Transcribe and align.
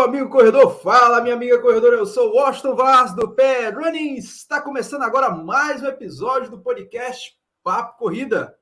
Meu 0.00 0.08
amigo 0.08 0.30
corredor, 0.30 0.80
fala 0.80 1.20
minha 1.20 1.34
amiga 1.34 1.60
corredora, 1.60 1.96
eu 1.96 2.06
sou 2.06 2.30
o 2.30 2.36
Washington 2.36 2.74
Vaz 2.74 3.14
do 3.14 3.34
Pé 3.34 3.68
Running. 3.68 4.14
Está 4.14 4.58
começando 4.58 5.02
agora 5.02 5.28
mais 5.28 5.82
um 5.82 5.86
episódio 5.86 6.50
do 6.50 6.58
podcast 6.58 7.36
Papo 7.62 7.98
Corrida. 7.98 8.56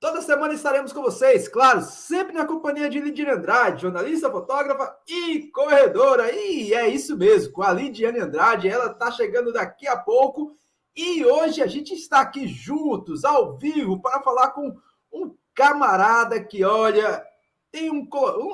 Toda 0.00 0.20
semana 0.20 0.54
estaremos 0.54 0.92
com 0.92 1.00
vocês, 1.00 1.46
claro, 1.46 1.82
sempre 1.82 2.32
na 2.32 2.44
companhia 2.44 2.90
de 2.90 2.98
Lidiane 2.98 3.38
Andrade, 3.38 3.82
jornalista, 3.82 4.32
fotógrafa 4.32 4.96
e 5.06 5.48
corredora. 5.52 6.32
E 6.32 6.74
é 6.74 6.88
isso 6.88 7.16
mesmo, 7.16 7.52
com 7.52 7.62
a 7.62 7.72
Lidiane 7.72 8.18
Andrade, 8.18 8.68
ela 8.68 8.90
está 8.90 9.12
chegando 9.12 9.52
daqui 9.52 9.86
a 9.86 9.96
pouco. 9.96 10.56
E 10.96 11.24
hoje 11.24 11.62
a 11.62 11.68
gente 11.68 11.94
está 11.94 12.20
aqui 12.20 12.48
juntos, 12.48 13.24
ao 13.24 13.56
vivo, 13.56 14.02
para 14.02 14.20
falar 14.22 14.48
com 14.48 14.76
um 15.12 15.36
camarada 15.54 16.42
que, 16.42 16.64
olha, 16.64 17.24
tem 17.70 17.92
um, 17.92 18.04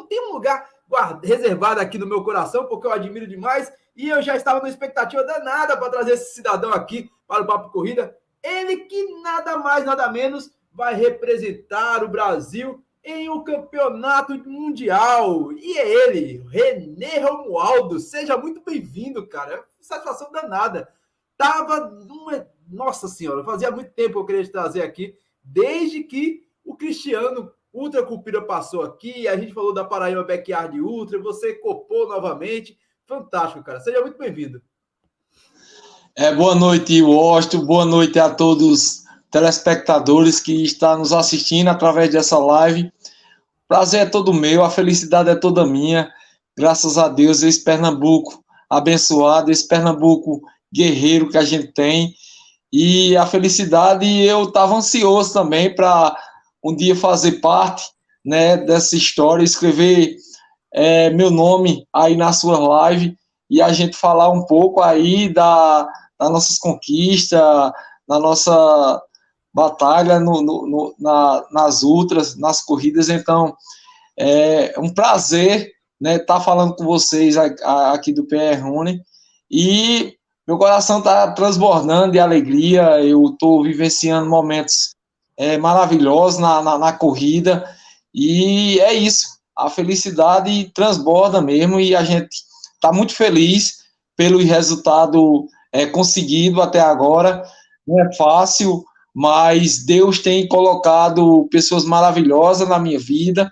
tem 0.07 0.29
um 0.29 0.35
lugar 0.35 0.69
guarda, 0.89 1.27
reservada 1.27 1.81
aqui 1.81 1.99
no 1.99 2.07
meu 2.07 2.23
coração, 2.23 2.67
porque 2.67 2.87
eu 2.87 2.93
admiro 2.93 3.27
demais. 3.27 3.73
E 3.97 4.09
eu 4.09 4.21
já 4.23 4.37
estava 4.37 4.59
numa 4.59 4.69
expectativa 4.69 5.23
danada 5.23 5.77
para 5.77 5.91
trazer 5.91 6.13
esse 6.13 6.35
cidadão 6.35 6.73
aqui 6.73 7.11
para 7.27 7.43
o 7.43 7.47
Papo 7.47 7.71
Corrida. 7.71 8.17
Ele 8.43 8.79
que 8.79 9.21
nada 9.23 9.57
mais, 9.59 9.85
nada 9.85 10.11
menos 10.11 10.51
vai 10.73 10.95
representar 10.95 12.03
o 12.03 12.09
Brasil 12.09 12.83
em 13.05 13.29
um 13.29 13.45
campeonato 13.45 14.35
mundial. 14.49 15.53
E 15.53 15.79
é 15.79 15.89
ele, 15.89 16.45
René 16.49 17.19
Romualdo. 17.19 18.01
Seja 18.01 18.37
muito 18.37 18.63
bem-vindo, 18.65 19.27
cara. 19.27 19.65
Satisfação 19.81 20.33
danada. 20.33 20.89
Tava 21.37 21.89
numa. 21.89 22.47
Nossa 22.67 23.07
Senhora, 23.09 23.45
fazia 23.45 23.71
muito 23.71 23.91
tempo 23.91 24.13
que 24.13 24.19
eu 24.19 24.25
queria 24.25 24.45
te 24.45 24.51
trazer 24.51 24.81
aqui, 24.81 25.15
desde 25.43 26.03
que 26.03 26.43
o 26.65 26.75
Cristiano 26.75 27.53
Ultra 27.75 28.07
Cupira 28.07 28.41
passou 28.41 28.83
aqui, 28.83 29.27
a 29.27 29.37
gente 29.37 29.53
falou 29.53 29.75
da 29.75 29.85
Paraíba 29.85 30.23
Backyard 30.23 30.81
Ultra, 30.81 31.21
você 31.21 31.55
copou 31.55 32.09
novamente. 32.09 32.79
Fantástico, 33.05 33.65
cara. 33.65 33.81
Seja 33.81 34.01
muito 34.01 34.17
bem-vindo. 34.17 34.63
É, 36.15 36.33
boa 36.33 36.55
noite, 36.55 37.03
Washington. 37.03 37.67
Boa 37.67 37.85
noite 37.85 38.17
a 38.21 38.31
todos 38.31 38.65
os 38.65 39.05
telespectadores 39.29 40.39
que 40.39 40.63
estão 40.63 40.99
nos 40.99 41.13
assistindo 41.13 41.67
através 41.67 42.13
dessa 42.13 42.39
live. 42.39 42.93
Prazer 43.67 44.03
é 44.03 44.07
todo 44.07 44.33
meu, 44.33 44.63
a 44.63 44.71
felicidade 44.71 45.29
é 45.29 45.35
toda 45.35 45.67
minha. 45.67 46.09
Graças 46.57 46.97
a 46.97 47.09
Deus, 47.09 47.43
esse 47.43 47.65
Pernambuco 47.65 48.45
abençoado, 48.71 49.51
esse 49.51 49.67
Pernambuco 49.67 50.43
guerreiro 50.73 51.29
que 51.29 51.37
a 51.37 51.45
gente 51.45 51.73
tem. 51.73 52.15
E 52.73 53.17
a 53.17 53.27
felicidade, 53.27 54.07
eu 54.25 54.45
estava 54.45 54.77
ansioso 54.77 55.33
também 55.33 55.75
para 55.75 56.17
um 56.65 56.75
dia 56.75 56.97
fazer 56.97 57.41
parte 57.41 57.85
né, 58.25 58.57
dessa 58.57 58.97
história, 58.97 59.45
escrever 59.45 60.17
é, 60.73 61.11
meu 61.11 61.31
nome 61.31 61.87
aí 61.93 62.17
na 62.17 62.33
sua 62.33 62.59
live 62.59 63.17
e 63.51 63.61
a 63.61 63.73
gente 63.73 63.97
falar 63.97 64.31
um 64.31 64.47
pouco 64.47 64.81
aí 64.81 65.33
da, 65.33 65.87
das 66.19 66.31
nossas 66.31 66.59
conquistas, 66.59 67.41
da 68.09 68.19
nossa 68.19 69.03
batalha 69.53 70.19
no, 70.19 70.43
no, 70.43 70.67
no, 70.67 70.95
na, 70.99 71.45
nas 71.53 71.83
ultras, 71.83 72.37
nas 72.37 72.63
corridas. 72.63 73.09
Então, 73.09 73.55
é 74.19 74.75
um 74.79 74.93
prazer 74.93 75.71
né, 76.01 76.17
estar 76.17 76.39
tá 76.39 76.41
falando 76.41 76.75
com 76.75 76.85
vocês 76.85 77.37
aqui 77.37 78.13
do 78.13 78.27
PR 78.27 78.61
Rune. 78.63 79.01
E 79.51 80.17
meu 80.47 80.59
coração 80.59 80.99
está 80.99 81.31
transbordando 81.33 82.13
de 82.13 82.19
alegria. 82.19 83.01
Eu 83.05 83.25
estou 83.27 83.63
vivenciando 83.63 84.29
momentos 84.29 84.95
é, 85.37 85.59
maravilhosos 85.59 86.39
na, 86.39 86.63
na, 86.63 86.79
na 86.79 86.93
corrida. 86.93 87.65
E 88.15 88.79
é 88.81 88.93
isso. 88.93 89.29
A 89.57 89.71
felicidade 89.71 90.71
transborda 90.75 91.41
mesmo 91.41 91.79
e 91.79 91.95
a 91.95 92.03
gente 92.03 92.29
está 92.75 92.93
muito 92.93 93.15
feliz 93.15 93.85
pelo 94.17 94.39
resultado 94.39 95.47
é, 95.73 95.87
conseguido 95.87 96.61
até 96.61 96.81
agora. 96.81 97.43
Não 97.87 98.01
é 98.01 98.15
fácil, 98.15 98.85
mas 99.15 99.85
Deus 99.85 100.21
tem 100.21 100.47
colocado 100.49 101.49
pessoas 101.51 101.85
maravilhosas 101.85 102.69
na 102.69 102.79
minha 102.79 102.99
vida 102.99 103.51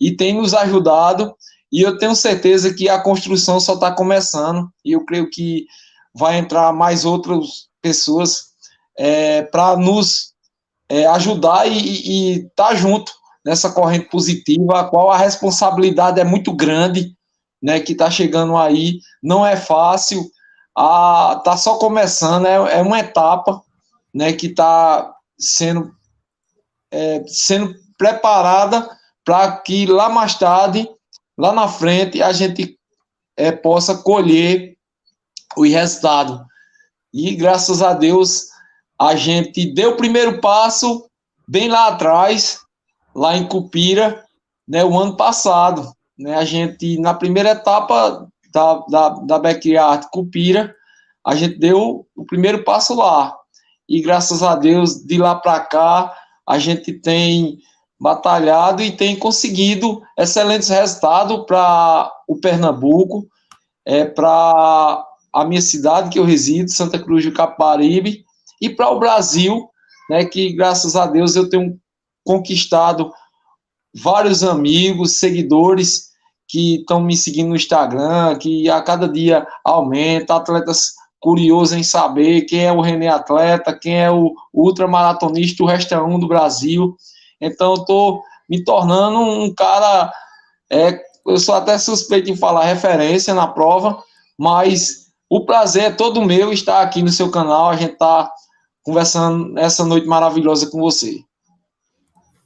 e 0.00 0.14
tem 0.14 0.34
nos 0.34 0.54
ajudado. 0.54 1.34
E 1.70 1.82
eu 1.82 1.98
tenho 1.98 2.14
certeza 2.14 2.72
que 2.72 2.88
a 2.88 3.00
construção 3.00 3.60
só 3.60 3.74
está 3.74 3.92
começando. 3.92 4.68
E 4.84 4.92
eu 4.92 5.04
creio 5.04 5.28
que 5.30 5.66
vai 6.14 6.38
entrar 6.38 6.72
mais 6.72 7.04
outras 7.04 7.68
pessoas 7.82 8.48
é, 8.98 9.42
para 9.42 9.76
nos 9.76 10.32
é, 10.88 11.06
ajudar 11.06 11.66
e 11.66 12.46
estar 12.46 12.68
tá 12.68 12.74
junto 12.74 13.12
nessa 13.44 13.70
corrente 13.70 14.08
positiva, 14.08 14.80
a 14.80 14.84
qual 14.84 15.10
a 15.10 15.16
responsabilidade 15.16 16.20
é 16.20 16.24
muito 16.24 16.52
grande, 16.52 17.14
né, 17.62 17.80
que 17.80 17.92
está 17.92 18.10
chegando 18.10 18.56
aí, 18.56 19.00
não 19.22 19.44
é 19.44 19.56
fácil, 19.56 20.24
a, 20.76 21.40
tá 21.44 21.56
só 21.56 21.78
começando, 21.78 22.46
é, 22.46 22.78
é 22.78 22.82
uma 22.82 23.00
etapa, 23.00 23.62
né, 24.14 24.32
que 24.32 24.46
está 24.48 25.14
sendo, 25.38 25.92
é, 26.90 27.24
sendo 27.26 27.74
preparada 27.96 28.88
para 29.24 29.58
que 29.58 29.86
lá 29.86 30.08
mais 30.08 30.34
tarde, 30.34 30.88
lá 31.36 31.52
na 31.52 31.68
frente, 31.68 32.22
a 32.22 32.32
gente 32.32 32.78
é, 33.36 33.52
possa 33.52 33.96
colher 33.96 34.76
o 35.56 35.64
resultado. 35.64 36.44
E 37.12 37.34
graças 37.34 37.82
a 37.82 37.92
Deus, 37.92 38.46
a 39.00 39.14
gente 39.14 39.72
deu 39.72 39.90
o 39.90 39.96
primeiro 39.96 40.40
passo 40.40 41.06
bem 41.46 41.68
lá 41.68 41.88
atrás, 41.88 42.58
lá 43.14 43.36
em 43.36 43.46
Cupira, 43.46 44.24
né, 44.66 44.84
o 44.84 44.98
ano 44.98 45.16
passado. 45.16 45.92
Né, 46.18 46.34
a 46.34 46.44
gente, 46.44 46.98
na 46.98 47.14
primeira 47.14 47.50
etapa 47.50 48.28
da, 48.52 48.74
da, 48.88 49.08
da 49.10 49.38
Backyard 49.38 50.08
Cupira, 50.10 50.74
a 51.24 51.34
gente 51.34 51.58
deu 51.58 52.06
o 52.16 52.24
primeiro 52.24 52.64
passo 52.64 52.94
lá. 52.94 53.34
E 53.88 54.00
graças 54.00 54.42
a 54.42 54.56
Deus, 54.56 55.04
de 55.04 55.16
lá 55.16 55.36
para 55.36 55.60
cá, 55.60 56.14
a 56.46 56.58
gente 56.58 56.92
tem 56.92 57.58
batalhado 58.00 58.82
e 58.82 58.92
tem 58.92 59.16
conseguido 59.16 60.02
excelentes 60.16 60.68
resultados 60.68 61.44
para 61.46 62.12
o 62.28 62.36
Pernambuco, 62.36 63.26
é, 63.84 64.04
para 64.04 65.04
a 65.32 65.44
minha 65.44 65.60
cidade 65.60 66.10
que 66.10 66.18
eu 66.18 66.24
resido, 66.24 66.70
Santa 66.70 66.98
Cruz 66.98 67.24
do 67.24 67.32
Caparibe, 67.32 68.24
e 68.60 68.70
para 68.70 68.90
o 68.90 68.98
Brasil, 68.98 69.68
né, 70.10 70.24
que 70.24 70.52
graças 70.52 70.96
a 70.96 71.06
Deus 71.06 71.36
eu 71.36 71.48
tenho 71.48 71.78
conquistado 72.24 73.12
vários 73.94 74.44
amigos, 74.44 75.18
seguidores 75.18 76.08
que 76.46 76.76
estão 76.76 77.00
me 77.00 77.16
seguindo 77.16 77.48
no 77.48 77.56
Instagram, 77.56 78.36
que 78.38 78.68
a 78.70 78.80
cada 78.80 79.08
dia 79.08 79.46
aumenta, 79.64 80.34
atletas 80.34 80.92
curiosos 81.20 81.76
em 81.76 81.82
saber 81.82 82.42
quem 82.42 82.64
é 82.64 82.72
o 82.72 82.80
René 82.80 83.08
Atleta, 83.08 83.76
quem 83.78 84.00
é 84.00 84.10
o 84.10 84.34
ultramaratonista, 84.52 85.62
o 85.62 85.66
resto 85.66 85.94
é 85.94 86.02
um 86.02 86.18
do 86.18 86.28
Brasil. 86.28 86.96
Então, 87.40 87.74
eu 87.74 87.80
estou 87.80 88.22
me 88.48 88.64
tornando 88.64 89.18
um 89.18 89.52
cara, 89.54 90.10
é, 90.70 90.98
eu 91.26 91.36
sou 91.36 91.54
até 91.54 91.76
suspeito 91.76 92.30
em 92.30 92.36
falar 92.36 92.64
referência 92.64 93.34
na 93.34 93.46
prova, 93.46 94.02
mas 94.38 95.08
o 95.28 95.44
prazer 95.44 95.82
é 95.84 95.90
todo 95.90 96.24
meu 96.24 96.52
estar 96.52 96.80
aqui 96.80 97.02
no 97.02 97.10
seu 97.10 97.30
canal, 97.30 97.68
a 97.68 97.76
gente 97.76 97.92
está 97.92 98.32
conversando 98.88 99.58
essa 99.58 99.84
noite 99.84 100.06
maravilhosa 100.06 100.70
com 100.70 100.80
você. 100.80 101.22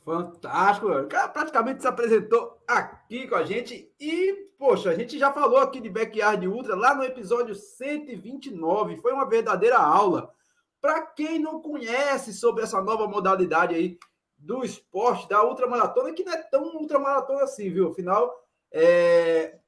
Fantástico, 0.05 0.89
o 0.89 1.07
cara 1.07 1.29
praticamente 1.29 1.83
se 1.83 1.87
apresentou 1.87 2.59
aqui 2.67 3.29
com 3.29 3.37
a 3.37 3.45
gente 3.45 3.89
e, 4.01 4.51
poxa, 4.59 4.91
a 4.91 4.95
gente 4.97 5.17
já 5.17 5.33
falou 5.33 5.59
aqui 5.59 5.81
de 5.81 5.89
Backyard 5.89 6.45
Ultra 6.49 6.75
lá 6.75 6.97
no 6.97 7.05
episódio 7.05 7.55
129, 7.55 8.97
foi 8.97 9.13
uma 9.13 9.29
verdadeira 9.29 9.79
aula. 9.79 10.33
Para 10.81 11.03
quem 11.03 11.39
não 11.39 11.61
conhece 11.63 12.33
sobre 12.33 12.65
essa 12.65 12.83
nova 12.83 13.07
modalidade 13.07 13.77
aí 13.77 13.97
do 14.37 14.65
esporte, 14.65 15.29
da 15.29 15.45
ultramaratona, 15.45 16.13
que 16.13 16.25
não 16.25 16.33
é 16.33 16.39
tão 16.39 16.75
ultramaratona 16.75 17.45
assim, 17.45 17.71
viu? 17.71 17.91
Afinal, 17.93 18.35
é... 18.73 19.61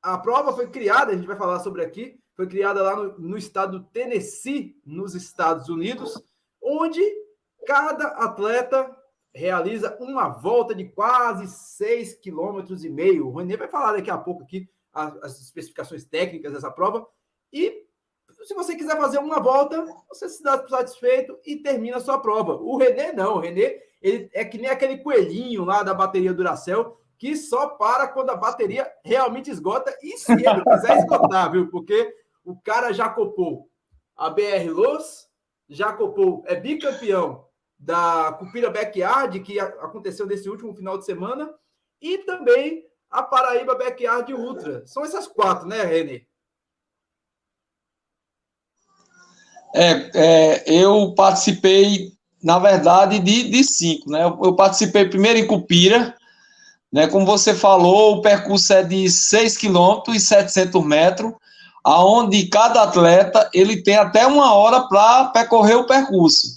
a 0.00 0.16
prova 0.16 0.52
foi 0.52 0.68
criada, 0.68 1.10
a 1.10 1.16
gente 1.16 1.26
vai 1.26 1.36
falar 1.36 1.58
sobre 1.58 1.84
aqui, 1.84 2.16
foi 2.36 2.46
criada 2.46 2.82
lá 2.82 2.94
no, 2.94 3.18
no 3.18 3.38
estado 3.38 3.78
do 3.78 3.84
Tennessee, 3.86 4.78
nos 4.84 5.14
Estados 5.14 5.68
Unidos, 5.68 6.22
onde 6.62 7.02
cada 7.66 8.08
atleta 8.08 8.94
realiza 9.34 9.96
uma 10.00 10.28
volta 10.28 10.74
de 10.74 10.84
quase 10.84 11.44
6,5 11.46 12.20
km. 12.22 13.22
O 13.24 13.36
Renê 13.36 13.56
vai 13.56 13.68
falar 13.68 13.92
daqui 13.92 14.10
a 14.10 14.18
pouco 14.18 14.42
aqui 14.42 14.68
as, 14.92 15.40
especificações 15.40 16.04
técnicas 16.04 16.52
dessa 16.52 16.70
prova. 16.70 17.06
E 17.52 17.84
se 18.42 18.54
você 18.54 18.76
quiser 18.76 18.96
fazer 18.98 19.18
uma 19.18 19.40
volta, 19.40 19.84
você 20.08 20.28
se 20.28 20.42
dá 20.42 20.66
satisfeito 20.68 21.38
e 21.44 21.56
termina 21.56 21.96
a 21.96 22.00
sua 22.00 22.18
prova. 22.18 22.54
O 22.54 22.76
Renê 22.76 23.12
não, 23.12 23.36
o 23.36 23.40
Renê 23.40 23.82
ele 24.00 24.30
é 24.32 24.44
que 24.44 24.58
nem 24.58 24.70
aquele 24.70 24.98
coelhinho 24.98 25.64
lá 25.64 25.82
da 25.82 25.94
bateria 25.94 26.34
Duracell 26.34 26.96
que 27.18 27.34
só 27.34 27.68
para 27.68 28.08
quando 28.08 28.30
a 28.30 28.36
bateria 28.36 28.90
realmente 29.02 29.50
esgota 29.50 29.96
e 30.02 30.18
se 30.18 30.32
ele 30.32 30.62
quiser 30.62 30.98
esgotar, 30.98 31.50
viu? 31.50 31.68
Porque 31.70 32.14
o 32.46 32.56
cara 32.62 32.92
já 32.92 33.08
copou 33.08 33.68
a 34.16 34.30
BR 34.30 34.70
Los, 34.70 35.26
já 35.68 35.92
copou, 35.92 36.44
é 36.46 36.54
bicampeão 36.54 37.44
da 37.76 38.32
Cupira 38.38 38.70
Backyard, 38.70 39.40
que 39.40 39.58
aconteceu 39.58 40.26
nesse 40.26 40.48
último 40.48 40.72
final 40.72 40.96
de 40.96 41.04
semana, 41.04 41.52
e 42.00 42.18
também 42.18 42.84
a 43.10 43.22
Paraíba 43.22 43.74
Backyard 43.74 44.32
Ultra. 44.32 44.86
São 44.86 45.04
essas 45.04 45.26
quatro, 45.26 45.66
né, 45.66 45.82
Renê? 45.82 46.24
É, 49.74 50.10
é, 50.14 50.64
eu 50.72 51.14
participei, 51.14 52.12
na 52.42 52.60
verdade, 52.60 53.18
de, 53.18 53.50
de 53.50 53.64
cinco, 53.64 54.08
né? 54.08 54.22
Eu, 54.22 54.38
eu, 54.42 54.56
participei 54.56 55.08
primeiro 55.08 55.38
em 55.38 55.46
Cupira, 55.46 56.16
né? 56.90 57.08
Como 57.08 57.26
você 57.26 57.52
falou, 57.52 58.14
o 58.14 58.22
percurso 58.22 58.72
é 58.72 58.84
de 58.84 59.10
6 59.10 59.58
km 59.58 60.14
e 60.14 60.20
700 60.20 60.82
metros, 60.84 61.34
aonde 61.86 62.46
cada 62.46 62.82
atleta 62.82 63.48
ele 63.54 63.80
tem 63.80 63.94
até 63.94 64.26
uma 64.26 64.52
hora 64.52 64.88
para 64.88 65.26
percorrer 65.26 65.76
o 65.76 65.86
percurso. 65.86 66.48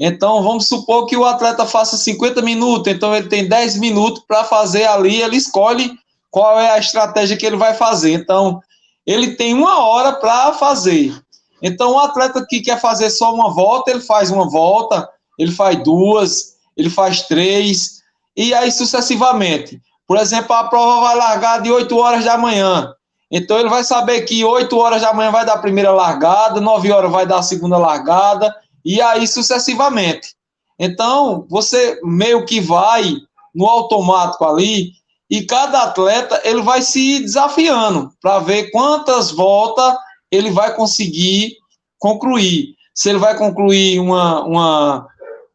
Então, 0.00 0.42
vamos 0.42 0.66
supor 0.66 1.04
que 1.04 1.14
o 1.14 1.26
atleta 1.26 1.66
faça 1.66 1.98
50 1.98 2.40
minutos, 2.40 2.90
então 2.90 3.14
ele 3.14 3.28
tem 3.28 3.46
10 3.46 3.76
minutos 3.76 4.24
para 4.26 4.44
fazer 4.44 4.84
ali, 4.86 5.20
ele 5.20 5.36
escolhe 5.36 5.92
qual 6.30 6.58
é 6.58 6.70
a 6.70 6.78
estratégia 6.78 7.36
que 7.36 7.44
ele 7.44 7.58
vai 7.58 7.74
fazer. 7.74 8.14
Então, 8.14 8.62
ele 9.06 9.36
tem 9.36 9.52
uma 9.52 9.84
hora 9.84 10.14
para 10.14 10.54
fazer. 10.54 11.14
Então, 11.62 11.92
o 11.92 11.98
atleta 11.98 12.44
que 12.48 12.62
quer 12.62 12.80
fazer 12.80 13.10
só 13.10 13.34
uma 13.34 13.52
volta, 13.52 13.90
ele 13.90 14.00
faz 14.00 14.30
uma 14.30 14.48
volta, 14.48 15.06
ele 15.38 15.52
faz 15.52 15.82
duas, 15.84 16.54
ele 16.74 16.88
faz 16.88 17.20
três, 17.22 18.00
e 18.34 18.54
aí 18.54 18.72
sucessivamente. 18.72 19.78
Por 20.06 20.16
exemplo, 20.16 20.56
a 20.56 20.64
prova 20.64 21.08
vai 21.08 21.14
largar 21.14 21.60
de 21.60 21.70
8 21.70 21.94
horas 21.94 22.24
da 22.24 22.38
manhã. 22.38 22.90
Então, 23.32 23.58
ele 23.58 23.70
vai 23.70 23.82
saber 23.82 24.20
que 24.22 24.44
8 24.44 24.76
horas 24.76 25.00
da 25.00 25.14
manhã 25.14 25.30
vai 25.30 25.46
dar 25.46 25.54
a 25.54 25.58
primeira 25.58 25.90
largada, 25.90 26.60
9 26.60 26.92
horas 26.92 27.10
vai 27.10 27.26
dar 27.26 27.38
a 27.38 27.42
segunda 27.42 27.78
largada, 27.78 28.54
e 28.84 29.00
aí 29.00 29.26
sucessivamente. 29.26 30.34
Então, 30.78 31.46
você 31.48 31.98
meio 32.04 32.44
que 32.44 32.60
vai 32.60 33.16
no 33.54 33.66
automático 33.66 34.44
ali, 34.44 34.90
e 35.30 35.46
cada 35.46 35.84
atleta 35.84 36.42
ele 36.44 36.60
vai 36.60 36.82
se 36.82 37.20
desafiando 37.20 38.12
para 38.20 38.38
ver 38.40 38.70
quantas 38.70 39.30
voltas 39.30 39.96
ele 40.30 40.50
vai 40.50 40.74
conseguir 40.76 41.56
concluir. 41.98 42.74
Se 42.94 43.08
ele 43.08 43.18
vai 43.18 43.34
concluir 43.38 43.98
uma, 43.98 44.44
uma, 44.44 45.06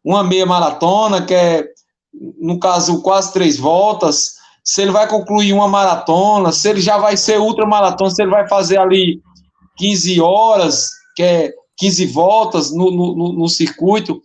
uma 0.04 0.24
meia 0.24 0.48
maratona, 0.48 1.22
que 1.22 1.34
é, 1.36 1.64
no 2.42 2.60
caso, 2.60 3.04
quase 3.04 3.32
três 3.32 3.58
voltas, 3.58 4.37
se 4.68 4.82
ele 4.82 4.92
vai 4.92 5.08
concluir 5.08 5.54
uma 5.54 5.70
maratona, 5.70 6.52
se 6.52 6.70
ele 6.70 6.82
já 6.82 6.98
vai 6.98 7.16
ser 7.16 7.40
ultramaratona, 7.40 8.12
se 8.12 8.22
ele 8.22 8.32
vai 8.32 8.46
fazer 8.50 8.78
ali 8.78 9.22
15 9.78 10.20
horas, 10.20 10.90
que 11.16 11.24
é 11.24 11.54
15 11.78 12.06
voltas 12.08 12.70
no, 12.74 12.92
no, 12.92 13.32
no 13.32 13.48
circuito. 13.48 14.22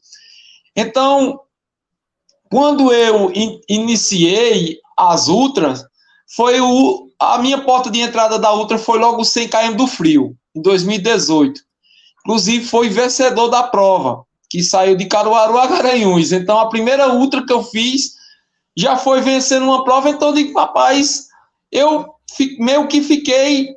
Então, 0.74 1.38
quando 2.50 2.92
eu 2.92 3.30
in, 3.32 3.60
iniciei 3.68 4.78
as 4.98 5.28
ultras, 5.28 5.84
foi 6.34 6.60
o, 6.60 7.08
a 7.20 7.38
minha 7.38 7.62
porta 7.62 7.88
de 7.88 8.00
entrada 8.00 8.36
da 8.36 8.52
ultra 8.52 8.78
foi 8.78 8.98
logo 8.98 9.24
100 9.24 9.46
km 9.46 9.76
do 9.76 9.86
frio, 9.86 10.34
em 10.56 10.60
2018. 10.60 11.60
Inclusive, 12.26 12.64
foi 12.64 12.88
vencedor 12.88 13.48
da 13.48 13.62
prova, 13.62 14.24
que 14.50 14.60
saiu 14.60 14.96
de 14.96 15.06
Caruaru 15.06 15.56
a 15.56 15.68
Garanhuns. 15.68 16.32
Então, 16.32 16.58
a 16.58 16.68
primeira 16.68 17.14
ultra 17.14 17.46
que 17.46 17.52
eu 17.52 17.62
fiz 17.62 18.20
já 18.76 18.96
foi 18.96 19.20
vencendo 19.20 19.64
uma 19.64 19.84
prova. 19.84 20.08
Então, 20.08 20.28
eu 20.28 20.34
digo, 20.34 20.58
rapaz, 20.58 21.28
eu 21.70 22.14
meio 22.58 22.86
que 22.88 23.02
fiquei 23.02 23.76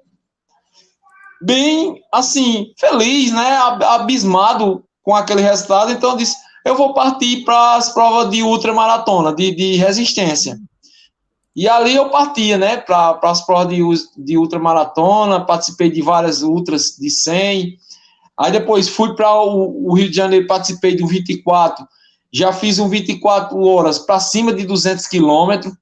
bem, 1.41 2.01
assim, 2.11 2.73
feliz, 2.77 3.31
né? 3.31 3.57
Abismado 3.57 4.83
com 5.03 5.15
aquele 5.15 5.41
resultado. 5.41 5.91
Então, 5.91 6.11
eu 6.11 6.17
disse: 6.17 6.35
eu 6.65 6.75
vou 6.75 6.95
partir 6.95 7.45
para 7.45 7.75
as 7.75 7.93
provas 7.93 8.31
de 8.31 8.41
ultramaratona, 8.41 9.33
de, 9.33 9.53
de 9.53 9.75
resistência. 9.75 10.59
E 11.55 11.69
ali 11.69 11.95
eu 11.95 12.09
partia, 12.09 12.57
né, 12.57 12.75
para 12.75 13.17
as 13.21 13.45
provas 13.45 13.69
de, 13.69 13.81
de 14.17 14.37
ultramaratona, 14.37 15.45
participei 15.45 15.89
de 15.89 16.01
várias 16.01 16.41
ultras 16.41 16.97
de 16.99 17.09
100. 17.09 17.77
Aí 18.37 18.51
depois 18.51 18.89
fui 18.89 19.15
para 19.15 19.31
o, 19.41 19.89
o, 19.89 19.93
Rio 19.93 20.09
de 20.09 20.15
Janeiro, 20.15 20.47
participei 20.47 20.97
do 20.97 21.07
24. 21.07 21.87
Já 22.31 22.51
fiz 22.51 22.79
um 22.79 22.89
24 22.89 23.57
horas 23.59 23.99
para 23.99 24.19
cima 24.19 24.53
de 24.53 24.65
200 24.65 25.07
quilômetros. 25.07 25.73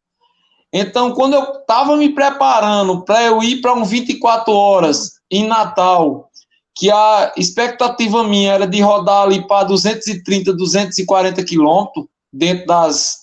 Então, 0.71 1.13
quando 1.13 1.35
eu 1.35 1.43
estava 1.59 1.95
me 1.95 2.09
preparando 2.09 3.03
para 3.03 3.23
eu 3.23 3.41
ir 3.43 3.61
para 3.61 3.73
um 3.73 3.83
24 3.83 4.51
horas 4.51 5.13
em 5.29 5.47
Natal, 5.47 6.29
que 6.75 6.89
a 6.89 7.31
expectativa 7.37 8.23
minha 8.23 8.53
era 8.53 8.67
de 8.67 8.81
rodar 8.81 9.23
ali 9.23 9.45
para 9.47 9.65
230, 9.65 10.53
240 10.53 11.43
quilômetros 11.43 12.05
dentro 12.31 12.65
das 12.65 13.17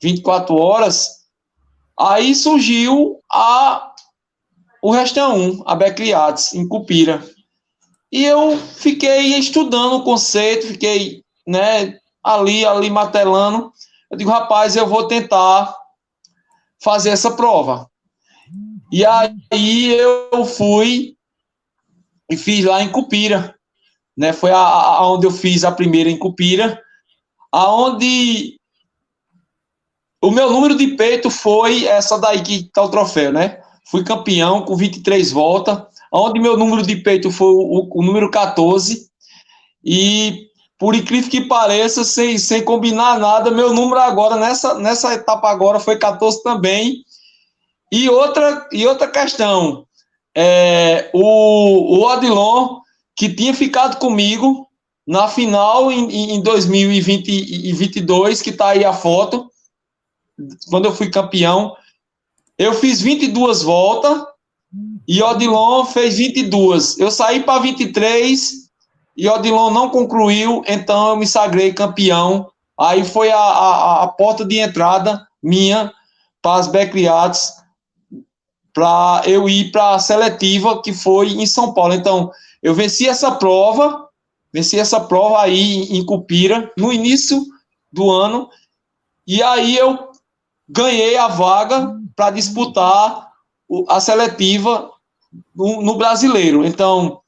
24 0.00 0.54
horas, 0.56 1.24
aí 1.98 2.34
surgiu 2.34 3.18
a 3.30 3.90
o 4.84 4.90
Restão 4.90 5.34
1, 5.34 5.62
a 5.64 5.74
Becliades, 5.74 6.52
em 6.52 6.68
Cupira. 6.68 7.26
E 8.12 8.22
eu 8.22 8.58
fiquei 8.58 9.34
estudando 9.38 9.94
o 9.94 10.04
conceito, 10.04 10.66
fiquei 10.66 11.22
né, 11.48 11.98
ali, 12.24 12.64
ali 12.64 12.88
matelando. 12.88 13.70
Eu 14.10 14.16
digo, 14.16 14.30
rapaz, 14.30 14.74
eu 14.74 14.86
vou 14.86 15.06
tentar 15.06 15.74
fazer 16.82 17.10
essa 17.10 17.32
prova. 17.32 17.88
E 18.90 19.04
aí 19.04 19.92
eu 19.92 20.44
fui 20.44 21.16
e 22.30 22.36
fiz 22.36 22.64
lá 22.64 22.82
em 22.82 22.90
Cupira, 22.90 23.54
né? 24.16 24.32
Foi 24.32 24.50
a, 24.50 24.58
a, 24.58 25.12
onde 25.12 25.26
eu 25.26 25.30
fiz 25.30 25.64
a 25.64 25.72
primeira 25.72 26.08
em 26.08 26.18
Cupira, 26.18 26.80
aonde 27.52 28.58
o 30.22 30.30
meu 30.30 30.50
número 30.50 30.76
de 30.76 30.88
peito 30.96 31.28
foi 31.30 31.84
essa 31.84 32.18
daí 32.18 32.42
que 32.42 32.70
tá 32.72 32.82
o 32.82 32.88
troféu, 32.88 33.32
né? 33.32 33.60
Fui 33.90 34.02
campeão 34.02 34.62
com 34.62 34.76
23 34.76 35.32
voltas, 35.32 35.82
onde 36.12 36.40
meu 36.40 36.56
número 36.56 36.82
de 36.82 36.96
peito 36.96 37.30
foi 37.30 37.48
o, 37.48 37.88
o 37.92 38.02
número 38.02 38.30
14, 38.30 39.10
e 39.84 40.48
por 40.84 40.94
incrível 40.94 41.30
que 41.30 41.40
pareça, 41.40 42.04
sem, 42.04 42.36
sem 42.36 42.62
combinar 42.62 43.18
nada, 43.18 43.50
meu 43.50 43.72
número 43.72 43.98
agora, 44.02 44.36
nessa, 44.36 44.74
nessa 44.74 45.14
etapa 45.14 45.48
agora, 45.48 45.80
foi 45.80 45.96
14 45.96 46.42
também. 46.42 47.02
E 47.90 48.06
outra, 48.10 48.68
e 48.70 48.86
outra 48.86 49.08
questão, 49.08 49.86
é, 50.36 51.10
o, 51.14 51.96
o 51.96 52.02
Odilon, 52.02 52.80
que 53.16 53.34
tinha 53.34 53.54
ficado 53.54 53.98
comigo 53.98 54.68
na 55.06 55.26
final 55.26 55.90
em, 55.90 56.34
em 56.34 56.42
2022, 56.42 58.42
que 58.42 58.50
está 58.50 58.68
aí 58.68 58.84
a 58.84 58.92
foto, 58.92 59.50
quando 60.68 60.84
eu 60.84 60.94
fui 60.94 61.08
campeão, 61.08 61.74
eu 62.58 62.74
fiz 62.74 63.00
22 63.00 63.62
voltas 63.62 64.22
e 65.08 65.22
Odilon 65.22 65.86
fez 65.86 66.18
22. 66.18 66.98
Eu 66.98 67.10
saí 67.10 67.42
para 67.42 67.62
23 67.62 68.63
e 69.16 69.28
Odilon 69.28 69.70
não 69.70 69.90
concluiu, 69.90 70.62
então 70.66 71.10
eu 71.10 71.16
me 71.16 71.26
sagrei 71.26 71.72
campeão. 71.72 72.50
Aí 72.78 73.04
foi 73.04 73.30
a, 73.30 73.38
a, 73.38 74.02
a 74.02 74.08
porta 74.08 74.44
de 74.44 74.58
entrada 74.58 75.26
minha 75.42 75.92
para 76.42 76.58
as 76.58 76.66
backyards 76.66 77.52
para 78.74 79.22
eu 79.24 79.48
ir 79.48 79.70
para 79.70 79.94
a 79.94 79.98
seletiva 80.00 80.82
que 80.82 80.92
foi 80.92 81.28
em 81.28 81.46
São 81.46 81.72
Paulo. 81.72 81.94
Então, 81.94 82.32
eu 82.60 82.74
venci 82.74 83.08
essa 83.08 83.30
prova, 83.30 84.08
venci 84.52 84.78
essa 84.78 84.98
prova 84.98 85.40
aí 85.40 85.84
em 85.96 86.04
Cupira 86.04 86.72
no 86.76 86.92
início 86.92 87.40
do 87.92 88.10
ano, 88.10 88.50
e 89.24 89.40
aí 89.42 89.76
eu 89.76 90.10
ganhei 90.68 91.16
a 91.16 91.28
vaga 91.28 91.96
para 92.16 92.30
disputar 92.30 93.30
a 93.88 94.00
seletiva 94.00 94.90
no, 95.54 95.80
no, 95.82 95.96
brasileiro. 95.96 96.64
Então, 96.64 97.20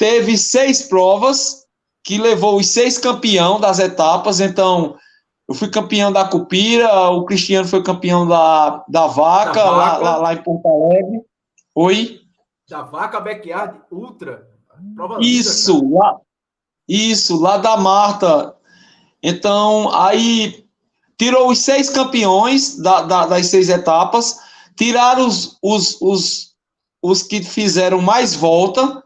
teve 0.00 0.38
seis 0.38 0.82
provas 0.82 1.66
que 2.02 2.16
levou 2.16 2.58
os 2.58 2.68
seis 2.68 2.96
campeão 2.96 3.60
das 3.60 3.78
etapas. 3.78 4.40
Então, 4.40 4.96
eu 5.46 5.54
fui 5.54 5.68
campeão 5.68 6.10
da 6.10 6.24
Cupira, 6.24 7.10
o 7.10 7.26
Cristiano 7.26 7.68
foi 7.68 7.82
campeão 7.82 8.26
da, 8.26 8.82
da 8.88 9.06
Vaca, 9.06 9.52
da 9.52 9.70
vaca. 9.70 9.70
Lá, 9.70 9.96
lá, 9.98 10.16
lá, 10.16 10.32
em 10.32 10.42
Porto 10.42 10.66
Alegre. 10.66 11.20
Oi? 11.74 12.20
Da 12.66 12.80
Vaca 12.80 13.20
Backyard 13.20 13.78
Ultra. 13.92 14.48
Prova 14.94 15.18
isso, 15.20 15.86
lá, 15.92 16.16
isso, 16.88 17.38
lá 17.38 17.58
da 17.58 17.76
Marta. 17.76 18.56
Então, 19.22 19.94
aí 19.94 20.64
tirou 21.18 21.50
os 21.50 21.58
seis 21.58 21.90
campeões 21.90 22.78
da, 22.78 23.02
da, 23.02 23.26
das 23.26 23.48
seis 23.48 23.68
etapas, 23.68 24.38
tiraram 24.74 25.26
os, 25.26 25.58
os, 25.62 26.00
os, 26.00 26.54
os 27.02 27.22
que 27.22 27.42
fizeram 27.42 28.00
mais 28.00 28.34
volta 28.34 29.04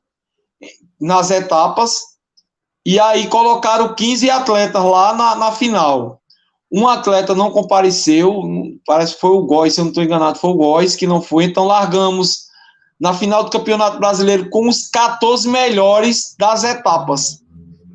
nas 1.04 1.30
etapas, 1.30 2.00
e 2.84 2.99
aí 2.99 3.26
colocaram 3.26 3.94
15 3.94 4.30
atletas 4.30 4.82
lá 4.82 5.14
na, 5.14 5.34
na 5.37 5.52
final. 5.52 6.20
Um 6.73 6.88
atleta 6.88 7.34
não 7.34 7.50
compareceu, 7.50 8.42
parece 8.87 9.14
que 9.14 9.20
foi 9.20 9.30
o 9.30 9.44
Góis, 9.44 9.75
se 9.75 9.80
eu 9.80 9.84
não 9.84 9.90
estou 9.90 10.02
enganado, 10.02 10.38
foi 10.38 10.50
o 10.50 10.56
Góis 10.56 10.96
que 10.96 11.06
não 11.06 11.20
foi, 11.20 11.44
então 11.44 11.66
largamos 11.66 12.44
na 12.99 13.12
final 13.12 13.44
do 13.44 13.50
Campeonato 13.50 13.99
Brasileiro 13.99 14.49
com 14.49 14.66
os 14.66 14.88
14 14.88 15.46
melhores 15.49 16.34
das 16.38 16.64
etapas, 16.64 17.38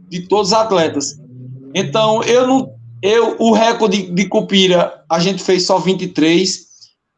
de 0.07 0.27
todos 0.27 0.49
os 0.49 0.53
atletas. 0.53 1.15
Então, 1.73 2.23
eu 2.23 2.47
não. 2.47 2.79
Eu, 3.01 3.37
o 3.39 3.53
recorde 3.53 4.11
de 4.11 4.25
Cupira, 4.27 5.03
a 5.09 5.19
gente 5.19 5.41
fez 5.41 5.65
só 5.65 5.79
23. 5.79 6.68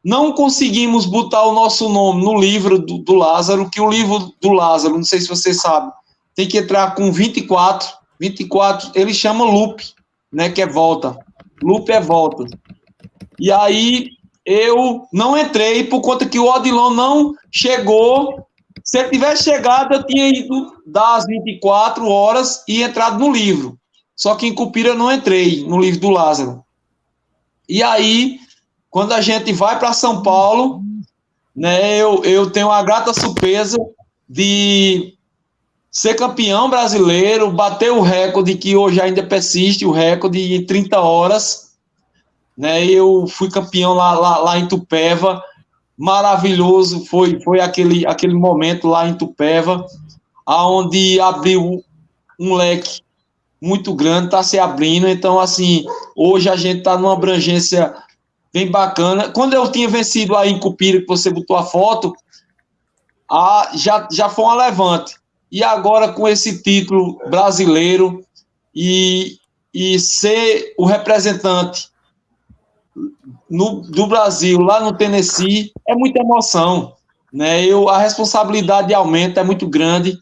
Não 0.04 0.32
conseguimos 0.32 1.06
botar 1.06 1.44
o 1.44 1.52
nosso 1.52 1.88
nome 1.88 2.24
no 2.24 2.38
livro 2.38 2.78
do, 2.78 2.98
do 2.98 3.14
Lázaro, 3.14 3.70
que 3.70 3.80
o 3.80 3.88
livro 3.88 4.32
do 4.40 4.52
Lázaro, 4.52 4.96
não 4.96 5.04
sei 5.04 5.20
se 5.20 5.28
você 5.28 5.54
sabe, 5.54 5.92
tem 6.34 6.48
que 6.48 6.58
entrar 6.58 6.94
com 6.94 7.12
24. 7.12 7.88
24, 8.18 8.90
ele 8.94 9.14
chama 9.14 9.44
loop, 9.44 9.82
né? 10.32 10.50
Que 10.50 10.62
é 10.62 10.66
volta. 10.66 11.16
Loop 11.62 11.90
é 11.90 12.00
volta. 12.00 12.44
E 13.38 13.50
aí 13.50 14.10
eu 14.44 15.06
não 15.12 15.38
entrei 15.38 15.84
por 15.84 16.00
conta 16.00 16.26
que 16.26 16.38
o 16.38 16.46
Odilon 16.46 16.90
não 16.90 17.34
chegou. 17.50 18.46
Se 18.84 18.98
ele 18.98 19.10
tivesse 19.10 19.44
chegado, 19.44 19.94
eu 19.94 20.04
tinha 20.04 20.28
ido 20.28 20.82
das 20.86 21.26
24 21.26 22.06
horas 22.08 22.64
e 22.68 22.82
entrado 22.82 23.18
no 23.18 23.32
livro. 23.32 23.78
Só 24.16 24.34
que 24.34 24.46
em 24.46 24.54
Cupira 24.54 24.90
eu 24.90 24.98
não 24.98 25.12
entrei 25.12 25.64
no 25.64 25.80
livro 25.80 26.00
do 26.00 26.10
Lázaro. 26.10 26.64
E 27.68 27.82
aí, 27.82 28.38
quando 28.92 29.12
a 29.12 29.22
gente 29.22 29.54
vai 29.54 29.78
para 29.78 29.94
São 29.94 30.22
Paulo, 30.22 30.82
né, 31.56 31.96
eu, 31.96 32.22
eu 32.24 32.50
tenho 32.50 32.70
a 32.70 32.82
grata 32.82 33.14
surpresa 33.14 33.78
de 34.28 35.14
ser 35.90 36.14
campeão 36.14 36.68
brasileiro, 36.68 37.50
bater 37.50 37.90
o 37.90 38.02
recorde 38.02 38.54
que 38.54 38.76
hoje 38.76 39.00
ainda 39.00 39.22
persiste, 39.22 39.86
o 39.86 39.90
recorde 39.90 40.54
em 40.54 40.66
30 40.66 41.00
horas. 41.00 41.72
Né, 42.54 42.84
eu 42.84 43.26
fui 43.26 43.50
campeão 43.50 43.94
lá, 43.94 44.12
lá, 44.12 44.36
lá 44.36 44.58
em 44.58 44.68
Tupéva, 44.68 45.42
maravilhoso 45.96 47.06
foi, 47.06 47.40
foi 47.40 47.60
aquele, 47.60 48.06
aquele 48.06 48.34
momento 48.34 48.86
lá 48.88 49.08
em 49.08 49.14
Tupéva, 49.14 49.86
aonde 50.44 51.18
abriu 51.18 51.82
um 52.38 52.54
leque 52.54 53.00
muito 53.58 53.94
grande, 53.94 54.26
está 54.26 54.42
se 54.42 54.58
abrindo. 54.58 55.08
Então, 55.08 55.40
assim, 55.40 55.86
hoje 56.14 56.50
a 56.50 56.56
gente 56.56 56.80
está 56.80 56.98
numa 56.98 57.14
abrangência 57.14 57.94
bem 58.52 58.70
bacana. 58.70 59.30
Quando 59.30 59.54
eu 59.54 59.70
tinha 59.70 59.88
vencido 59.88 60.36
aí 60.36 60.50
em 60.50 60.58
Cupira, 60.58 61.00
que 61.00 61.06
você 61.06 61.30
botou 61.30 61.56
a 61.56 61.64
foto, 61.64 62.12
a, 63.30 63.70
já, 63.74 64.06
já 64.12 64.28
foi 64.28 64.44
uma 64.44 64.66
levante. 64.66 65.14
E 65.50 65.64
agora 65.64 66.12
com 66.12 66.28
esse 66.28 66.62
título 66.62 67.18
brasileiro 67.28 68.24
e, 68.74 69.38
e 69.72 69.98
ser 69.98 70.74
o 70.78 70.84
representante 70.84 71.88
no, 73.48 73.82
do 73.82 74.06
Brasil 74.06 74.60
lá 74.60 74.80
no 74.80 74.96
Tennessee 74.96 75.72
é 75.86 75.94
muita 75.94 76.20
emoção. 76.20 76.94
Né? 77.32 77.64
Eu, 77.64 77.88
a 77.88 77.98
responsabilidade 77.98 78.92
aumenta, 78.92 79.40
é 79.40 79.44
muito 79.44 79.66
grande. 79.66 80.18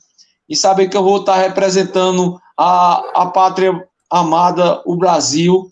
E 0.48 0.56
saber 0.56 0.88
que 0.88 0.96
eu 0.96 1.04
vou 1.04 1.18
estar 1.18 1.36
representando 1.36 2.40
a, 2.58 3.22
a 3.22 3.26
pátria 3.26 3.72
amada, 4.10 4.82
o 4.84 4.96
Brasil, 4.96 5.70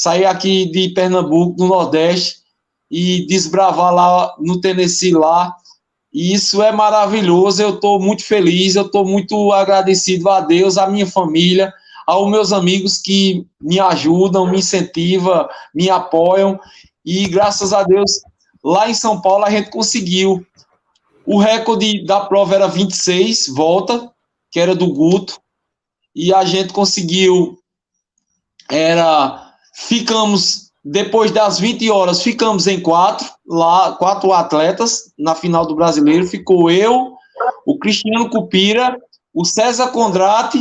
sair 0.00 0.24
aqui 0.24 0.64
de 0.64 0.88
Pernambuco, 0.88 1.54
do 1.58 1.66
Nordeste, 1.66 2.38
e 2.90 3.26
desbravar 3.26 3.94
lá 3.94 4.34
no 4.38 4.58
Tennessee 4.58 5.12
lá. 5.12 5.54
E 6.10 6.32
isso 6.32 6.62
é 6.62 6.72
maravilhoso, 6.72 7.60
eu 7.60 7.74
estou 7.74 8.00
muito 8.00 8.24
feliz, 8.24 8.76
eu 8.76 8.86
estou 8.86 9.04
muito 9.04 9.52
agradecido 9.52 10.30
a 10.30 10.40
Deus, 10.40 10.78
à 10.78 10.88
minha 10.88 11.06
família, 11.06 11.70
aos 12.06 12.30
meus 12.30 12.50
amigos 12.50 12.96
que 12.96 13.46
me 13.60 13.78
ajudam, 13.78 14.50
me 14.50 14.60
incentivam, 14.60 15.46
me 15.74 15.90
apoiam. 15.90 16.58
E 17.04 17.28
graças 17.28 17.74
a 17.74 17.82
Deus, 17.82 18.22
lá 18.64 18.88
em 18.88 18.94
São 18.94 19.20
Paulo 19.20 19.44
a 19.44 19.50
gente 19.50 19.68
conseguiu. 19.68 20.42
O 21.26 21.38
recorde 21.38 22.06
da 22.06 22.20
prova 22.20 22.54
era 22.54 22.66
26 22.66 23.48
volta, 23.48 24.10
que 24.50 24.58
era 24.58 24.74
do 24.74 24.92
Guto 24.94 25.38
e 26.14 26.32
a 26.32 26.42
gente 26.42 26.72
conseguiu 26.72 27.58
era 28.70 29.49
ficamos 29.88 30.70
depois 30.84 31.30
das 31.30 31.58
20 31.58 31.90
horas 31.90 32.22
ficamos 32.22 32.66
em 32.66 32.80
quatro 32.80 33.28
lá 33.46 33.92
quatro 33.96 34.32
atletas 34.32 35.12
na 35.18 35.34
final 35.34 35.66
do 35.66 35.74
brasileiro. 35.74 36.26
Ficou 36.26 36.70
eu 36.70 37.12
o 37.66 37.78
Cristiano 37.78 38.30
Cupira 38.30 38.98
o 39.32 39.44
César 39.44 39.88
Condrate 39.88 40.58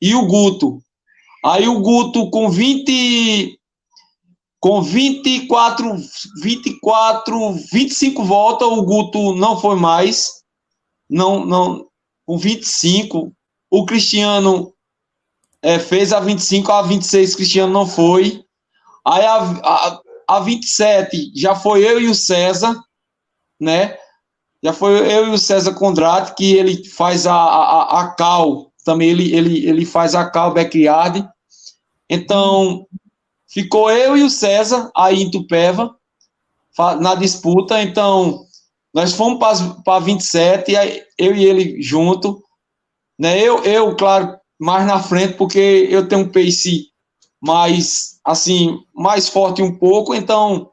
e 0.00 0.14
o 0.14 0.26
Guto. 0.26 0.78
Aí 1.44 1.68
o 1.68 1.80
Guto 1.80 2.30
com 2.30 2.48
20 2.48 3.58
com 4.58 4.82
24 4.82 5.96
24 6.42 7.52
25 7.72 8.24
voltas 8.24 8.68
o 8.68 8.82
Guto 8.82 9.34
não 9.34 9.60
foi 9.60 9.76
mais 9.76 10.42
não 11.08 11.44
não 11.44 11.86
com 12.24 12.38
25 12.38 13.32
o 13.70 13.84
Cristiano 13.84 14.72
é, 15.62 15.78
fez 15.78 16.12
a 16.12 16.20
25, 16.20 16.70
a 16.70 16.82
26 16.82 17.34
Cristiano 17.34 17.72
não 17.72 17.86
foi. 17.86 18.45
Aí 19.06 19.24
a, 19.24 19.36
a, 19.36 20.00
a 20.28 20.40
27 20.40 21.32
já 21.34 21.54
foi 21.54 21.86
eu 21.86 22.00
e 22.00 22.08
o 22.08 22.14
César, 22.14 22.74
né? 23.60 23.96
Já 24.62 24.72
foi 24.72 24.98
eu 25.12 25.28
e 25.28 25.30
o 25.30 25.38
César 25.38 25.74
Condrate, 25.74 26.34
que 26.34 26.54
ele 26.54 26.84
faz 26.88 27.26
a, 27.26 27.34
a, 27.34 28.00
a 28.00 28.08
cal, 28.14 28.72
também 28.84 29.10
ele, 29.10 29.34
ele, 29.34 29.66
ele 29.66 29.84
faz 29.84 30.14
a 30.14 30.28
cal 30.28 30.52
backyard. 30.52 31.28
Então, 32.08 32.86
ficou 33.46 33.90
eu 33.90 34.16
e 34.16 34.22
o 34.22 34.30
César 34.30 34.90
aí 34.96 35.22
em 35.22 35.30
Tupéva, 35.30 35.94
na 37.00 37.14
disputa. 37.14 37.82
Então, 37.82 38.44
nós 38.92 39.12
fomos 39.12 39.38
para 39.84 39.98
27, 39.98 40.74
aí 40.76 41.02
eu 41.18 41.34
e 41.34 41.44
ele 41.44 41.82
junto. 41.82 42.42
Né? 43.18 43.40
Eu, 43.40 43.62
eu, 43.64 43.94
claro, 43.94 44.36
mais 44.58 44.86
na 44.86 45.02
frente, 45.02 45.34
porque 45.34 45.86
eu 45.90 46.08
tenho 46.08 46.22
um 46.22 46.32
pace 46.32 46.86
mais, 47.40 48.15
assim, 48.26 48.82
mais 48.92 49.28
forte 49.28 49.62
um 49.62 49.72
pouco, 49.72 50.12
então 50.12 50.72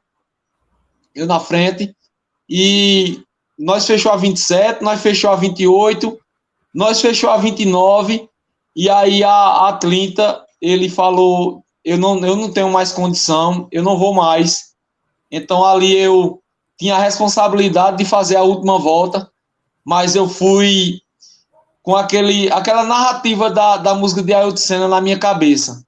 eu 1.14 1.28
na 1.28 1.40
frente. 1.40 1.96
E 2.50 3.22
nós 3.58 3.86
fechou 3.86 4.12
a 4.12 4.18
27, 4.18 4.84
nós 4.84 5.02
fechou 5.02 5.30
a 5.30 5.36
28, 5.36 6.20
nós 6.74 7.00
fechou 7.00 7.30
a 7.30 7.38
29, 7.38 8.28
e 8.76 8.90
aí 8.90 9.24
a, 9.24 9.70
a 9.70 9.74
30, 9.74 10.44
ele 10.60 10.90
falou, 10.90 11.64
eu 11.86 11.96
não, 11.96 12.18
eu 12.26 12.36
não 12.36 12.52
tenho 12.52 12.72
mais 12.72 12.92
condição, 12.92 13.68
eu 13.72 13.84
não 13.84 14.00
vou 14.00 14.16
mais. 14.16 14.74
Então 15.30 15.64
ali 15.64 15.96
eu 15.96 16.42
tinha 16.80 16.96
a 16.96 17.00
responsabilidade 17.00 17.98
de 17.98 18.06
fazer 18.06 18.36
a 18.36 18.42
última 18.42 18.80
volta, 18.80 19.30
mas 19.86 20.16
eu 20.16 20.28
fui 20.28 21.00
com 21.84 21.96
aquele, 21.96 22.52
aquela 22.52 22.84
narrativa 22.84 23.52
da, 23.52 23.78
da 23.78 23.94
música 23.94 24.24
de 24.24 24.34
Ailton 24.34 24.58
Senna 24.58 24.88
na 24.88 25.00
minha 25.00 25.20
cabeça. 25.20 25.86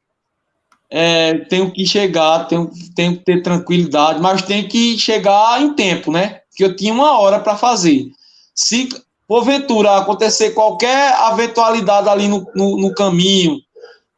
É, 0.90 1.40
tenho 1.46 1.72
que 1.72 1.86
chegar, 1.86 2.48
tenho, 2.48 2.70
tenho 2.96 3.18
que 3.18 3.24
ter 3.24 3.42
tranquilidade, 3.42 4.22
mas 4.22 4.42
tenho 4.44 4.68
que 4.68 4.98
chegar 4.98 5.62
em 5.62 5.74
tempo, 5.74 6.12
né? 6.12 6.42
Que 6.56 6.64
eu 6.64 6.76
tinha 6.76 6.94
uma 6.94 7.20
hora 7.20 7.40
para 7.40 7.58
fazer. 7.58 8.08
Se 8.54 8.90
porventura 9.28 9.98
acontecer 9.98 10.52
qualquer 10.52 11.14
eventualidade 11.32 12.08
ali 12.08 12.28
no, 12.28 12.46
no, 12.56 12.78
no 12.78 12.94
caminho, 12.94 13.60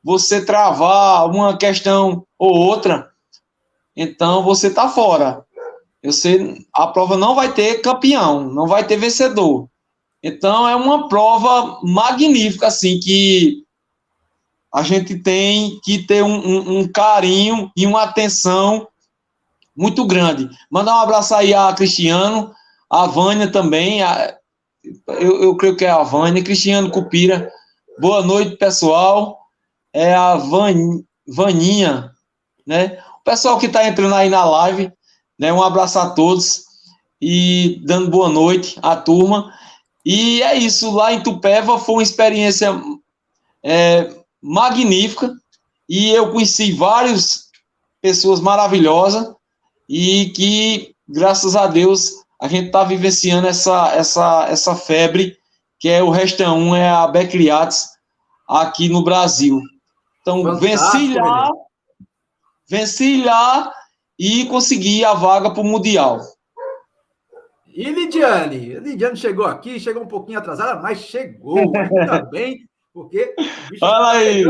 você 0.04 0.44
travar 0.44 1.30
uma 1.30 1.58
questão 1.58 2.26
ou 2.38 2.54
outra, 2.54 3.10
então 3.96 4.44
você 4.44 4.70
tá 4.70 4.88
fora. 4.88 5.44
Você, 6.04 6.56
a 6.74 6.88
prova 6.88 7.18
não 7.18 7.34
vai 7.34 7.52
ter 7.52 7.82
campeão, 7.82 8.44
não 8.44 8.68
vai 8.68 8.86
ter 8.86 8.98
vencedor. 8.98 9.68
Então 10.24 10.68
é 10.68 10.76
uma 10.76 11.08
prova 11.08 11.80
magnífica, 11.84 12.68
assim, 12.68 13.00
que 13.00 13.64
a 14.74 14.84
gente 14.84 15.18
tem 15.18 15.80
que 15.84 16.00
ter 16.00 16.24
um, 16.24 16.36
um, 16.36 16.80
um 16.80 16.88
carinho 16.88 17.72
e 17.76 17.86
uma 17.86 18.04
atenção 18.04 18.88
muito 19.76 20.06
grande. 20.06 20.50
Mandar 20.70 20.96
um 20.96 21.02
abraço 21.02 21.36
aí 21.36 21.54
a 21.54 21.72
Cristiano, 21.74 22.52
a 22.90 23.06
Vânia 23.06 23.52
também, 23.52 24.02
a, 24.02 24.36
eu, 25.08 25.44
eu, 25.44 25.56
creio 25.56 25.76
que 25.76 25.86
é 25.86 25.90
a 25.90 26.04
Vânia, 26.04 26.44
Cristiano 26.44 26.90
Cupira. 26.90 27.52
Boa 28.00 28.22
noite, 28.24 28.56
pessoal. 28.56 29.40
É 29.94 30.14
a 30.14 30.36
Van, 30.36 31.02
Vaninha, 31.28 32.12
né? 32.66 33.00
O 33.20 33.24
pessoal 33.24 33.58
que 33.58 33.66
está 33.66 33.88
entrando 33.88 34.16
aí 34.16 34.30
na 34.30 34.46
live, 34.46 34.92
né? 35.38 35.52
Um 35.52 35.62
abraço 35.62 36.00
a 36.00 36.10
todos 36.12 36.64
e 37.22 37.82
dando 37.86 38.10
boa 38.10 38.30
noite 38.30 38.78
à 38.82 38.96
turma. 38.96 39.54
E 40.06 40.42
é 40.42 40.56
isso, 40.56 40.92
lá 40.92 41.12
em 41.12 41.22
Tupéva 41.22 41.78
foi 41.80 41.96
uma 41.96 42.04
experiência 42.04 42.80
é, 43.64 44.14
magnífica. 44.48 45.34
e 45.90 46.10
eu 46.10 46.32
conheci 46.32 46.72
várias 46.72 47.48
pessoas 48.02 48.40
maravilhosas 48.40 49.34
e 49.88 50.32
que, 50.36 50.96
graças 51.08 51.56
a 51.56 51.68
Deus, 51.68 52.12
a 52.42 52.48
gente 52.48 52.68
está 52.68 52.84
vivenciando 52.84 53.48
essa, 53.48 53.94
essa, 53.94 54.48
essa 54.50 54.76
febre, 54.76 55.38
que 55.80 55.90
é 55.90 56.04
o 56.04 56.10
Resta 56.10 56.52
1, 56.52 56.76
é 56.76 56.90
a 56.90 57.08
Becriates, 57.08 57.88
aqui 58.48 58.90
no 58.90 59.04
Brasil. 59.04 59.60
Então, 60.22 60.44
Fantástico, 60.44 60.68
venci 60.68 61.14
lá, 61.14 61.50
venci 62.70 63.24
lá 63.24 63.72
e 64.20 64.46
consegui 64.46 65.06
a 65.06 65.14
vaga 65.14 65.52
para 65.52 65.62
o 65.62 65.66
Mundial. 65.66 66.20
E 67.68 67.92
Lidiane? 67.92 68.80
Lidiane 68.80 69.16
chegou 69.16 69.46
aqui, 69.46 69.80
chegou 69.80 70.04
um 70.04 70.08
pouquinho 70.08 70.40
atrasada, 70.40 70.82
mas 70.82 71.00
chegou, 71.00 71.60
ainda 71.76 72.24
bem, 72.32 72.67
porque 72.98 73.36
o 73.38 73.70
bicho 73.70 73.80
Fala 73.80 74.14
tá 74.14 74.18
aí. 74.18 74.44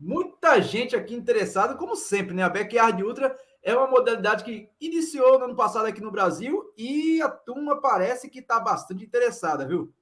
muita 0.00 0.62
gente 0.62 0.96
aqui 0.96 1.14
interessada, 1.14 1.74
como 1.74 1.94
sempre, 1.94 2.34
né? 2.34 2.42
A 2.42 2.48
Backyard 2.48 3.04
Ultra 3.04 3.38
é 3.62 3.76
uma 3.76 3.86
modalidade 3.86 4.44
que 4.44 4.70
iniciou 4.80 5.38
no 5.38 5.44
ano 5.44 5.54
passado 5.54 5.84
aqui 5.84 6.00
no 6.00 6.10
Brasil 6.10 6.72
e 6.74 7.20
a 7.20 7.28
turma 7.28 7.78
parece 7.78 8.30
que 8.30 8.38
está 8.38 8.58
bastante 8.58 9.04
interessada, 9.04 9.66
viu? 9.66 9.92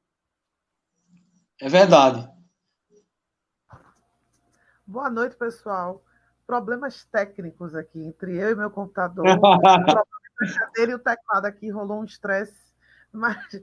É 1.60 1.68
verdade. 1.68 2.30
Boa 4.86 5.10
noite, 5.10 5.34
pessoal. 5.34 6.04
Problemas 6.46 7.04
técnicos 7.06 7.74
aqui 7.74 8.04
entre 8.04 8.36
eu 8.36 8.52
e 8.52 8.54
meu 8.54 8.70
computador. 8.70 9.24
cadeira 10.58 10.92
e 10.92 10.94
o 10.94 10.98
teclado 11.00 11.46
aqui 11.46 11.70
rolou 11.70 12.00
um 12.00 12.04
estresse, 12.04 12.63
mas 13.16 13.62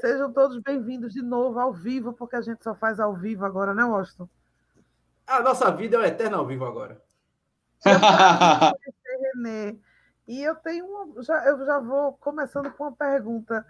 sejam 0.00 0.32
todos 0.32 0.58
bem-vindos 0.60 1.12
de 1.12 1.20
novo 1.20 1.58
ao 1.58 1.72
vivo, 1.72 2.12
porque 2.12 2.36
a 2.36 2.40
gente 2.40 2.62
só 2.62 2.72
faz 2.74 3.00
ao 3.00 3.14
vivo 3.16 3.44
agora, 3.44 3.74
né, 3.74 3.84
Washington? 3.84 4.28
A 5.26 5.42
nossa 5.42 5.70
vida 5.72 5.96
é 5.96 5.98
o 5.98 6.04
eterno 6.04 6.36
ao 6.36 6.46
vivo 6.46 6.64
agora. 6.64 7.02
Renê. 9.34 9.76
E 10.26 10.40
eu 10.40 10.54
tenho 10.54 10.86
uma, 10.86 11.22
já, 11.22 11.44
eu 11.46 11.66
já 11.66 11.80
vou 11.80 12.12
começando 12.14 12.70
com 12.70 12.84
uma 12.84 12.92
pergunta. 12.92 13.66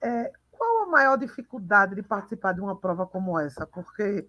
É, 0.00 0.32
qual 0.50 0.84
a 0.84 0.86
maior 0.86 1.18
dificuldade 1.18 1.96
de 1.96 2.02
participar 2.02 2.52
de 2.52 2.60
uma 2.60 2.76
prova 2.76 3.04
como 3.04 3.38
essa? 3.38 3.66
Porque 3.66 4.28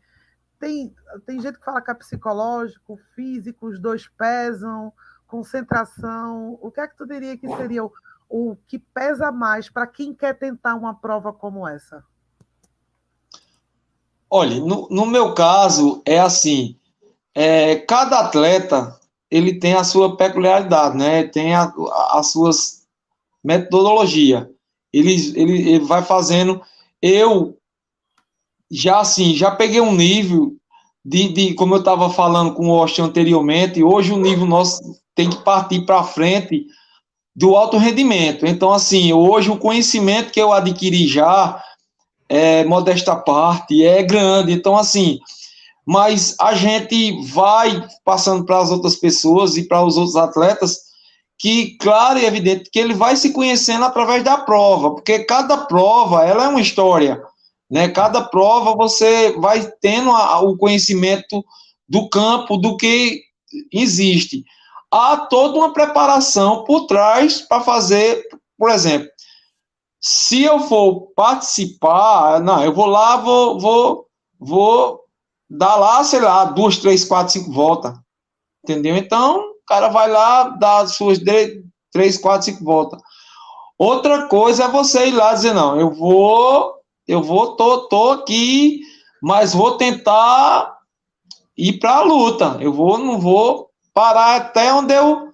tem, 0.59 0.95
tem 1.27 1.39
gente 1.39 1.59
que 1.59 1.65
fala 1.65 1.81
que 1.81 1.91
é 1.91 1.93
psicológico, 1.93 2.97
físico, 3.13 3.67
os 3.67 3.79
dois 3.79 4.07
pesam, 4.07 4.91
concentração. 5.27 6.57
O 6.59 6.71
que 6.71 6.81
é 6.81 6.87
que 6.87 6.97
tu 6.97 7.05
diria 7.05 7.37
que 7.37 7.47
seria 7.55 7.83
o, 7.83 7.93
o 8.30 8.56
que 8.68 8.80
pesa 8.80 9.32
mais 9.32 9.70
para 9.70 9.88
quem 9.88 10.13
quer 10.13 10.38
tentar 10.38 10.75
uma 10.75 10.94
prova 10.94 11.32
como 11.32 11.68
essa? 11.68 12.03
Olha, 14.30 14.60
no, 14.60 14.88
no 14.89 15.06
meu 15.06 15.34
caso, 15.34 16.01
é 16.06 16.20
assim: 16.20 16.77
é, 17.36 17.75
cada 17.75 18.20
atleta 18.20 19.00
ele 19.30 19.60
tem 19.60 19.74
a 19.74 19.84
sua 19.84 20.15
peculiaridade, 20.15 20.98
né? 20.98 21.24
Tem 21.24 21.53
as 21.56 22.32
suas 22.32 22.84
metodologia. 23.44 24.50
Ele, 24.92 25.13
ele, 25.36 25.70
ele 25.70 25.86
vai 25.86 26.03
fazendo. 26.03 26.62
Eu 27.01 27.58
já 28.72 29.00
assim, 29.00 29.36
já 29.36 29.51
peguei 29.51 29.82
um 29.82 29.94
nível 29.94 30.56
de, 31.03 31.30
de 31.30 31.53
como 31.53 31.75
eu 31.75 31.80
estava 31.80 32.10
falando 32.10 32.53
com 32.53 32.70
o 32.70 32.80
Austin 32.80 33.01
anteriormente, 33.01 33.84
hoje 33.84 34.12
o 34.12 34.18
nível 34.18 34.46
nosso 34.46 34.82
tem 35.13 35.30
que 35.30 35.44
partir 35.44 35.86
para 35.86 36.03
frente 36.03 36.65
do 37.35 37.55
alto 37.55 37.77
rendimento. 37.77 38.45
Então, 38.45 38.71
assim, 38.71 39.11
hoje 39.11 39.49
o 39.49 39.57
conhecimento 39.57 40.31
que 40.31 40.41
eu 40.41 40.53
adquiri 40.53 41.07
já, 41.07 41.61
é, 42.29 42.63
modesta 42.65 43.15
parte, 43.15 43.83
é 43.83 44.03
grande. 44.03 44.51
Então, 44.51 44.77
assim, 44.77 45.19
mas 45.85 46.35
a 46.39 46.53
gente 46.53 47.21
vai 47.27 47.85
passando 48.05 48.45
para 48.45 48.59
as 48.59 48.69
outras 48.71 48.95
pessoas 48.95 49.57
e 49.57 49.67
para 49.67 49.83
os 49.83 49.97
outros 49.97 50.15
atletas 50.15 50.77
que, 51.37 51.75
claro 51.77 52.19
e 52.19 52.25
evidente, 52.25 52.69
que 52.72 52.79
ele 52.79 52.93
vai 52.93 53.15
se 53.15 53.33
conhecendo 53.33 53.83
através 53.83 54.24
da 54.24 54.37
prova, 54.37 54.91
porque 54.91 55.19
cada 55.25 55.57
prova, 55.57 56.24
ela 56.24 56.46
é 56.46 56.48
uma 56.48 56.61
história, 56.61 57.22
né? 57.69 57.89
Cada 57.89 58.22
prova 58.22 58.75
você 58.75 59.33
vai 59.39 59.69
tendo 59.81 60.11
a, 60.11 60.39
o 60.39 60.55
conhecimento 60.55 61.43
do 61.89 62.07
campo, 62.07 62.55
do 62.55 62.77
que 62.77 63.24
existe 63.74 64.46
há 64.94 65.18
toda 65.18 65.58
uma 65.58 65.74
preparação 65.74 66.64
por 66.64 66.86
trás 66.86 67.42
para 67.42 67.62
fazer, 67.62 68.24
por 68.58 68.70
exemplo, 68.70 69.10
se 70.00 70.44
eu 70.44 70.60
for 70.60 71.08
participar, 71.16 72.40
não, 72.40 72.64
eu 72.64 72.72
vou 72.74 72.86
lá, 72.86 73.18
vou, 73.18 73.60
vou, 73.60 74.08
vou 74.40 75.00
dar 75.50 75.77
lá, 75.77 76.03
sei 76.03 76.20
lá, 76.20 76.46
duas, 76.46 76.77
três, 76.77 77.03
quatro, 77.03 77.34
cinco 77.34 77.51
voltas, 77.51 77.94
entendeu? 78.64 78.96
Então, 78.96 79.40
o 79.40 79.66
cara 79.66 79.88
vai 79.88 80.12
lá, 80.12 80.50
dá 80.50 80.79
as 80.82 80.96
suas 80.96 81.18
três, 81.92 82.18
quatro, 82.20 82.46
cinco 82.46 82.64
voltas. 82.64 83.01
Outra 83.79 84.27
coisa 84.27 84.66
é 84.66 84.68
você 84.68 85.08
ir 85.08 85.14
lá 85.14 85.34
dizer, 85.34 85.53
não, 85.53 85.79
eu 85.79 85.90
vou, 85.90 86.75
eu 87.08 87.24
vou, 87.24 87.56
tô, 87.56 87.88
tô 87.88 88.12
aqui, 88.12 88.82
mas 89.22 89.53
vou 89.53 89.77
tentar 89.77 90.77
ir 91.58 91.79
para 91.79 91.98
a 91.98 92.03
luta. 92.03 92.58
Eu 92.60 92.72
vou, 92.72 92.98
não 92.98 93.20
vou 93.20 93.73
parar 93.94 94.36
até 94.38 94.74
onde 94.74 94.94
eu. 94.94 95.29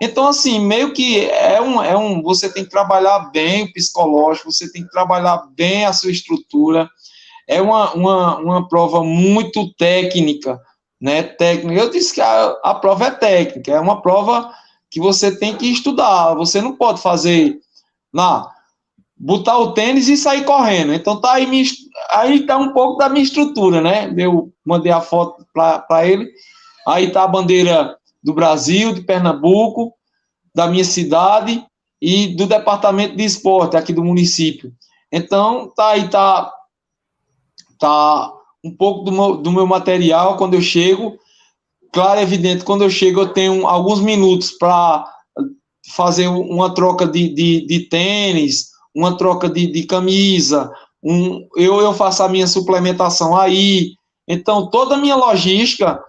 Então, 0.00 0.26
assim, 0.26 0.58
meio 0.58 0.92
que 0.92 1.26
é 1.26 1.60
um, 1.60 1.82
é 1.82 1.96
um. 1.96 2.22
Você 2.22 2.52
tem 2.52 2.64
que 2.64 2.70
trabalhar 2.70 3.30
bem 3.30 3.62
o 3.62 3.72
psicológico, 3.72 4.50
você 4.50 4.70
tem 4.70 4.82
que 4.82 4.90
trabalhar 4.90 5.46
bem 5.54 5.84
a 5.84 5.92
sua 5.92 6.10
estrutura. 6.10 6.88
É 7.48 7.62
uma, 7.62 7.92
uma, 7.92 8.38
uma 8.38 8.68
prova 8.68 9.04
muito 9.04 9.72
técnica, 9.74 10.60
né? 11.00 11.22
Técnica. 11.22 11.80
Eu 11.80 11.90
disse 11.90 12.14
que 12.14 12.20
a, 12.20 12.56
a 12.64 12.74
prova 12.74 13.06
é 13.06 13.10
técnica, 13.10 13.72
é 13.72 13.80
uma 13.80 14.02
prova 14.02 14.52
que 14.90 15.00
você 15.00 15.36
tem 15.36 15.56
que 15.56 15.66
estudar. 15.66 16.34
Você 16.34 16.60
não 16.60 16.76
pode 16.76 17.00
fazer 17.00 17.58
lá, 18.12 18.50
botar 19.16 19.56
o 19.58 19.72
tênis 19.72 20.08
e 20.08 20.16
sair 20.16 20.44
correndo. 20.44 20.92
Então 20.92 21.20
tá 21.20 21.34
aí, 21.34 21.48
aí 22.10 22.44
tá 22.44 22.56
um 22.56 22.72
pouco 22.72 22.98
da 22.98 23.08
minha 23.08 23.22
estrutura, 23.22 23.80
né? 23.80 24.12
Eu 24.18 24.52
mandei 24.64 24.90
a 24.90 25.00
foto 25.00 25.46
para 25.54 26.06
ele. 26.06 26.28
Aí 26.86 27.12
tá 27.12 27.22
a 27.22 27.28
bandeira 27.28 27.96
do 28.22 28.32
Brasil, 28.32 28.92
de 28.92 29.02
Pernambuco, 29.02 29.92
da 30.54 30.68
minha 30.68 30.84
cidade 30.84 31.64
e 32.00 32.28
do 32.34 32.46
departamento 32.46 33.16
de 33.16 33.24
esporte 33.24 33.76
aqui 33.76 33.92
do 33.92 34.04
município. 34.04 34.72
Então, 35.10 35.72
tá 35.74 35.88
aí, 35.88 36.08
tá, 36.08 36.52
tá 37.78 38.32
um 38.64 38.74
pouco 38.74 39.04
do 39.04 39.12
meu, 39.12 39.36
do 39.36 39.52
meu 39.52 39.66
material 39.66 40.36
quando 40.36 40.54
eu 40.54 40.62
chego. 40.62 41.18
Claro, 41.92 42.20
é 42.20 42.22
evidente, 42.22 42.64
quando 42.64 42.82
eu 42.82 42.90
chego, 42.90 43.20
eu 43.20 43.32
tenho 43.32 43.66
alguns 43.66 44.00
minutos 44.00 44.52
para 44.52 45.06
fazer 45.94 46.28
uma 46.28 46.74
troca 46.74 47.06
de, 47.06 47.28
de, 47.28 47.66
de 47.66 47.80
tênis, 47.88 48.70
uma 48.94 49.16
troca 49.16 49.48
de, 49.48 49.66
de 49.66 49.84
camisa, 49.84 50.70
um, 51.02 51.48
eu, 51.56 51.80
eu 51.80 51.92
faço 51.92 52.22
a 52.22 52.28
minha 52.28 52.46
suplementação 52.46 53.36
aí. 53.36 53.94
Então, 54.28 54.70
toda 54.70 54.94
a 54.94 54.98
minha 54.98 55.16
logística 55.16 56.00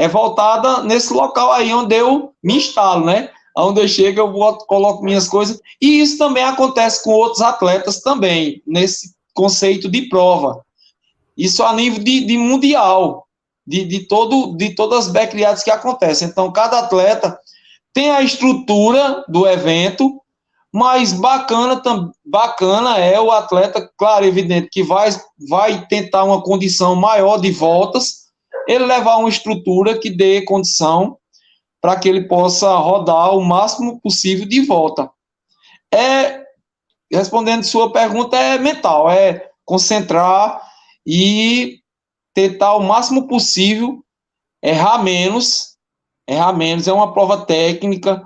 é 0.00 0.08
voltada 0.08 0.82
nesse 0.82 1.12
local 1.12 1.52
aí 1.52 1.74
onde 1.74 1.94
eu 1.94 2.32
me 2.42 2.56
instalo, 2.56 3.04
né? 3.04 3.28
Onde 3.54 3.82
eu 3.82 3.86
chego, 3.86 4.18
eu 4.18 4.32
boto, 4.32 4.64
coloco 4.64 5.04
minhas 5.04 5.28
coisas. 5.28 5.60
E 5.78 6.00
isso 6.00 6.16
também 6.16 6.42
acontece 6.42 7.04
com 7.04 7.10
outros 7.10 7.42
atletas 7.42 8.00
também, 8.00 8.62
nesse 8.66 9.14
conceito 9.34 9.90
de 9.90 10.08
prova. 10.08 10.64
Isso 11.36 11.62
a 11.62 11.74
nível 11.74 12.02
de, 12.02 12.24
de 12.24 12.38
mundial, 12.38 13.26
de, 13.66 13.84
de, 13.84 14.00
todo, 14.00 14.56
de 14.56 14.74
todas 14.74 15.06
as 15.06 15.12
backliads 15.12 15.62
que 15.62 15.70
acontecem. 15.70 16.28
Então, 16.28 16.50
cada 16.50 16.78
atleta 16.78 17.38
tem 17.92 18.10
a 18.10 18.22
estrutura 18.22 19.22
do 19.28 19.46
evento, 19.46 20.18
mas 20.72 21.12
bacana, 21.12 21.82
bacana 22.24 22.96
é 22.96 23.20
o 23.20 23.30
atleta, 23.30 23.86
claro, 23.98 24.24
evidente, 24.24 24.70
que 24.72 24.82
vai, 24.82 25.10
vai 25.46 25.86
tentar 25.88 26.24
uma 26.24 26.40
condição 26.40 26.96
maior 26.96 27.38
de 27.38 27.50
voltas, 27.50 28.19
ele 28.70 28.84
levar 28.84 29.16
uma 29.16 29.28
estrutura 29.28 29.98
que 29.98 30.08
dê 30.08 30.42
condição 30.42 31.18
para 31.80 31.98
que 31.98 32.08
ele 32.08 32.28
possa 32.28 32.72
rodar 32.76 33.36
o 33.36 33.42
máximo 33.42 34.00
possível 34.00 34.46
de 34.46 34.60
volta. 34.60 35.10
É, 35.92 36.44
respondendo 37.12 37.64
sua 37.64 37.92
pergunta, 37.92 38.36
é 38.36 38.58
mental, 38.58 39.10
é 39.10 39.50
concentrar 39.64 40.62
e 41.04 41.80
tentar 42.32 42.76
o 42.76 42.82
máximo 42.84 43.26
possível 43.26 44.04
errar 44.62 45.02
menos, 45.02 45.76
errar 46.28 46.52
menos, 46.52 46.86
é 46.86 46.92
uma 46.92 47.12
prova 47.12 47.44
técnica, 47.44 48.24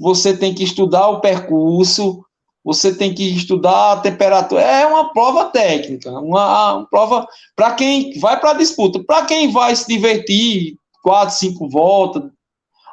você 0.00 0.36
tem 0.36 0.52
que 0.52 0.64
estudar 0.64 1.08
o 1.08 1.20
percurso, 1.20 2.23
você 2.64 2.94
tem 2.94 3.14
que 3.14 3.36
estudar 3.36 3.92
a 3.92 3.96
temperatura. 4.00 4.62
É 4.62 4.86
uma 4.86 5.12
prova 5.12 5.44
técnica, 5.46 6.10
uma, 6.10 6.74
uma 6.74 6.86
prova 6.86 7.26
para 7.54 7.72
quem 7.74 8.18
vai 8.18 8.40
para 8.40 8.50
a 8.50 8.54
disputa. 8.54 9.04
Para 9.04 9.26
quem 9.26 9.52
vai 9.52 9.76
se 9.76 9.86
divertir, 9.86 10.76
quatro, 11.02 11.34
cinco 11.34 11.68
voltas, 11.68 12.22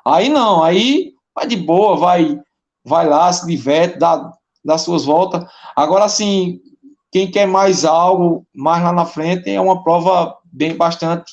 aí 0.06 0.28
não, 0.28 0.62
aí 0.62 1.14
vai 1.34 1.48
de 1.48 1.56
boa, 1.56 1.96
vai, 1.96 2.38
vai 2.84 3.08
lá, 3.08 3.32
se 3.32 3.48
diverte, 3.48 3.98
dá, 3.98 4.34
dá 4.64 4.78
suas 4.78 5.06
voltas. 5.06 5.46
Agora, 5.76 6.04
assim, 6.04 6.60
quem 7.10 7.32
quer 7.32 7.48
mais 7.48 7.86
algo, 7.86 8.46
mais 8.54 8.84
lá 8.84 8.92
na 8.92 9.06
frente, 9.06 9.50
é 9.50 9.62
uma 9.62 9.82
prova 9.84 10.38
bem 10.52 10.76
bastante 10.76 11.32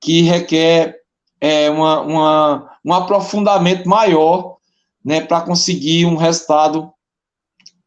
que 0.00 0.22
requer 0.22 0.96
é, 1.40 1.70
uma, 1.70 2.00
uma, 2.00 2.70
um 2.84 2.92
aprofundamento 2.92 3.88
maior 3.88 4.56
né, 5.04 5.20
para 5.20 5.40
conseguir 5.40 6.04
um 6.04 6.16
resultado 6.16 6.92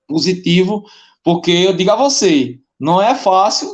positivo, 0.09 0.83
porque 1.23 1.51
eu 1.51 1.73
digo 1.73 1.91
a 1.91 1.95
você, 1.95 2.59
não 2.79 3.01
é 3.01 3.15
fácil, 3.15 3.69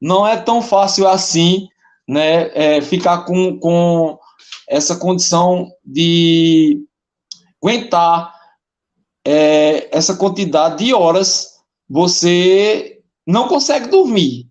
não 0.00 0.26
é 0.26 0.36
tão 0.36 0.60
fácil 0.60 1.08
assim 1.08 1.68
né, 2.08 2.50
é, 2.54 2.82
ficar 2.82 3.24
com, 3.24 3.58
com 3.58 4.18
essa 4.68 4.96
condição 4.96 5.70
de 5.84 6.84
aguentar 7.62 8.34
é, 9.24 9.96
essa 9.96 10.16
quantidade 10.16 10.84
de 10.84 10.92
horas, 10.92 11.60
você 11.88 13.00
não 13.26 13.46
consegue 13.46 13.88
dormir. 13.88 14.48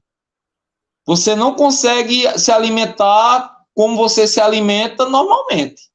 Você 1.06 1.36
não 1.36 1.56
consegue 1.56 2.38
se 2.38 2.52
alimentar 2.52 3.58
como 3.74 3.98
você 3.98 4.28
se 4.28 4.40
alimenta 4.40 5.10
normalmente. 5.10 5.90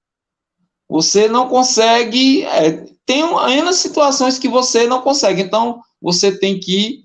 Você 0.88 1.29
não 1.29 1.49
consegue. 1.49 2.44
É, 2.44 2.85
tem 3.07 3.23
ainda 3.38 3.73
situações 3.73 4.38
que 4.38 4.49
você 4.49 4.87
não 4.87 5.03
consegue. 5.03 5.43
Então, 5.43 5.83
você 6.01 6.37
tem 6.37 6.59
que 6.59 7.05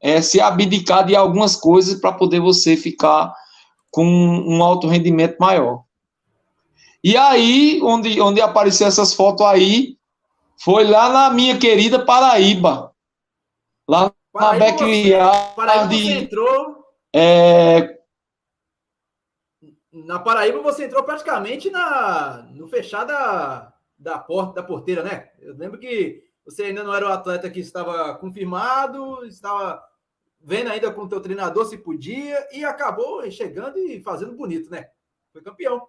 é, 0.00 0.20
se 0.20 0.40
abdicar 0.40 1.04
de 1.04 1.14
algumas 1.14 1.56
coisas 1.56 2.00
para 2.00 2.12
poder 2.12 2.40
você 2.40 2.76
ficar 2.76 3.34
com 3.90 4.04
um 4.04 4.62
alto 4.62 4.86
rendimento 4.86 5.36
maior. 5.38 5.84
E 7.02 7.16
aí, 7.16 7.80
onde, 7.82 8.20
onde 8.20 8.40
apareceu 8.40 8.86
essas 8.86 9.12
fotos 9.12 9.44
aí, 9.46 9.96
foi 10.56 10.84
lá 10.84 11.10
na 11.10 11.30
minha 11.30 11.58
querida 11.58 12.04
Paraíba. 12.04 12.92
Lá 13.86 14.10
Paraíba, 14.32 15.18
na. 15.18 15.30
Paraíba 15.54 15.88
você 15.88 16.12
entrou. 16.12 16.84
É... 17.14 17.98
Na 19.92 20.18
Paraíba 20.18 20.60
você 20.60 20.86
entrou 20.86 21.04
praticamente 21.04 21.70
na, 21.70 22.46
no 22.50 22.66
fechar 22.66 23.04
da, 24.04 24.18
porta, 24.18 24.60
da 24.60 24.62
porteira, 24.62 25.02
né? 25.02 25.30
Eu 25.40 25.56
lembro 25.56 25.78
que 25.78 26.22
você 26.44 26.64
ainda 26.64 26.84
não 26.84 26.94
era 26.94 27.08
o 27.08 27.12
atleta 27.12 27.50
que 27.50 27.58
estava 27.58 28.14
confirmado, 28.16 29.24
estava 29.24 29.82
vendo 30.42 30.70
ainda 30.70 30.92
com 30.92 31.02
o 31.02 31.08
teu 31.08 31.20
treinador 31.20 31.64
se 31.64 31.78
podia, 31.78 32.46
e 32.52 32.64
acabou 32.64 33.28
chegando 33.30 33.78
e 33.78 34.02
fazendo 34.02 34.34
bonito, 34.34 34.70
né? 34.70 34.88
Foi 35.32 35.40
campeão. 35.40 35.80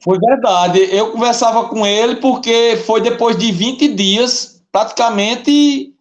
Foi 0.00 0.18
verdade. 0.20 0.78
Eu 0.94 1.10
conversava 1.10 1.68
com 1.68 1.84
ele 1.84 2.16
porque 2.16 2.76
foi 2.86 3.00
depois 3.00 3.36
de 3.36 3.50
20 3.50 3.94
dias, 3.94 4.64
praticamente 4.70 5.92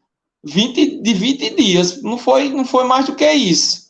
20, 0.44 1.02
de 1.02 1.14
20 1.14 1.56
dias. 1.56 2.04
Não 2.04 2.20
foi, 2.20 2.50
não 2.50 2.66
foi 2.66 2.84
mais 2.84 3.08
do 3.08 3.16
que 3.16 3.30
isso. 3.32 3.86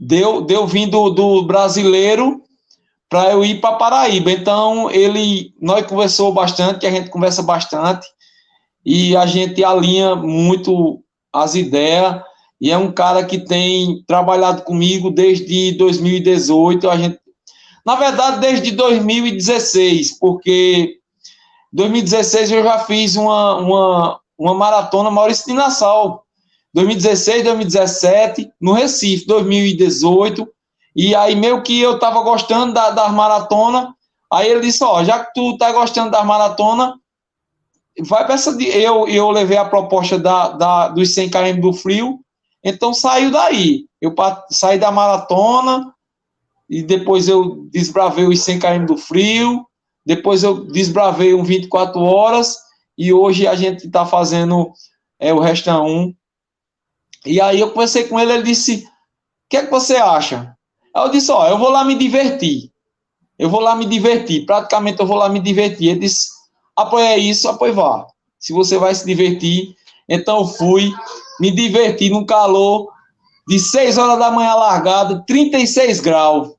Deu, 0.00 0.40
deu 0.40 0.66
vindo 0.66 1.10
do 1.10 1.44
brasileiro 1.44 2.43
para 3.14 3.30
eu 3.30 3.44
ir 3.44 3.60
para 3.60 3.76
Paraíba. 3.76 4.32
Então, 4.32 4.90
ele, 4.90 5.54
nós 5.62 5.86
conversou 5.86 6.32
bastante, 6.32 6.84
a 6.84 6.90
gente 6.90 7.10
conversa 7.10 7.44
bastante, 7.44 8.04
e 8.84 9.16
a 9.16 9.24
gente 9.24 9.62
alinha 9.62 10.16
muito 10.16 11.00
as 11.32 11.54
ideias. 11.54 12.20
E 12.60 12.72
é 12.72 12.76
um 12.76 12.90
cara 12.90 13.24
que 13.24 13.38
tem 13.38 14.02
trabalhado 14.04 14.62
comigo 14.62 15.12
desde 15.12 15.70
2018. 15.78 16.90
A 16.90 16.96
gente 16.96 17.20
na 17.86 17.94
verdade, 17.94 18.40
desde 18.40 18.72
2016, 18.72 20.18
porque 20.18 20.96
2016 21.72 22.50
eu 22.50 22.64
já 22.64 22.80
fiz 22.80 23.14
uma, 23.14 23.58
uma, 23.58 24.20
uma 24.36 24.54
maratona 24.54 25.08
Maurício 25.08 25.46
de 25.46 25.52
Nassau. 25.52 26.24
2016, 26.72 27.44
2017, 27.44 28.50
no 28.60 28.72
Recife, 28.72 29.24
2018. 29.24 30.48
E 30.94 31.14
aí, 31.14 31.34
meio 31.34 31.62
que 31.62 31.80
eu 31.80 31.98
tava 31.98 32.22
gostando 32.22 32.72
da, 32.72 32.90
das 32.90 33.12
maratona. 33.12 33.94
Aí 34.32 34.48
ele 34.48 34.60
disse: 34.60 34.82
Ó, 34.84 35.02
já 35.02 35.24
que 35.24 35.32
tu 35.34 35.56
tá 35.56 35.72
gostando 35.72 36.10
das 36.10 36.24
maratona, 36.24 36.94
vai 38.06 38.24
para 38.24 38.34
essa. 38.34 38.50
Eu, 38.62 39.08
eu 39.08 39.30
levei 39.30 39.56
a 39.56 39.64
proposta 39.64 40.18
da, 40.18 40.48
da, 40.50 40.88
dos 40.88 41.14
100 41.14 41.30
km 41.30 41.60
do 41.60 41.72
frio, 41.72 42.20
então 42.62 42.94
saiu 42.94 43.30
daí. 43.30 43.86
Eu 44.00 44.14
saí 44.50 44.78
da 44.78 44.92
maratona, 44.92 45.94
e 46.68 46.82
depois 46.82 47.28
eu 47.28 47.66
desbravei 47.70 48.26
os 48.26 48.40
100 48.40 48.58
km 48.58 48.86
do 48.86 48.96
frio, 48.96 49.66
depois 50.04 50.42
eu 50.42 50.64
desbravei 50.66 51.34
um 51.34 51.44
24 51.44 52.00
horas, 52.00 52.58
e 52.96 53.12
hoje 53.12 53.46
a 53.46 53.54
gente 53.54 53.86
está 53.86 54.06
fazendo 54.06 54.72
é, 55.18 55.32
o 55.32 55.40
Resta 55.40 55.80
1. 55.80 56.14
E 57.26 57.40
aí 57.40 57.60
eu 57.60 57.70
conversei 57.70 58.04
com 58.04 58.18
ele, 58.20 58.32
ele 58.32 58.42
disse, 58.42 58.84
o 58.84 58.88
que 59.48 59.56
é 59.56 59.64
que 59.64 59.70
você 59.70 59.96
acha? 59.96 60.54
Aí 60.94 61.02
eu 61.02 61.10
disse, 61.10 61.32
ó, 61.32 61.48
eu 61.48 61.58
vou 61.58 61.70
lá 61.70 61.84
me 61.84 61.96
divertir. 61.96 62.70
Eu 63.36 63.50
vou 63.50 63.60
lá 63.60 63.74
me 63.74 63.84
divertir, 63.84 64.46
praticamente 64.46 65.00
eu 65.00 65.06
vou 65.06 65.16
lá 65.16 65.28
me 65.28 65.40
divertir. 65.40 65.88
Ele 65.88 66.00
disse, 66.00 66.28
apoia 66.76 67.18
isso, 67.18 67.48
apoia 67.48 67.72
vá. 67.72 68.06
Se 68.38 68.52
você 68.52 68.78
vai 68.78 68.94
se 68.94 69.04
divertir, 69.04 69.74
então 70.08 70.38
eu 70.38 70.46
fui, 70.46 70.92
me 71.40 71.50
diverti 71.50 72.10
no 72.10 72.24
calor, 72.24 72.92
de 73.48 73.58
6 73.58 73.98
horas 73.98 74.18
da 74.18 74.30
manhã 74.30 74.54
largado, 74.54 75.24
36 75.26 76.00
graus. 76.00 76.54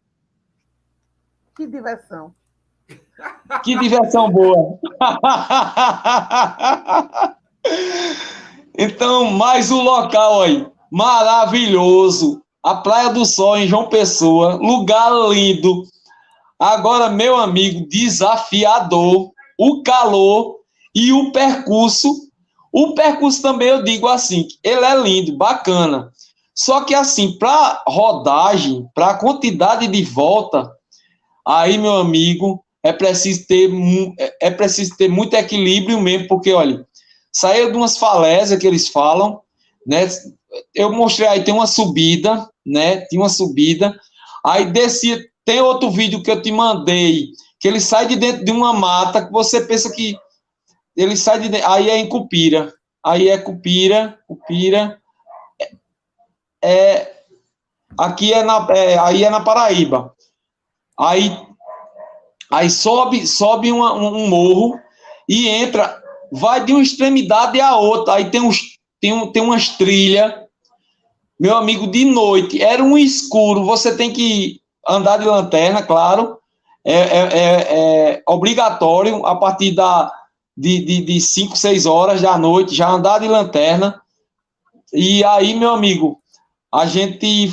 Que 1.56 1.65
diversão. 1.65 2.34
Que 3.63 3.80
diversão 3.80 4.30
boa. 4.30 4.78
então, 8.78 9.32
mais 9.32 9.71
um 9.71 9.82
local 9.82 10.41
aí, 10.41 10.67
maravilhoso. 10.91 12.45
A 12.65 12.73
Praia 12.78 13.12
do 13.12 13.23
Sol 13.28 13.58
em 13.58 13.67
João 13.67 13.89
Pessoa, 13.89 14.56
lugar 14.56 15.12
lindo. 15.30 15.84
Agora, 16.58 17.12
meu 17.12 17.36
amigo, 17.36 17.88
desafiador, 17.88 19.30
o 19.56 19.84
calor 19.84 20.56
e 20.95 21.13
o 21.13 21.32
percurso. 21.32 22.12
O 22.73 22.95
percurso 22.95 23.39
também 23.39 23.67
eu 23.67 23.84
digo 23.84 24.08
assim, 24.08 24.47
ele 24.63 24.84
é 24.84 24.97
lindo, 24.97 25.38
bacana. 25.38 26.12
Só 26.56 26.82
que 26.82 26.95
assim, 26.95 27.38
para 27.38 27.84
rodagem, 27.88 28.89
para 28.95 29.13
quantidade 29.13 29.86
de 29.86 30.04
volta, 30.04 30.67
aí, 31.47 31.78
meu 31.78 31.97
amigo, 31.97 32.65
é 32.82 32.91
preciso 32.91 33.45
ter 33.45 33.69
é, 34.19 34.47
é 34.47 34.49
preciso 34.49 34.97
ter 34.97 35.08
muito 35.08 35.36
equilíbrio 35.36 36.01
mesmo, 36.01 36.28
porque 36.28 36.51
olha, 36.51 36.84
saiu 37.32 37.71
de 37.71 37.78
umas 37.78 37.95
falésias 37.95 38.60
que 38.60 38.65
eles 38.65 38.88
falam, 38.89 39.39
né? 39.86 40.08
Eu 40.74 40.91
mostrei 40.91 41.28
aí 41.28 41.44
tem 41.44 41.54
uma 41.54 41.68
subida, 41.68 42.50
né? 42.65 42.98
Tem 43.02 43.20
uma 43.20 43.30
subida. 43.30 43.98
Aí 44.46 44.65
descia, 44.65 45.20
tem 45.44 45.62
outro 45.62 45.89
vídeo 45.89 46.22
que 46.22 46.32
eu 46.32 46.41
te 46.41 46.52
mandei, 46.52 47.30
que 47.60 47.68
ele 47.68 47.80
sai 47.80 48.08
de 48.08 48.15
dentro 48.15 48.46
de 48.46 48.52
uma 48.52 48.74
mata 48.74 49.26
que 49.26 49.32
você 49.32 49.62
pensa 49.62 49.91
que 49.91 50.18
ele 50.96 51.18
sai 51.18 51.39
de 51.39 51.50
dentro, 51.50 51.70
aí 51.70 51.89
é 51.89 51.98
em 51.98 52.08
Cupira. 52.08 52.74
Aí 53.04 53.30
é 53.30 53.38
Cupira, 53.38 54.18
Cupira 54.28 55.00
é 56.63 57.13
aqui 57.98 58.34
é 58.34 58.44
na 58.44 58.65
é, 58.72 58.98
aí 58.98 59.24
é 59.24 59.30
na 59.30 59.41
Paraíba. 59.41 60.13
Aí 60.98 61.32
aí 62.52 62.70
sobe 62.70 63.28
sobe 63.28 63.72
uma, 63.72 63.94
um 63.94 64.28
morro 64.28 64.80
e 65.28 65.48
entra, 65.48 66.02
vai 66.32 66.63
de 66.63 66.74
uma 66.74 66.82
extremidade 66.82 67.60
à 67.62 67.76
outra. 67.76 68.15
Aí 68.15 68.32
tem 68.32 68.41
uns 68.41 68.76
tem, 69.00 69.13
um, 69.13 69.32
tem 69.32 69.41
umas 69.41 69.70
trilhas. 69.70 70.45
Meu 71.39 71.56
amigo, 71.58 71.88
de 71.88 72.06
noite 72.06 72.62
era 72.62 72.84
um 72.84 72.98
escuro. 72.98 73.65
Você 73.65 73.95
tem 73.95 74.12
que 74.12 74.62
andar 74.88 75.17
de 75.17 75.26
lanterna, 75.26 75.82
claro. 75.84 76.38
É, 76.84 76.93
é, 76.93 77.19
é, 77.19 77.78
é 78.13 78.24
obrigatório 78.28 79.26
a 79.26 79.36
partir 79.36 79.71
da 79.71 80.12
de 80.58 81.19
5, 81.19 81.58
6 81.58 81.86
horas 81.86 82.21
da 82.21 82.38
noite, 82.38 82.74
já 82.74 82.89
andar 82.89 83.19
de 83.19 83.28
lanterna. 83.28 84.02
E 84.93 85.24
aí, 85.26 85.54
meu 85.54 85.71
amigo, 85.71 86.21
a 86.74 86.86
gente 86.86 87.52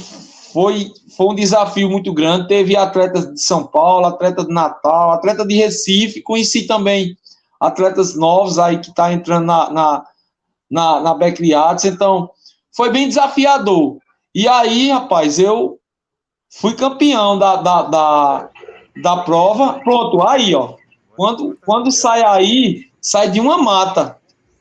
foi, 0.53 0.93
foi 1.17 1.27
um 1.27 1.35
desafio 1.35 1.91
muito 1.91 2.13
grande. 2.13 2.47
Teve 2.47 2.77
atletas 2.77 3.33
de 3.33 3.43
São 3.43 3.65
Paulo, 3.65 4.07
atleta 4.07 4.45
de 4.45 4.53
Natal, 4.53 5.13
atleta 5.13 5.45
de 5.45 5.57
Recife, 5.57 6.23
conheci 6.23 6.67
também 6.67 7.17
atletas 7.59 8.15
novos 8.15 8.59
aí 8.59 8.79
que 8.79 8.91
está 8.91 9.13
entrando 9.13 9.47
na, 9.47 9.71
na, 9.71 10.05
na, 10.71 11.01
na. 11.01 11.17
Então, 11.85 12.31
foi 12.75 12.91
bem 12.91 13.09
desafiador. 13.09 13.99
E 14.35 14.49
aí, 14.49 14.91
rapaz, 14.91 15.39
eu 15.39 15.79
fui 16.51 16.75
campeão 16.75 17.39
da, 17.39 17.57
da, 17.57 17.83
da, 17.83 18.51
da 19.03 19.17
prova. 19.19 19.81
Pronto, 19.81 20.27
aí, 20.27 20.55
ó. 20.55 20.77
Quando, 21.15 21.59
quando 21.65 21.93
sai 21.93 22.23
aí, 22.23 22.91
sai 23.01 23.31
de 23.31 23.41
uma 23.41 23.59
mata. 23.59 24.19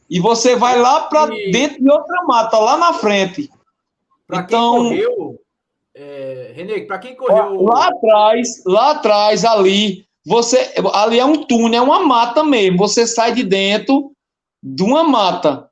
E 0.10 0.19
você 0.19 0.58
vai 0.58 0.78
lá 0.78 1.02
para 1.04 1.28
dentro 1.52 1.82
de 1.82 1.89
outra 1.89 2.24
mata, 2.26 2.60
lá 2.60 2.76
na 2.76 2.93
frente. 2.93 3.50
Para 4.28 4.41
então, 4.41 4.89
quem 4.89 5.06
correu, 5.06 5.41
é, 5.95 6.52
Renê, 6.54 6.82
para 6.82 7.00
quem 7.00 7.15
correu. 7.15 7.63
Lá 7.63 7.88
atrás, 7.88 8.62
lá 8.65 8.91
atrás, 8.91 9.45
ali, 9.45 10.06
você. 10.26 10.74
Ali 10.93 11.17
é 11.17 11.26
um 11.26 11.45
túnel, 11.45 11.82
é 11.82 11.86
uma 11.86 12.02
mata 12.02 12.43
mesmo. 12.43 12.78
Você 12.78 13.08
sai 13.08 13.34
de 13.34 13.43
dentro 13.43 14.12
de 14.62 14.84
uma 14.84 15.04
mata. 15.04 15.70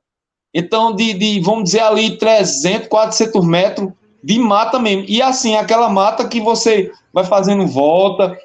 Então, 0.52 0.94
de, 0.94 1.14
de 1.14 1.40
vamos 1.40 1.64
dizer 1.64 1.80
ali, 1.80 2.16
300, 2.16 2.88
400 2.88 3.46
metros, 3.46 3.90
de 4.22 4.38
mata 4.38 4.78
mesmo. 4.78 5.04
E 5.08 5.22
assim, 5.22 5.56
aquela 5.56 5.88
mata 5.88 6.28
que 6.28 6.40
você 6.40 6.90
vai 7.12 7.24
fazendo 7.24 7.66
volta. 7.66 8.36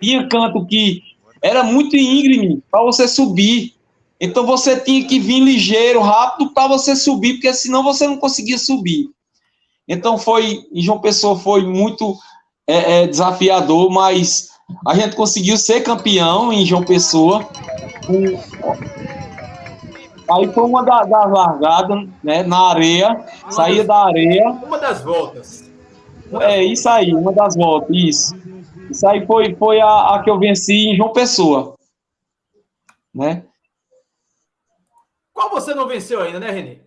Tinha 0.00 0.28
canto 0.28 0.64
que 0.66 1.02
era 1.42 1.62
muito 1.62 1.96
íngreme 1.96 2.62
para 2.70 2.82
você 2.82 3.06
subir. 3.06 3.74
Então 4.20 4.46
você 4.46 4.78
tinha 4.78 5.04
que 5.06 5.18
vir 5.18 5.40
ligeiro, 5.40 6.00
rápido 6.00 6.52
para 6.54 6.68
você 6.68 6.96
subir, 6.96 7.34
porque 7.34 7.52
senão 7.52 7.82
você 7.82 8.06
não 8.06 8.16
conseguia 8.16 8.56
subir. 8.56 9.10
Então 9.86 10.16
foi, 10.16 10.66
em 10.72 10.80
João 10.80 11.00
Pessoa 11.00 11.38
foi 11.38 11.66
muito 11.66 12.16
é, 12.66 13.02
é, 13.02 13.06
desafiador, 13.06 13.90
mas 13.90 14.48
a 14.86 14.94
gente 14.94 15.14
conseguiu 15.14 15.58
ser 15.58 15.82
campeão 15.82 16.52
em 16.52 16.64
João 16.64 16.82
Pessoa. 16.82 17.46
Aí 20.30 20.52
foi 20.52 20.64
uma 20.64 20.82
das 20.82 21.08
da 21.08 21.24
largadas, 21.26 22.08
né, 22.22 22.42
na 22.42 22.70
areia, 22.70 23.24
uma 23.42 23.52
saía 23.52 23.84
das, 23.84 23.86
da 23.86 23.96
areia. 24.06 24.50
Uma 24.50 24.78
das 24.78 25.02
voltas. 25.02 25.70
É, 26.40 26.62
isso 26.62 26.88
aí, 26.88 27.14
uma 27.14 27.32
das 27.32 27.54
voltas, 27.54 27.90
isso. 27.94 28.34
Isso 28.90 29.06
aí 29.06 29.26
foi, 29.26 29.54
foi 29.54 29.80
a, 29.80 30.14
a 30.14 30.22
que 30.22 30.30
eu 30.30 30.38
venci 30.38 30.88
em 30.88 30.96
João 30.96 31.12
Pessoa. 31.12 31.74
Né? 33.14 33.44
Qual 35.32 35.50
você 35.50 35.74
não 35.74 35.86
venceu 35.86 36.22
ainda, 36.22 36.40
né, 36.40 36.50
Renê? 36.50 36.78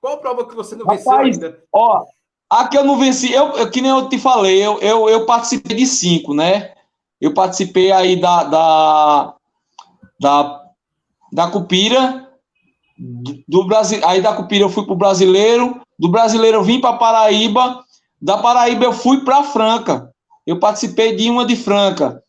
Qual 0.00 0.18
prova 0.18 0.46
que 0.46 0.54
você 0.54 0.76
não 0.76 0.86
Rapaz, 0.86 1.04
venceu 1.04 1.18
ainda? 1.18 1.62
Ó, 1.72 2.04
a 2.48 2.68
que 2.68 2.78
eu 2.78 2.84
não 2.84 2.98
venci, 2.98 3.32
eu, 3.32 3.48
eu, 3.56 3.70
que 3.70 3.80
nem 3.80 3.90
eu 3.90 4.08
te 4.08 4.18
falei, 4.18 4.64
eu, 4.64 4.78
eu, 4.80 5.08
eu 5.08 5.26
participei 5.26 5.76
de 5.76 5.86
cinco, 5.86 6.32
né? 6.32 6.74
Eu 7.20 7.34
participei 7.34 7.90
aí 7.90 8.20
da, 8.20 8.44
da, 8.44 9.34
da, 10.20 10.64
da 11.32 11.50
Cupira, 11.50 12.25
do 12.98 13.66
Brasil, 13.66 14.00
aí 14.06 14.22
da 14.22 14.34
Cupira 14.34 14.64
eu 14.64 14.70
fui 14.70 14.84
para 14.84 14.94
o 14.94 14.98
Brasileiro, 14.98 15.80
do 15.98 16.08
Brasileiro 16.08 16.58
eu 16.58 16.64
vim 16.64 16.80
para 16.80 16.96
Paraíba, 16.96 17.84
da 18.20 18.38
Paraíba 18.38 18.84
eu 18.84 18.92
fui 18.92 19.20
para 19.24 19.44
Franca. 19.44 20.10
Eu 20.46 20.58
participei 20.58 21.14
de 21.14 21.28
uma 21.28 21.44
de 21.44 21.56
Franca, 21.56 22.22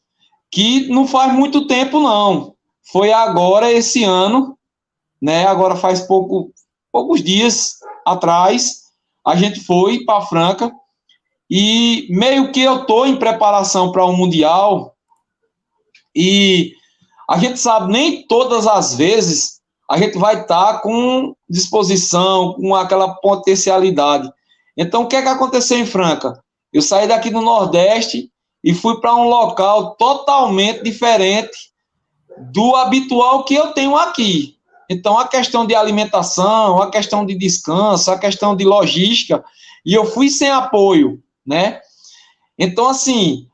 que 0.51 0.87
não 0.89 1.07
faz 1.07 1.33
muito 1.33 1.67
tempo 1.67 1.99
não. 1.99 2.55
Foi 2.91 3.11
agora 3.11 3.71
esse 3.71 4.03
ano, 4.03 4.57
né? 5.21 5.45
Agora 5.45 5.75
faz 5.75 6.01
pouco, 6.01 6.51
poucos 6.91 7.23
dias 7.23 7.77
atrás, 8.05 8.83
a 9.25 9.35
gente 9.35 9.59
foi 9.59 10.03
para 10.03 10.25
Franca 10.25 10.71
e 11.49 12.07
meio 12.09 12.51
que 12.51 12.61
eu 12.61 12.85
tô 12.85 13.05
em 13.05 13.17
preparação 13.17 13.91
para 13.91 14.03
o 14.03 14.09
um 14.09 14.17
mundial 14.17 14.95
e 16.15 16.73
a 17.29 17.37
gente 17.37 17.59
sabe 17.59 17.91
nem 17.91 18.25
todas 18.25 18.65
as 18.65 18.95
vezes 18.95 19.56
a 19.89 19.97
gente 19.97 20.17
vai 20.17 20.41
estar 20.41 20.73
tá 20.73 20.79
com 20.79 21.35
disposição, 21.49 22.53
com 22.53 22.75
aquela 22.75 23.15
potencialidade. 23.15 24.31
Então, 24.75 25.03
o 25.03 25.07
que 25.07 25.15
é 25.15 25.21
que 25.21 25.27
aconteceu 25.27 25.77
em 25.77 25.85
Franca? 25.85 26.41
Eu 26.73 26.81
saí 26.81 27.07
daqui 27.07 27.29
do 27.29 27.41
Nordeste 27.41 28.29
e 28.63 28.73
fui 28.73 28.99
para 28.99 29.15
um 29.15 29.27
local 29.29 29.95
totalmente 29.95 30.83
diferente 30.83 31.71
do 32.51 32.75
habitual 32.75 33.43
que 33.45 33.55
eu 33.55 33.71
tenho 33.71 33.95
aqui. 33.95 34.57
Então, 34.89 35.17
a 35.17 35.27
questão 35.27 35.65
de 35.65 35.73
alimentação, 35.73 36.81
a 36.81 36.89
questão 36.91 37.25
de 37.25 37.35
descanso, 37.35 38.11
a 38.11 38.17
questão 38.17 38.55
de 38.55 38.63
logística, 38.63 39.43
e 39.85 39.93
eu 39.93 40.05
fui 40.05 40.29
sem 40.29 40.49
apoio, 40.49 41.21
né? 41.45 41.81
Então, 42.57 42.87
assim, 42.87 43.47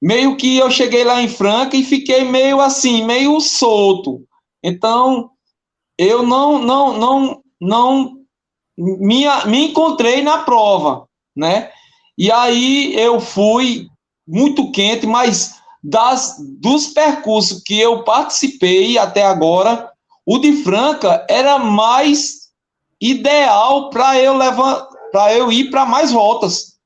meio 0.00 0.36
que 0.36 0.56
eu 0.56 0.70
cheguei 0.70 1.04
lá 1.04 1.20
em 1.20 1.28
Franca 1.28 1.76
e 1.76 1.84
fiquei 1.84 2.24
meio 2.24 2.60
assim, 2.60 3.04
meio 3.04 3.40
solto. 3.40 4.24
Então, 4.62 5.30
eu 6.00 6.22
não, 6.22 6.58
não, 6.58 6.96
não, 6.96 7.42
não 7.60 8.16
me, 8.78 9.26
me 9.44 9.66
encontrei 9.66 10.22
na 10.22 10.38
prova, 10.38 11.06
né? 11.36 11.70
E 12.16 12.32
aí 12.32 12.98
eu 12.98 13.20
fui 13.20 13.86
muito 14.26 14.72
quente, 14.72 15.06
mas 15.06 15.56
das, 15.84 16.36
dos 16.58 16.86
percursos 16.86 17.62
que 17.62 17.78
eu 17.78 18.02
participei 18.02 18.96
até 18.96 19.22
agora, 19.22 19.90
o 20.24 20.38
de 20.38 20.62
Franca 20.62 21.26
era 21.28 21.58
mais 21.58 22.48
ideal 22.98 23.90
para 23.90 24.18
eu 24.18 24.34
levar, 24.34 24.88
para 25.12 25.34
eu 25.34 25.52
ir 25.52 25.70
para 25.70 25.84
mais 25.84 26.12
voltas. 26.12 26.78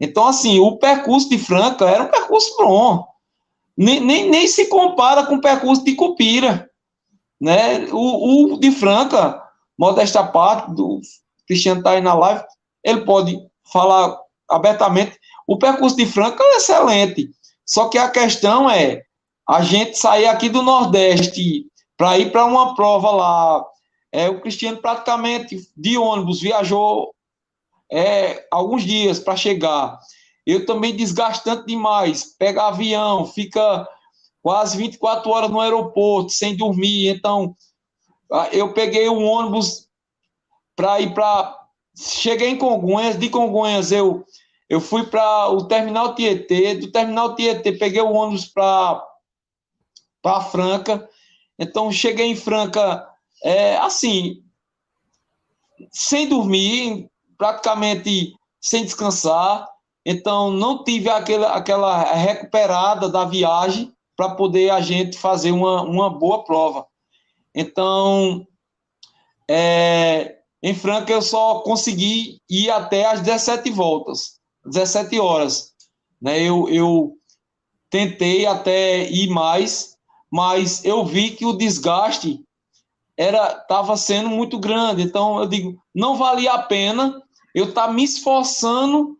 Então, 0.00 0.28
assim, 0.28 0.60
o 0.60 0.76
percurso 0.76 1.28
de 1.28 1.38
Franca 1.38 1.86
era 1.86 2.04
um 2.04 2.10
percurso 2.10 2.56
bom. 2.56 3.04
Nem, 3.76 3.98
nem, 3.98 4.30
nem 4.30 4.46
se 4.46 4.66
compara 4.66 5.26
com 5.26 5.36
o 5.36 5.40
percurso 5.40 5.82
de 5.82 5.96
Cupira. 5.96 6.67
Né? 7.40 7.86
O, 7.92 8.54
o 8.54 8.60
de 8.60 8.70
Franca, 8.70 9.42
modesta 9.78 10.24
parte, 10.24 10.72
do 10.74 11.00
Cristiano 11.46 11.80
está 11.80 11.92
aí 11.92 12.00
na 12.00 12.14
live, 12.14 12.44
ele 12.84 13.02
pode 13.02 13.38
falar 13.72 14.18
abertamente. 14.48 15.18
O 15.46 15.58
percurso 15.58 15.96
de 15.96 16.06
Franca 16.06 16.42
é 16.42 16.56
excelente. 16.56 17.30
Só 17.64 17.88
que 17.88 17.98
a 17.98 18.08
questão 18.08 18.70
é 18.70 19.02
a 19.48 19.62
gente 19.62 19.96
sair 19.96 20.26
aqui 20.26 20.48
do 20.48 20.62
Nordeste 20.62 21.66
para 21.96 22.18
ir 22.18 22.30
para 22.30 22.44
uma 22.44 22.74
prova 22.74 23.10
lá. 23.10 23.64
É, 24.10 24.28
o 24.28 24.40
Cristiano 24.40 24.78
praticamente 24.78 25.68
de 25.76 25.98
ônibus 25.98 26.40
viajou 26.40 27.14
é, 27.90 28.46
alguns 28.50 28.82
dias 28.84 29.18
para 29.18 29.36
chegar. 29.36 29.98
Eu 30.46 30.64
também 30.64 30.96
desgastante 30.96 31.66
demais. 31.66 32.24
Pega 32.38 32.68
avião, 32.68 33.26
fica 33.26 33.86
quase 34.48 34.78
24 34.78 35.30
horas 35.30 35.50
no 35.50 35.60
aeroporto 35.60 36.30
sem 36.30 36.56
dormir. 36.56 37.08
Então, 37.08 37.54
eu 38.50 38.72
peguei 38.72 39.06
um 39.06 39.22
ônibus 39.22 39.86
para 40.74 40.98
ir 41.02 41.12
para. 41.12 41.54
Cheguei 41.94 42.48
em 42.48 42.56
Congonhas, 42.56 43.18
de 43.18 43.28
Congonhas 43.28 43.92
eu 43.92 44.24
eu 44.70 44.80
fui 44.80 45.04
para 45.04 45.50
o 45.50 45.66
terminal 45.66 46.14
Tietê, 46.14 46.76
do 46.76 46.90
terminal 46.90 47.34
Tietê 47.34 47.72
peguei 47.72 48.00
o 48.00 48.10
ônibus 48.10 48.46
para 48.46 49.06
para 50.22 50.40
Franca. 50.40 51.06
Então 51.58 51.92
cheguei 51.92 52.28
em 52.28 52.36
Franca 52.36 53.06
é, 53.44 53.76
assim, 53.76 54.42
sem 55.92 56.26
dormir, 56.26 57.06
praticamente 57.36 58.34
sem 58.58 58.82
descansar. 58.82 59.68
Então 60.06 60.50
não 60.50 60.84
tive 60.84 61.10
aquela, 61.10 61.52
aquela 61.52 62.14
recuperada 62.14 63.10
da 63.10 63.26
viagem 63.26 63.94
para 64.18 64.34
poder 64.34 64.70
a 64.70 64.80
gente 64.80 65.16
fazer 65.16 65.52
uma, 65.52 65.82
uma 65.82 66.10
boa 66.10 66.42
prova. 66.42 66.84
Então, 67.54 68.44
é, 69.48 70.38
em 70.60 70.74
Franca 70.74 71.12
eu 71.12 71.22
só 71.22 71.60
consegui 71.60 72.42
ir 72.50 72.68
até 72.68 73.06
as 73.06 73.20
17 73.20 73.70
voltas. 73.70 74.40
17 74.64 75.20
horas. 75.20 75.72
Né? 76.20 76.42
Eu, 76.42 76.68
eu 76.68 77.12
tentei 77.88 78.44
até 78.44 79.08
ir 79.08 79.30
mais, 79.30 79.96
mas 80.28 80.84
eu 80.84 81.06
vi 81.06 81.30
que 81.30 81.46
o 81.46 81.52
desgaste 81.52 82.44
era 83.16 83.52
estava 83.52 83.96
sendo 83.96 84.30
muito 84.30 84.58
grande. 84.58 85.00
Então 85.00 85.38
eu 85.38 85.46
digo, 85.46 85.80
não 85.94 86.16
valia 86.16 86.54
a 86.54 86.62
pena 86.62 87.22
eu 87.54 87.68
estar 87.68 87.86
tá 87.86 87.92
me 87.92 88.02
esforçando 88.02 89.16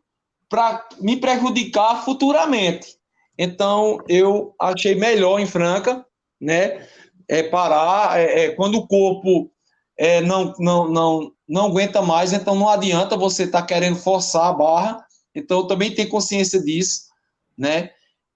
para 0.49 0.89
me 1.01 1.17
prejudicar 1.17 2.05
futuramente. 2.05 2.98
Então 3.39 3.99
eu 4.09 4.55
achei 4.61 4.95
melhor 4.95 5.39
em 5.39 5.47
Franca, 5.47 6.05
né? 6.41 6.87
É 7.29 7.43
parar 7.43 8.19
é, 8.19 8.47
é, 8.47 8.51
quando 8.51 8.77
o 8.77 8.87
corpo 8.87 9.51
é, 9.97 10.21
não, 10.21 10.53
não, 10.59 10.89
não, 10.89 11.33
não 11.49 11.67
aguenta 11.67 12.03
mais, 12.03 12.33
então 12.33 12.55
não 12.55 12.69
adianta 12.69 13.17
você 13.17 13.45
estar 13.45 13.61
tá 13.61 13.67
querendo 13.67 13.97
forçar 13.97 14.47
a 14.47 14.53
barra 14.53 15.09
então, 15.39 15.67
também 15.67 15.95
tem 15.95 16.09
consciência 16.09 16.61
disso, 16.61 17.03
né? 17.57 17.91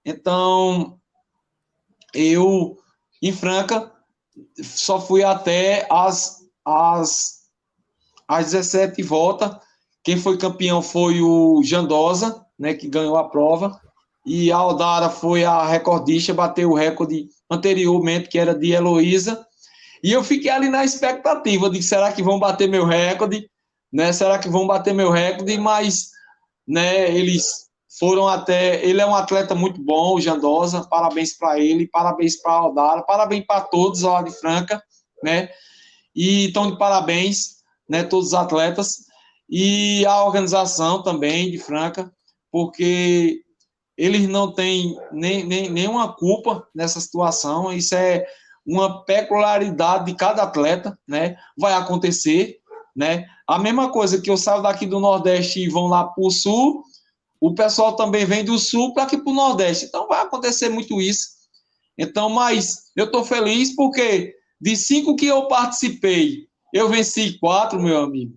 Então, 0.05 1.01
eu, 2.15 2.79
em 3.21 3.33
Franca, 3.33 3.93
só 4.63 5.01
fui 5.01 5.25
até 5.25 5.87
as, 5.91 6.43
as, 6.65 7.41
as 8.29 8.53
17 8.53 9.03
voltas. 9.03 9.57
Quem 10.05 10.17
foi 10.17 10.39
campeão 10.39 10.81
foi 10.81 11.21
o 11.21 11.61
Jandosa, 11.65 12.47
né, 12.57 12.73
que 12.75 12.89
ganhou 12.89 13.17
a 13.17 13.29
prova. 13.29 13.81
E 14.25 14.53
a 14.53 14.57
Aldara 14.57 15.11
foi 15.11 15.45
a 15.45 15.67
recordista, 15.67 16.33
bateu 16.33 16.71
o 16.71 16.77
recorde 16.77 17.29
anteriormente, 17.51 18.29
que 18.29 18.39
era 18.39 18.55
de 18.55 18.71
Heloísa. 18.71 19.45
E 20.03 20.13
eu 20.13 20.23
fiquei 20.23 20.51
ali 20.51 20.69
na 20.69 20.85
expectativa 20.85 21.69
de 21.69 21.83
será 21.83 22.13
que 22.13 22.23
vão 22.23 22.39
bater 22.39 22.69
meu 22.69 22.85
recorde? 22.85 23.49
Né? 23.93 24.13
Será 24.13 24.39
que 24.39 24.49
vão 24.49 24.67
bater 24.67 24.95
meu 24.95 25.11
recorde? 25.11 25.59
Mas 25.59 26.13
né? 26.67 27.15
Eles 27.15 27.69
foram 27.99 28.29
até. 28.29 28.85
Ele 28.85 29.01
é 29.01 29.07
um 29.07 29.15
atleta 29.15 29.55
muito 29.55 29.83
bom, 29.83 30.15
o 30.15 30.21
Jandosa. 30.21 30.87
Parabéns 30.89 31.37
para 31.37 31.59
ele, 31.59 31.89
parabéns 31.89 32.41
para 32.41 32.53
a 32.53 32.57
Aldara, 32.57 33.03
parabéns 33.03 33.45
para 33.47 33.63
todos 33.63 34.03
lá 34.03 34.23
de 34.23 34.31
Franca, 34.31 34.83
né? 35.23 35.49
E 36.15 36.47
então 36.47 36.71
de 36.71 36.79
parabéns, 36.79 37.57
né? 37.89 38.03
Todos 38.05 38.29
os 38.29 38.35
atletas 38.35 39.05
e 39.49 40.05
a 40.07 40.25
organização 40.25 41.03
também 41.03 41.51
de 41.51 41.59
Franca, 41.59 42.11
porque 42.51 43.43
eles 44.03 44.29
não 44.29 44.53
têm 44.53 44.97
nem, 45.13 45.45
nem, 45.45 45.71
nenhuma 45.71 46.13
culpa 46.13 46.67
nessa 46.75 46.99
situação. 46.99 47.73
Isso 47.73 47.95
é 47.95 48.27
uma 48.67 49.05
peculiaridade 49.05 50.07
de 50.07 50.15
cada 50.17 50.43
atleta, 50.43 50.99
né? 51.07 51.37
Vai 51.57 51.73
acontecer, 51.75 52.59
né? 52.97 53.27
a 53.47 53.59
mesma 53.59 53.91
coisa 53.91 54.21
que 54.21 54.31
eu 54.31 54.37
saio 54.37 54.63
daqui 54.63 54.87
do 54.87 54.99
Nordeste 54.99 55.61
e 55.61 55.69
vão 55.69 55.87
lá 55.87 56.05
para 56.05 56.25
o 56.25 56.31
Sul, 56.31 56.83
o 57.41 57.55
pessoal 57.55 57.95
também 57.95 58.25
vem 58.25 58.45
do 58.45 58.59
Sul 58.59 58.93
para 58.93 59.05
aqui 59.05 59.19
para 59.19 59.31
o 59.31 59.35
Nordeste. 59.35 59.87
Então 59.87 60.09
vai 60.09 60.23
acontecer 60.23 60.69
muito 60.69 61.01
isso. 61.01 61.29
Então, 61.97 62.29
mas 62.29 62.91
eu 62.97 63.05
estou 63.05 63.25
feliz 63.25 63.77
porque 63.77 64.35
de 64.61 64.75
cinco 64.75 65.15
que 65.15 65.27
eu 65.27 65.47
participei, 65.49 66.47
eu 66.73 66.89
venci 66.89 67.39
quatro, 67.39 67.81
meu 67.81 67.99
amigo. 67.99 68.35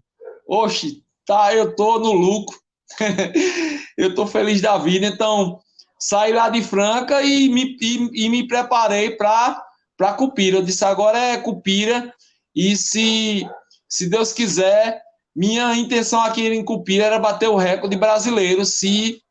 Oxe, 0.48 1.02
tá, 1.26 1.56
eu 1.56 1.76
tô 1.76 1.98
no 1.98 2.12
lucro. 2.12 2.56
eu 3.98 4.14
tô 4.14 4.28
feliz 4.28 4.62
da 4.62 4.78
vida. 4.78 5.06
Então, 5.06 5.60
saí 6.00 6.34
lá 6.34 6.50
de 6.50 6.62
Franca 6.62 7.22
e 7.22 7.50
me, 7.50 7.78
e, 7.82 8.26
e 8.26 8.30
me 8.30 8.48
preparei 8.48 9.12
para 9.12 9.64
para 9.98 10.14
Cupira. 10.14 10.58
Eu 10.58 10.64
disse, 10.64 10.84
agora 10.84 11.18
é 11.18 11.38
Cupira. 11.38 12.14
E 12.54 12.76
se, 12.76 13.48
se 13.88 14.10
Deus 14.10 14.34
quiser, 14.34 15.02
minha 15.36 15.76
intenção 15.76 16.22
aqui 16.22 16.48
em 16.48 16.64
Cupira 16.64 17.06
era 17.06 17.20
bater 17.20 17.50
o 17.50 17.56
recorde 17.56 17.96
brasileiro, 17.96 18.64
se 18.66 19.22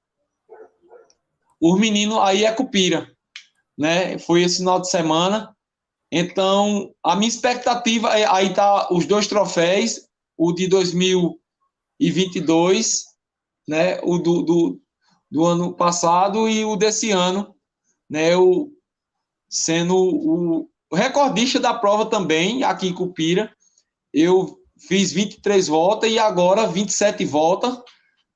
os 1.60 1.78
meninos 1.78 2.18
aí 2.18 2.44
é 2.44 2.52
Cupira. 2.52 3.08
Né? 3.76 4.18
Foi 4.18 4.42
esse 4.42 4.58
final 4.58 4.80
de 4.80 4.90
semana. 4.90 5.54
Então, 6.10 6.92
a 7.02 7.16
minha 7.16 7.28
expectativa 7.28 8.18
é 8.18 8.26
aí 8.26 8.52
tá 8.54 8.88
os 8.90 9.06
dois 9.06 9.26
troféus, 9.26 10.02
o 10.36 10.52
de 10.52 10.68
2022, 10.68 13.04
né, 13.66 13.98
o 14.02 14.18
do, 14.18 14.42
do, 14.42 14.80
do 15.30 15.44
ano 15.44 15.74
passado 15.74 16.48
e 16.48 16.64
o 16.64 16.76
desse 16.76 17.10
ano, 17.10 17.54
né, 18.08 18.36
o, 18.36 18.70
sendo 19.48 19.96
o, 19.96 20.68
recordista 20.92 21.58
da 21.58 21.74
prova 21.74 22.06
também, 22.06 22.62
aqui 22.62 22.88
em 22.88 22.94
Cupira. 22.94 23.52
Eu 24.12 24.58
fiz 24.86 25.12
23 25.12 25.66
voltas 25.66 26.10
e 26.10 26.18
agora 26.18 26.66
27 26.66 27.24
voltas, 27.24 27.76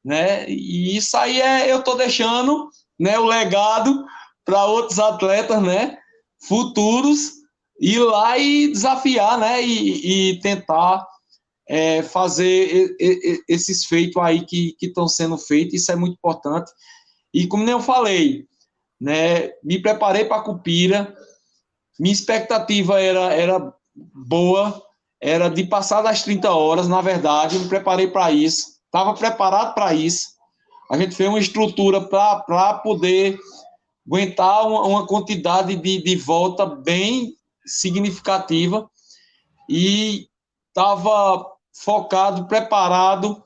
né? 0.05 0.49
E 0.49 0.97
isso 0.97 1.17
aí 1.17 1.41
é 1.41 1.71
eu 1.71 1.83
tô 1.83 1.95
deixando, 1.95 2.69
né, 2.99 3.19
o 3.19 3.25
legado 3.25 4.05
para 4.45 4.65
outros 4.65 4.99
atletas, 4.99 5.63
né, 5.63 5.99
futuros 6.47 7.33
ir 7.81 8.01
lá 8.01 8.37
e 8.39 8.69
desafiar, 8.69 9.39
né? 9.39 9.63
E, 9.63 10.33
e 10.33 10.41
tentar 10.41 11.07
é, 11.69 12.03
fazer 12.03 12.97
esses 13.47 13.85
feitos 13.85 14.23
aí 14.23 14.45
que 14.45 14.75
estão 14.81 15.07
sendo 15.07 15.37
feitos, 15.37 15.75
isso 15.75 15.93
é 15.93 15.97
muito 15.97 16.15
importante. 16.15 16.71
E 17.33 17.47
como 17.47 17.69
eu 17.69 17.81
falei, 17.81 18.47
né? 19.01 19.51
Me 19.63 19.81
preparei 19.81 20.25
para 20.25 20.39
a 20.39 20.43
Cupira, 20.43 21.15
minha 21.99 22.13
expectativa 22.13 23.01
era, 23.01 23.33
era 23.33 23.73
boa, 23.95 24.83
era 25.21 25.49
de 25.49 25.65
passar 25.65 26.03
das 26.03 26.23
30 26.23 26.51
horas, 26.51 26.89
na 26.89 27.01
verdade, 27.01 27.57
eu 27.57 27.63
me 27.63 27.69
preparei 27.69 28.09
para 28.09 28.31
isso, 28.33 28.67
estava 28.87 29.15
preparado 29.15 29.75
para 29.75 29.95
isso. 29.95 30.29
A 30.91 30.97
gente 30.97 31.15
fez 31.15 31.29
uma 31.29 31.39
estrutura 31.39 32.01
para 32.01 32.75
poder 32.75 33.39
aguentar 34.07 34.67
uma, 34.67 34.83
uma 34.85 35.07
quantidade 35.07 35.77
de, 35.77 36.03
de 36.03 36.17
volta 36.17 36.65
bem 36.65 37.35
significativa 37.67 38.89
e 39.69 40.29
estava 40.69 41.58
focado, 41.85 42.47
preparado, 42.47 43.43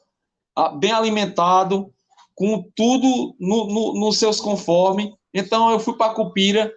bem 0.79 0.93
alimentado, 0.93 1.93
com 2.35 2.65
tudo 2.75 3.35
nos 3.39 3.73
no, 3.73 4.01
no 4.01 4.13
seus 4.13 4.41
conformes. 4.41 5.11
Então 5.33 5.71
eu 5.71 5.79
fui 5.79 5.97
para 5.97 6.15
Cupira, 6.15 6.73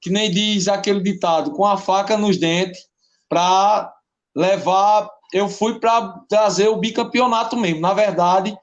que 0.00 0.10
nem 0.10 0.30
diz 0.30 0.68
aquele 0.68 1.00
ditado, 1.00 1.52
com 1.52 1.64
a 1.64 1.76
faca 1.76 2.16
nos 2.16 2.36
dentes, 2.36 2.80
para 3.28 3.92
levar. 4.34 5.08
Eu 5.32 5.48
fui 5.48 5.78
para 5.78 6.08
trazer 6.28 6.68
o 6.68 6.76
bicampeonato 6.76 7.56
mesmo. 7.56 7.80
Na 7.80 7.94
verdade, 7.94 8.56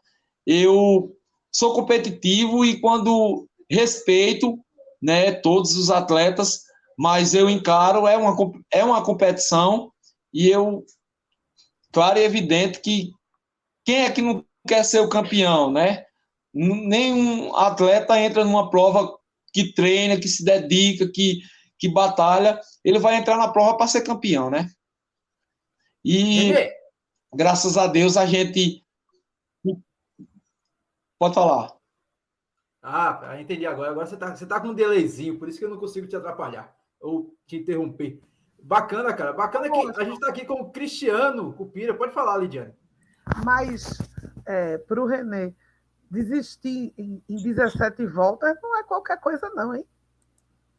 eu 0.46 1.12
sou 1.52 1.74
competitivo 1.74 2.66
e 2.66 2.80
quando 2.80 3.48
respeito 3.70 4.60
né, 5.02 5.32
todos 5.32 5.78
os 5.78 5.90
atletas, 5.90 6.63
mas 6.98 7.34
eu 7.34 7.50
encaro, 7.50 8.08
é 8.08 8.18
uma, 8.18 8.36
é 8.72 8.84
uma 8.84 9.04
competição 9.04 9.92
e 10.34 10.50
eu, 10.50 10.84
claro 11.98 12.20
e 12.20 12.24
evidente 12.24 12.80
que 12.80 13.12
quem 13.84 14.06
é 14.06 14.12
que 14.12 14.22
não 14.22 14.46
quer 14.68 14.84
ser 14.84 15.00
o 15.00 15.10
campeão, 15.10 15.72
né? 15.72 16.06
Nenhum 16.54 17.56
atleta 17.56 18.20
entra 18.20 18.46
numa 18.46 18.70
prova 18.70 19.18
que 19.52 19.74
treina, 19.74 20.20
que 20.20 20.28
se 20.28 20.46
dedica, 20.46 21.12
que, 21.12 21.40
que 21.80 21.90
batalha, 21.92 22.62
ele 22.84 23.00
vai 23.00 23.16
entrar 23.16 23.36
na 23.36 23.48
prova 23.48 23.76
para 23.76 23.88
ser 23.88 24.04
campeão, 24.04 24.48
né? 24.48 24.70
E 26.06 26.54
graças 27.34 27.78
a 27.78 27.88
Deus 27.88 28.16
a 28.16 28.28
gente. 28.28 28.86
Pode 31.18 31.34
falar. 31.34 31.76
Ah, 32.80 33.38
entendi 33.40 33.66
agora. 33.66 33.90
Agora 33.90 34.06
você 34.06 34.14
está 34.14 34.36
você 34.36 34.46
tá 34.46 34.60
com 34.60 34.68
um 34.68 34.76
delayzinho, 34.76 35.40
por 35.40 35.50
isso 35.50 35.58
que 35.58 35.66
eu 35.66 35.70
não 35.72 35.80
consigo 35.80 36.06
te 36.06 36.16
atrapalhar 36.16 36.78
ou 37.02 37.36
te 37.48 37.56
interromper. 37.56 38.22
Bacana, 38.68 39.14
cara. 39.14 39.32
Bacana 39.32 39.72
que 39.72 40.02
a 40.02 40.04
gente 40.04 40.16
está 40.16 40.28
aqui 40.28 40.46
com 40.46 40.56
o 40.56 40.70
Cristiano 40.70 41.54
Cupira. 41.54 41.94
Pode 41.94 42.12
falar, 42.12 42.36
Lidiane. 42.36 42.74
Mas, 43.46 43.98
é, 44.46 44.78
para 44.78 45.02
o 45.02 45.06
Renê, 45.06 45.54
desistir 46.12 46.94
em, 46.98 47.24
em 47.30 47.42
17 47.42 48.06
voltas 48.08 48.54
não 48.62 48.78
é 48.78 48.84
qualquer 48.84 49.22
coisa, 49.22 49.50
não, 49.56 49.74
hein? 49.74 49.86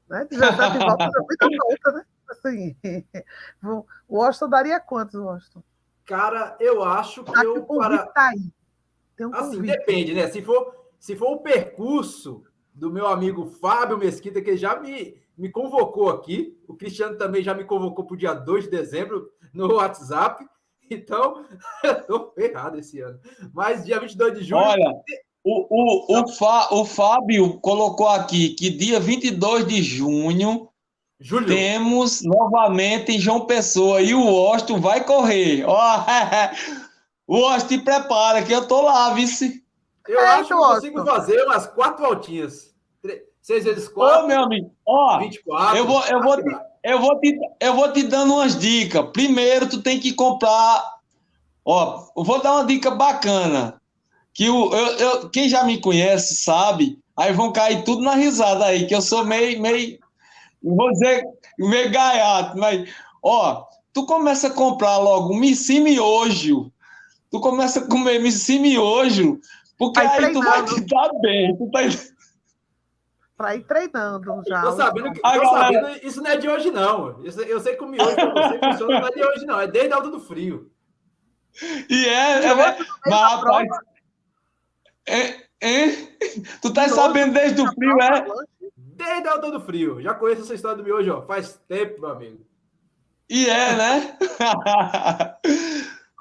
Né? 0.07 0.27
17 0.31 0.79
voltas 0.85 1.09
é 1.17 1.21
muita 1.21 1.49
volta, 1.49 1.93
né? 1.93 2.05
Assim, 2.29 2.77
o 4.07 4.19
Washington 4.19 4.51
daria 4.51 4.79
quantos, 4.81 5.15
Washington? 5.15 5.63
Cara, 6.05 6.59
eu 6.61 6.85
acho 6.85 7.25
que 7.25 7.33
tá 7.33 7.43
eu. 7.43 7.65
Para... 7.65 8.07
Tá 8.09 8.29
aí. 8.29 8.53
Um 9.19 9.35
assim, 9.35 9.63
depende, 9.63 10.13
né? 10.13 10.29
Se 10.29 10.43
for, 10.43 10.75
se 10.99 11.17
for 11.17 11.33
o 11.33 11.41
percurso 11.41 12.45
do 12.75 12.93
meu 12.93 13.07
amigo 13.07 13.47
Fábio 13.47 13.97
Mesquita, 13.97 14.43
que 14.43 14.59
já 14.59 14.79
me, 14.79 15.19
me 15.39 15.51
convocou 15.51 16.11
aqui. 16.11 16.59
O 16.67 16.75
Cristiano 16.75 17.17
também 17.17 17.43
já 17.43 17.55
me 17.55 17.65
convocou 17.65 18.05
para 18.05 18.15
o 18.15 18.19
dia 18.19 18.35
2 18.35 18.65
de 18.65 18.71
dezembro 18.71 19.31
no 19.55 19.75
WhatsApp. 19.75 20.45
Então, 20.91 21.45
eu 21.85 22.03
tô 22.07 22.31
ferrado 22.31 22.79
esse 22.79 22.99
ano. 22.99 23.21
Mas 23.53 23.85
dia 23.85 24.01
22 24.01 24.39
de 24.39 24.43
julho. 24.43 24.63
Olha, 24.63 24.91
o, 25.45 25.67
o, 25.69 26.23
o, 26.23 26.29
Fá, 26.29 26.69
o 26.71 26.83
Fábio 26.87 27.61
colocou 27.61 28.09
aqui 28.09 28.55
que 28.55 28.71
dia 28.71 28.99
22 28.99 29.67
de 29.67 29.83
junho 29.83 30.71
Julho. 31.21 31.47
temos 31.47 32.23
novamente 32.23 33.13
em 33.13 33.19
João 33.19 33.45
Pessoa 33.45 34.01
e 34.01 34.15
o 34.15 34.27
Austin 34.27 34.81
vai 34.81 35.05
correr. 35.05 35.63
Ó, 35.67 35.77
oh, 37.29 37.45
Austin, 37.45 37.81
prepara 37.81 38.43
que 38.43 38.53
eu 38.55 38.67
tô 38.67 38.81
lá, 38.81 39.13
vice. 39.13 39.63
Eu 40.07 40.21
é, 40.21 40.27
acho 40.29 40.49
que 40.49 40.55
eu 40.55 40.59
consigo 40.59 41.05
fazer 41.05 41.45
umas 41.45 41.67
quatro 41.67 42.07
altinhas. 42.07 42.75
6 43.49 43.65
vezes 43.65 43.89
4. 43.89 44.25
Ô, 44.25 44.27
meu 44.27 44.43
amigo, 44.43 44.71
ó, 44.87 45.19
24. 45.21 45.79
Eu 45.79 45.87
vou, 45.87 46.05
eu, 46.05 46.23
vou 46.23 46.37
te, 46.37 46.57
eu, 46.85 47.01
vou 47.01 47.19
te, 47.19 47.39
eu 47.59 47.75
vou 47.75 47.93
te 47.95 48.03
dando 48.03 48.35
umas 48.35 48.59
dicas. 48.59 49.09
Primeiro, 49.11 49.67
tu 49.67 49.81
tem 49.81 49.99
que 49.99 50.13
comprar. 50.13 50.85
Ó, 51.65 52.09
eu 52.15 52.25
vou 52.25 52.43
dar 52.43 52.53
uma 52.53 52.67
dica 52.67 52.91
bacana. 52.91 53.81
Que 54.35 54.51
o, 54.51 54.75
eu, 54.75 54.87
eu, 54.99 55.31
quem 55.31 55.49
já 55.49 55.65
me 55.65 55.81
conhece 55.81 56.37
sabe, 56.37 56.99
aí 57.17 57.33
vão 57.33 57.51
cair 57.51 57.85
tudo 57.85 58.03
na 58.03 58.15
risada 58.15 58.67
aí, 58.67 58.87
que 58.87 58.95
eu 58.95 59.01
sou 59.01 59.25
meio. 59.25 59.63
meio 59.63 59.99
vou 60.63 60.93
dizer, 60.93 61.25
meio 61.59 61.91
gaiato, 61.91 62.59
mas. 62.59 62.87
Ó, 63.23 63.65
tu 63.95 64.05
começa 64.05 64.49
a 64.49 64.53
comprar 64.53 64.99
logo 64.99 65.33
um 65.33 66.01
hoje. 66.03 66.53
Tu 67.31 67.41
começa 67.41 67.81
a 67.81 67.89
comer 67.89 68.21
missi 68.21 68.59
miojo, 68.59 69.39
porque 69.79 70.01
aí, 70.01 70.25
aí 70.27 70.33
tu 70.35 70.43
vai 70.43 70.65
te 70.67 70.81
dar 70.83 71.11
bem. 71.23 71.57
Tu 71.57 71.71
tá 71.71 71.81
para 73.39 73.55
ir 73.55 73.63
treinando 73.63 74.43
já. 74.49 74.63
Tô 74.63 74.73
sabendo, 74.73 75.13
que, 75.13 75.21
tô 75.21 75.49
sabendo, 75.49 75.91
isso 76.03 76.21
não 76.21 76.31
é 76.31 76.37
de 76.37 76.49
hoje, 76.49 76.73
não. 76.73 77.25
Isso, 77.25 77.41
eu 77.41 77.61
sei 77.61 77.77
que 77.77 77.85
o 77.85 77.89
miojo 77.89 78.17
para 78.17 78.49
você 78.49 78.59
funciona, 78.59 79.01
não 79.01 79.07
é 79.07 79.11
de 79.13 79.25
hoje, 79.25 79.47
não. 79.47 79.61
É 79.61 79.67
desde 79.69 79.93
a 79.93 79.97
alta 79.97 80.11
do 80.11 80.19
frio. 80.19 80.73
E 81.89 82.05
é, 82.05 82.41
é, 82.41 82.47
é 82.47 82.55
mas, 82.55 82.77
rapaz, 83.07 83.69
é, 85.07 85.37
é, 85.61 85.89
tu 86.61 86.73
tá 86.73 86.89
sabendo 86.89 87.33
desde 87.33 87.63
o 87.63 87.73
frio, 87.73 87.97
é? 88.03 88.27
Desde 88.77 89.29
a 89.29 89.33
alta 89.33 89.53
do 89.53 89.61
frio. 89.61 90.03
Já 90.03 90.15
conheço 90.15 90.43
essa 90.43 90.55
história 90.55 90.77
do 90.77 90.83
miojo, 90.85 91.15
ó. 91.15 91.23
Faz 91.23 91.61
tempo, 91.69 92.01
meu 92.01 92.11
amigo. 92.11 92.45
E 93.31 93.49
é, 93.49 93.77
né? 93.77 94.19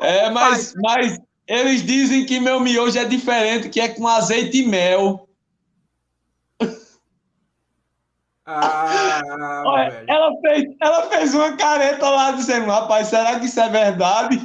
é, 0.01 0.29
mas, 0.29 0.75
mas 0.75 1.19
eles 1.47 1.81
dizem 1.81 2.27
que 2.27 2.39
meu 2.39 2.59
miojo 2.59 2.99
é 2.99 3.05
diferente, 3.05 3.69
que 3.69 3.81
é 3.81 3.89
com 3.89 4.07
azeite 4.07 4.61
e 4.61 4.67
mel. 4.67 5.26
Ah, 8.49 9.63
Olha, 9.65 10.05
ela, 10.07 10.31
fez, 10.39 10.75
ela 10.81 11.09
fez 11.09 11.33
uma 11.33 11.57
careta 11.57 12.09
lá 12.09 12.31
dizendo, 12.31 12.67
rapaz, 12.67 13.09
será 13.09 13.37
que 13.37 13.45
isso 13.45 13.59
é 13.59 13.67
verdade? 13.67 14.37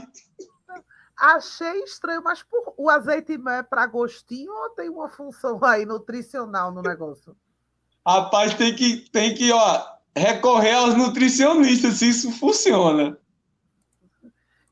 Achei 1.16 1.84
estranho, 1.84 2.20
mas 2.20 2.42
por, 2.42 2.74
o 2.76 2.90
azeite 2.90 3.40
é 3.48 3.62
para 3.62 3.86
gostinho 3.86 4.52
ou 4.52 4.70
tem 4.70 4.90
uma 4.90 5.08
função 5.08 5.64
aí 5.64 5.86
nutricional 5.86 6.72
no 6.72 6.82
negócio? 6.82 7.36
Rapaz, 8.04 8.54
tem 8.54 8.74
que, 8.74 9.08
tem 9.10 9.32
que 9.36 9.52
ó, 9.52 9.86
recorrer 10.16 10.74
aos 10.74 10.96
nutricionistas 10.96 11.94
se 11.94 12.08
isso 12.08 12.32
funciona. 12.32 13.16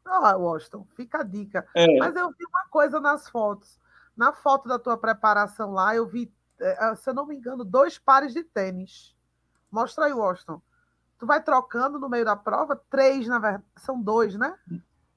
Ó, 0.04 0.34
oh, 0.34 0.38
Washington, 0.38 0.84
fica 0.96 1.20
a 1.20 1.22
dica. 1.22 1.64
É. 1.76 1.98
Mas 1.98 2.16
eu 2.16 2.30
vi 2.30 2.44
uma 2.46 2.64
coisa 2.68 2.98
nas 2.98 3.28
fotos. 3.28 3.78
Na 4.16 4.32
foto 4.32 4.68
da 4.68 4.76
tua 4.76 4.98
preparação 4.98 5.70
lá, 5.70 5.94
eu 5.94 6.04
vi, 6.08 6.32
é, 6.60 6.96
se 6.96 7.08
eu 7.08 7.14
não 7.14 7.26
me 7.26 7.36
engano, 7.36 7.64
dois 7.64 7.96
pares 7.96 8.34
de 8.34 8.42
tênis. 8.42 9.14
Mostra 9.70 10.06
aí, 10.06 10.12
Washington. 10.12 10.60
Tu 11.18 11.26
vai 11.26 11.42
trocando 11.42 11.98
no 11.98 12.08
meio 12.08 12.24
da 12.24 12.34
prova? 12.34 12.80
Três, 12.90 13.26
na 13.26 13.38
verdade. 13.38 13.64
São 13.76 14.00
dois, 14.00 14.34
né? 14.34 14.54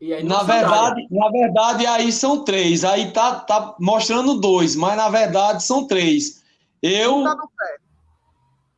Aí, 0.02 0.24
na 0.24 0.44
verdade, 0.44 1.08
na 1.10 1.30
verdade, 1.30 1.86
aí 1.86 2.12
são 2.12 2.44
três. 2.44 2.84
Aí 2.84 3.12
tá, 3.12 3.40
tá 3.40 3.76
mostrando 3.80 4.40
dois, 4.40 4.76
mas 4.76 4.98
na 4.98 5.10
verdade 5.10 5.64
são 5.64 5.88
três. 5.88 6.44
Eu. 6.82 7.24
Tá 7.24 7.36
no 7.36 7.48
pé. 7.48 7.78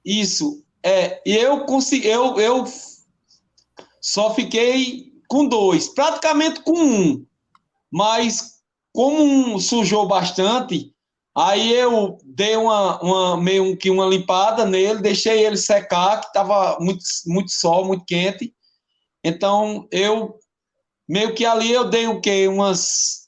Isso. 0.05 0.63
É, 0.83 1.19
eu 1.25 1.65
consegui. 1.65 2.07
Eu, 2.07 2.39
eu 2.39 2.63
só 3.99 4.35
fiquei 4.35 5.11
com 5.27 5.47
dois, 5.47 5.89
praticamente 5.89 6.61
com 6.61 6.77
um. 6.77 7.25
Mas 7.91 8.61
como 8.93 9.21
um 9.23 9.59
sujou 9.59 10.07
bastante, 10.07 10.94
aí 11.35 11.73
eu 11.73 12.17
dei 12.23 12.55
uma, 12.55 13.01
uma 13.01 13.37
meio 13.37 13.75
que 13.75 13.89
uma 13.89 14.05
limpada 14.05 14.65
nele, 14.65 15.01
deixei 15.01 15.45
ele 15.45 15.57
secar, 15.57 16.21
que 16.21 16.27
estava 16.27 16.77
muito, 16.79 17.03
muito 17.27 17.51
sol, 17.51 17.85
muito 17.85 18.05
quente. 18.05 18.53
Então 19.23 19.87
eu 19.91 20.39
meio 21.07 21.35
que 21.35 21.45
ali 21.45 21.71
eu 21.71 21.89
dei 21.89 22.07
o 22.07 22.21
quê? 22.21 22.47
Umas 22.47 23.25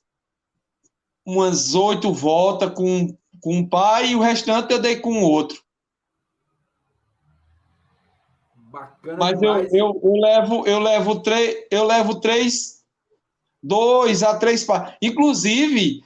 umas 1.25 1.75
oito 1.75 2.13
voltas 2.13 2.73
com, 2.73 3.13
com 3.41 3.57
um 3.57 3.67
pai 3.67 4.11
e 4.11 4.15
o 4.15 4.21
restante 4.21 4.71
eu 4.71 4.79
dei 4.79 4.95
com 4.95 5.11
o 5.11 5.29
outro. 5.29 5.61
Bacana 8.55 9.17
Mas 9.17 9.41
eu, 9.41 9.57
eu, 9.65 10.01
eu, 10.01 10.13
levo, 10.13 10.65
eu 10.65 10.79
levo 10.79 11.19
três, 11.19 11.65
eu 11.69 11.83
levo 11.83 12.21
três, 12.21 12.81
dois 13.61 14.23
a 14.23 14.37
três 14.37 14.63
pares. 14.63 14.95
Inclusive, 15.01 16.01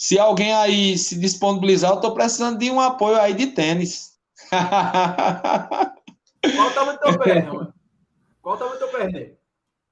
se 0.00 0.18
alguém 0.18 0.52
aí 0.54 0.96
se 0.96 1.14
disponibilizar, 1.14 1.90
eu 1.90 1.96
estou 1.96 2.14
precisando 2.14 2.58
de 2.58 2.70
um 2.70 2.80
apoio 2.80 3.20
aí 3.20 3.34
de 3.34 3.48
tênis. 3.48 4.12
Qual 4.50 4.68
o 6.68 6.70
tamanho 6.70 6.98
do 6.98 7.04
teu 7.04 7.18
pé, 7.18 7.42
mano? 7.42 7.74
Qual 8.40 8.56
do 8.56 8.78
teu 8.78 8.88
pé, 8.88 9.34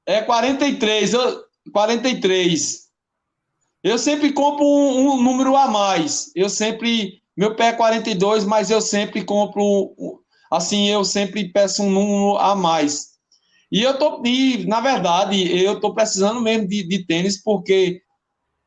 É 0.06 0.22
43, 0.22 1.12
eu, 1.12 1.44
43. 1.70 2.88
Eu 3.84 3.98
sempre 3.98 4.32
compro 4.32 4.64
um, 4.64 5.10
um, 5.10 5.22
número 5.22 5.54
a 5.54 5.68
mais. 5.68 6.32
Eu 6.34 6.48
sempre. 6.48 7.22
Meu 7.36 7.54
pé 7.54 7.66
é 7.66 7.72
42, 7.74 8.46
mas 8.46 8.70
eu 8.70 8.80
sempre 8.80 9.22
compro 9.22 9.94
assim, 10.50 10.88
eu 10.88 11.04
sempre 11.04 11.52
peço 11.52 11.82
um 11.82 11.90
número 11.90 12.38
a 12.38 12.56
mais. 12.56 13.08
E 13.70 13.82
eu 13.82 13.98
tô, 13.98 14.22
e, 14.24 14.64
na 14.66 14.80
verdade, 14.80 15.54
eu 15.62 15.78
tô 15.78 15.92
precisando 15.92 16.40
mesmo 16.40 16.66
de, 16.66 16.82
de 16.82 17.04
tênis, 17.04 17.42
porque 17.42 18.00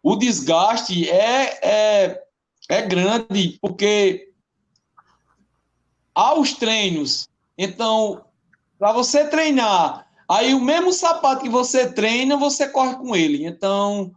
o 0.03 0.15
desgaste 0.15 1.09
é, 1.09 1.59
é, 1.61 2.23
é 2.69 2.81
grande, 2.81 3.57
porque 3.61 4.31
aos 6.13 6.53
treinos, 6.53 7.29
então, 7.57 8.25
para 8.77 8.91
você 8.91 9.27
treinar, 9.27 10.07
aí 10.29 10.53
o 10.53 10.59
mesmo 10.59 10.91
sapato 10.91 11.43
que 11.43 11.49
você 11.49 11.91
treina, 11.91 12.35
você 12.37 12.67
corre 12.67 12.95
com 12.95 13.15
ele. 13.15 13.45
Então, 13.45 14.11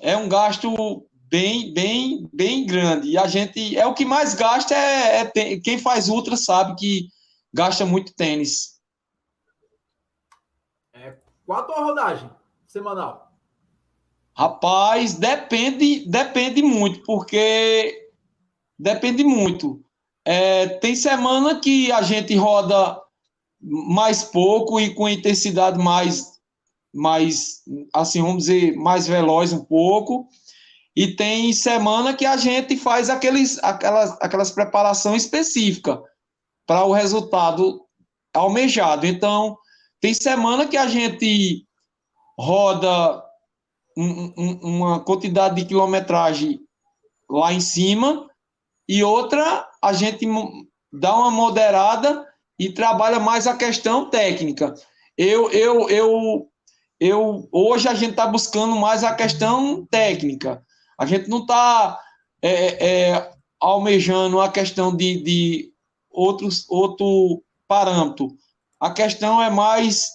é 0.00 0.16
um 0.16 0.28
gasto 0.28 1.06
bem, 1.28 1.72
bem, 1.72 2.28
bem 2.32 2.66
grande. 2.66 3.10
E 3.10 3.18
a 3.18 3.26
gente 3.26 3.78
é 3.78 3.86
o 3.86 3.94
que 3.94 4.04
mais 4.04 4.34
gasta 4.34 4.74
é, 4.74 5.20
é 5.20 5.60
quem 5.60 5.78
faz 5.78 6.08
ultra 6.08 6.36
sabe 6.36 6.74
que 6.76 7.08
gasta 7.52 7.86
muito 7.86 8.14
tênis. 8.14 8.80
É, 10.92 11.16
qual 11.46 11.60
a 11.60 11.62
tua 11.62 11.84
rodagem 11.84 12.30
semanal? 12.66 13.21
Rapaz, 14.34 15.14
depende, 15.14 16.08
depende 16.08 16.62
muito, 16.62 17.02
porque 17.04 18.10
depende 18.78 19.22
muito. 19.22 19.84
É, 20.24 20.66
tem 20.66 20.94
semana 20.94 21.60
que 21.60 21.92
a 21.92 22.00
gente 22.02 22.34
roda 22.34 22.98
mais 23.60 24.24
pouco 24.24 24.80
e 24.80 24.94
com 24.94 25.08
intensidade 25.08 25.78
mais, 25.78 26.40
mais, 26.94 27.62
assim, 27.92 28.22
vamos 28.22 28.44
dizer, 28.44 28.74
mais 28.76 29.06
veloz 29.06 29.52
um 29.52 29.64
pouco. 29.64 30.26
E 30.94 31.14
tem 31.14 31.52
semana 31.52 32.14
que 32.14 32.26
a 32.26 32.36
gente 32.36 32.76
faz 32.76 33.08
aqueles, 33.08 33.62
aquelas, 33.62 34.16
aquelas 34.20 34.50
preparações 34.50 35.24
específicas 35.24 35.98
para 36.66 36.84
o 36.84 36.92
resultado 36.92 37.82
almejado. 38.34 39.06
Então, 39.06 39.56
tem 40.00 40.14
semana 40.14 40.66
que 40.66 40.76
a 40.76 40.86
gente 40.86 41.66
roda 42.38 43.22
um, 43.96 44.32
um, 44.36 44.58
uma 44.62 45.00
quantidade 45.00 45.56
de 45.56 45.66
quilometragem 45.66 46.60
lá 47.28 47.52
em 47.52 47.60
cima 47.60 48.28
e 48.88 49.02
outra 49.02 49.68
a 49.82 49.92
gente 49.92 50.26
dá 50.92 51.16
uma 51.16 51.30
moderada 51.30 52.26
e 52.58 52.72
trabalha 52.72 53.18
mais 53.18 53.46
a 53.46 53.56
questão 53.56 54.08
técnica. 54.08 54.74
Eu, 55.16 55.50
eu, 55.50 55.88
eu, 55.88 56.48
eu 57.00 57.48
hoje 57.50 57.88
a 57.88 57.94
gente 57.94 58.10
está 58.10 58.26
buscando 58.26 58.76
mais 58.76 59.02
a 59.02 59.14
questão 59.14 59.86
técnica. 59.86 60.62
A 60.98 61.06
gente 61.06 61.28
não 61.28 61.40
está 61.40 61.98
é, 62.40 63.10
é, 63.10 63.30
almejando 63.60 64.40
a 64.40 64.50
questão 64.50 64.94
de, 64.94 65.22
de 65.22 65.72
outros, 66.10 66.66
outro 66.68 67.42
parâmetro. 67.66 68.28
A 68.78 68.90
questão 68.90 69.42
é 69.42 69.50
mais 69.50 70.08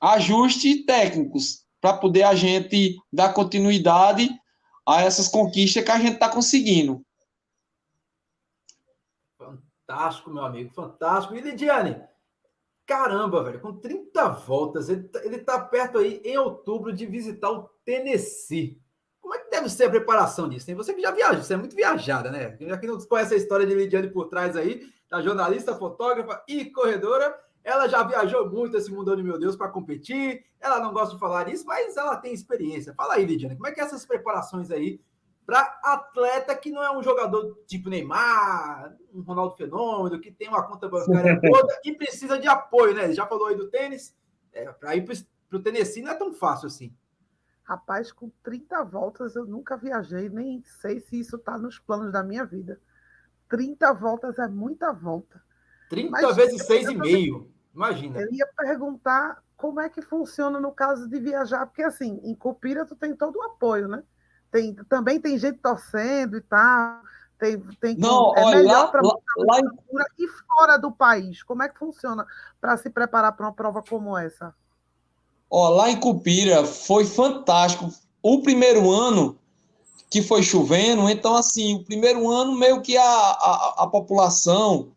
ajustes 0.00 0.84
técnicos 0.84 1.63
para 1.84 1.98
poder 1.98 2.22
a 2.22 2.34
gente 2.34 2.98
dar 3.12 3.34
continuidade 3.34 4.30
a 4.88 5.02
essas 5.02 5.28
conquistas 5.28 5.84
que 5.84 5.90
a 5.90 5.98
gente 5.98 6.14
está 6.14 6.30
conseguindo. 6.30 7.04
Fantástico, 9.36 10.30
meu 10.30 10.44
amigo, 10.46 10.72
fantástico. 10.72 11.34
E 11.34 11.42
Lidiane, 11.42 12.02
caramba, 12.86 13.44
velho, 13.44 13.60
com 13.60 13.74
30 13.74 14.28
voltas, 14.30 14.88
ele, 14.88 15.02
tá, 15.02 15.24
ele 15.26 15.36
tá 15.36 15.60
perto 15.60 15.98
aí 15.98 16.22
em 16.24 16.38
outubro 16.38 16.90
de 16.90 17.04
visitar 17.04 17.50
o 17.50 17.68
Tennessee. 17.84 18.80
Como 19.20 19.34
é 19.34 19.40
que 19.40 19.50
deve 19.50 19.68
ser 19.68 19.84
a 19.84 19.90
preparação 19.90 20.48
disso? 20.48 20.64
Tem 20.64 20.74
você 20.74 20.94
que 20.94 21.02
já 21.02 21.10
viaja, 21.10 21.42
você 21.42 21.52
é 21.52 21.58
muito 21.58 21.76
viajada, 21.76 22.30
né? 22.30 22.56
Já 22.62 22.78
que 22.78 22.86
não 22.86 22.98
conhece 22.98 23.34
a 23.34 23.36
história 23.36 23.66
de 23.66 23.74
Lidiane 23.74 24.08
por 24.08 24.30
trás 24.30 24.56
aí, 24.56 24.90
da 25.10 25.20
jornalista, 25.20 25.76
fotógrafa 25.76 26.42
e 26.48 26.64
corredora, 26.64 27.38
ela 27.64 27.88
já 27.88 28.02
viajou 28.02 28.50
muito 28.50 28.76
esse 28.76 28.92
mundão 28.92 29.16
de 29.16 29.22
meu 29.22 29.38
Deus 29.38 29.56
para 29.56 29.70
competir. 29.70 30.44
Ela 30.60 30.78
não 30.78 30.92
gosta 30.92 31.14
de 31.14 31.20
falar 31.20 31.48
isso, 31.48 31.64
mas 31.66 31.96
ela 31.96 32.16
tem 32.18 32.32
experiência. 32.32 32.94
Fala 32.94 33.14
aí, 33.14 33.24
Lidiane, 33.24 33.56
como 33.56 33.66
é 33.66 33.72
que 33.72 33.80
é 33.80 33.84
essas 33.84 34.04
preparações 34.04 34.70
aí 34.70 35.00
para 35.46 35.60
atleta 35.82 36.56
que 36.56 36.70
não 36.70 36.82
é 36.82 36.96
um 36.96 37.02
jogador 37.02 37.58
tipo 37.66 37.88
Neymar, 37.88 38.94
um 39.12 39.22
Ronaldo 39.22 39.56
Fenômeno, 39.56 40.20
que 40.20 40.30
tem 40.30 40.48
uma 40.48 40.62
conta 40.62 40.88
bancária 40.88 41.40
toda 41.40 41.80
e 41.84 41.92
precisa 41.92 42.38
de 42.38 42.46
apoio, 42.48 42.94
né? 42.94 43.04
Ele 43.04 43.14
já 43.14 43.26
falou 43.26 43.46
aí 43.46 43.56
do 43.56 43.68
tênis. 43.68 44.14
É, 44.52 44.70
para 44.72 44.94
ir 44.94 45.04
para 45.04 45.58
o 45.58 45.62
Tennessee 45.62 46.02
não 46.02 46.12
é 46.12 46.14
tão 46.14 46.32
fácil 46.32 46.66
assim. 46.66 46.94
Rapaz, 47.62 48.12
com 48.12 48.30
30 48.42 48.84
voltas 48.84 49.34
eu 49.34 49.46
nunca 49.46 49.76
viajei, 49.76 50.28
nem 50.28 50.62
sei 50.64 51.00
se 51.00 51.18
isso 51.18 51.36
está 51.36 51.56
nos 51.56 51.78
planos 51.78 52.12
da 52.12 52.22
minha 52.22 52.44
vida. 52.44 52.78
30 53.48 53.92
voltas 53.94 54.38
é 54.38 54.46
muita 54.48 54.92
volta. 54.92 55.42
30 55.88 56.10
Mas, 56.10 56.36
vezes 56.36 56.62
6,5. 56.66 57.53
Imagina. 57.74 58.20
Eu 58.20 58.32
ia 58.32 58.46
perguntar 58.56 59.42
como 59.56 59.80
é 59.80 59.88
que 59.88 60.00
funciona 60.00 60.60
no 60.60 60.72
caso 60.72 61.08
de 61.08 61.18
viajar, 61.18 61.66
porque 61.66 61.82
assim, 61.82 62.20
em 62.22 62.34
Cupira 62.34 62.86
tu 62.86 62.94
tem 62.94 63.14
todo 63.14 63.36
o 63.36 63.42
apoio, 63.42 63.88
né? 63.88 64.02
Tem, 64.50 64.74
também 64.88 65.20
tem 65.20 65.36
gente 65.38 65.58
torcendo 65.58 66.36
e 66.36 66.40
tal. 66.40 67.00
Tem, 67.38 67.60
tem 67.80 67.96
Não, 67.96 68.32
é 68.36 68.44
olha, 68.44 68.58
melhor 68.58 68.90
para 68.90 69.02
lá, 69.02 69.14
lá 69.38 69.58
e 70.16 70.28
fora 70.28 70.76
do 70.76 70.92
país. 70.92 71.42
Como 71.42 71.62
é 71.62 71.68
que 71.68 71.78
funciona 71.78 72.24
para 72.60 72.76
se 72.76 72.88
preparar 72.88 73.32
para 73.32 73.46
uma 73.46 73.52
prova 73.52 73.82
como 73.82 74.16
essa? 74.16 74.54
Ó, 75.50 75.68
lá 75.70 75.90
em 75.90 75.98
Cupira 75.98 76.64
foi 76.64 77.04
fantástico. 77.04 77.88
O 78.22 78.42
primeiro 78.42 78.90
ano 78.90 79.38
que 80.08 80.22
foi 80.22 80.44
chovendo, 80.44 81.10
então 81.10 81.34
assim, 81.34 81.74
o 81.74 81.84
primeiro 81.84 82.30
ano 82.30 82.56
meio 82.56 82.80
que 82.80 82.96
a, 82.96 83.02
a, 83.02 83.74
a 83.78 83.86
população 83.88 84.93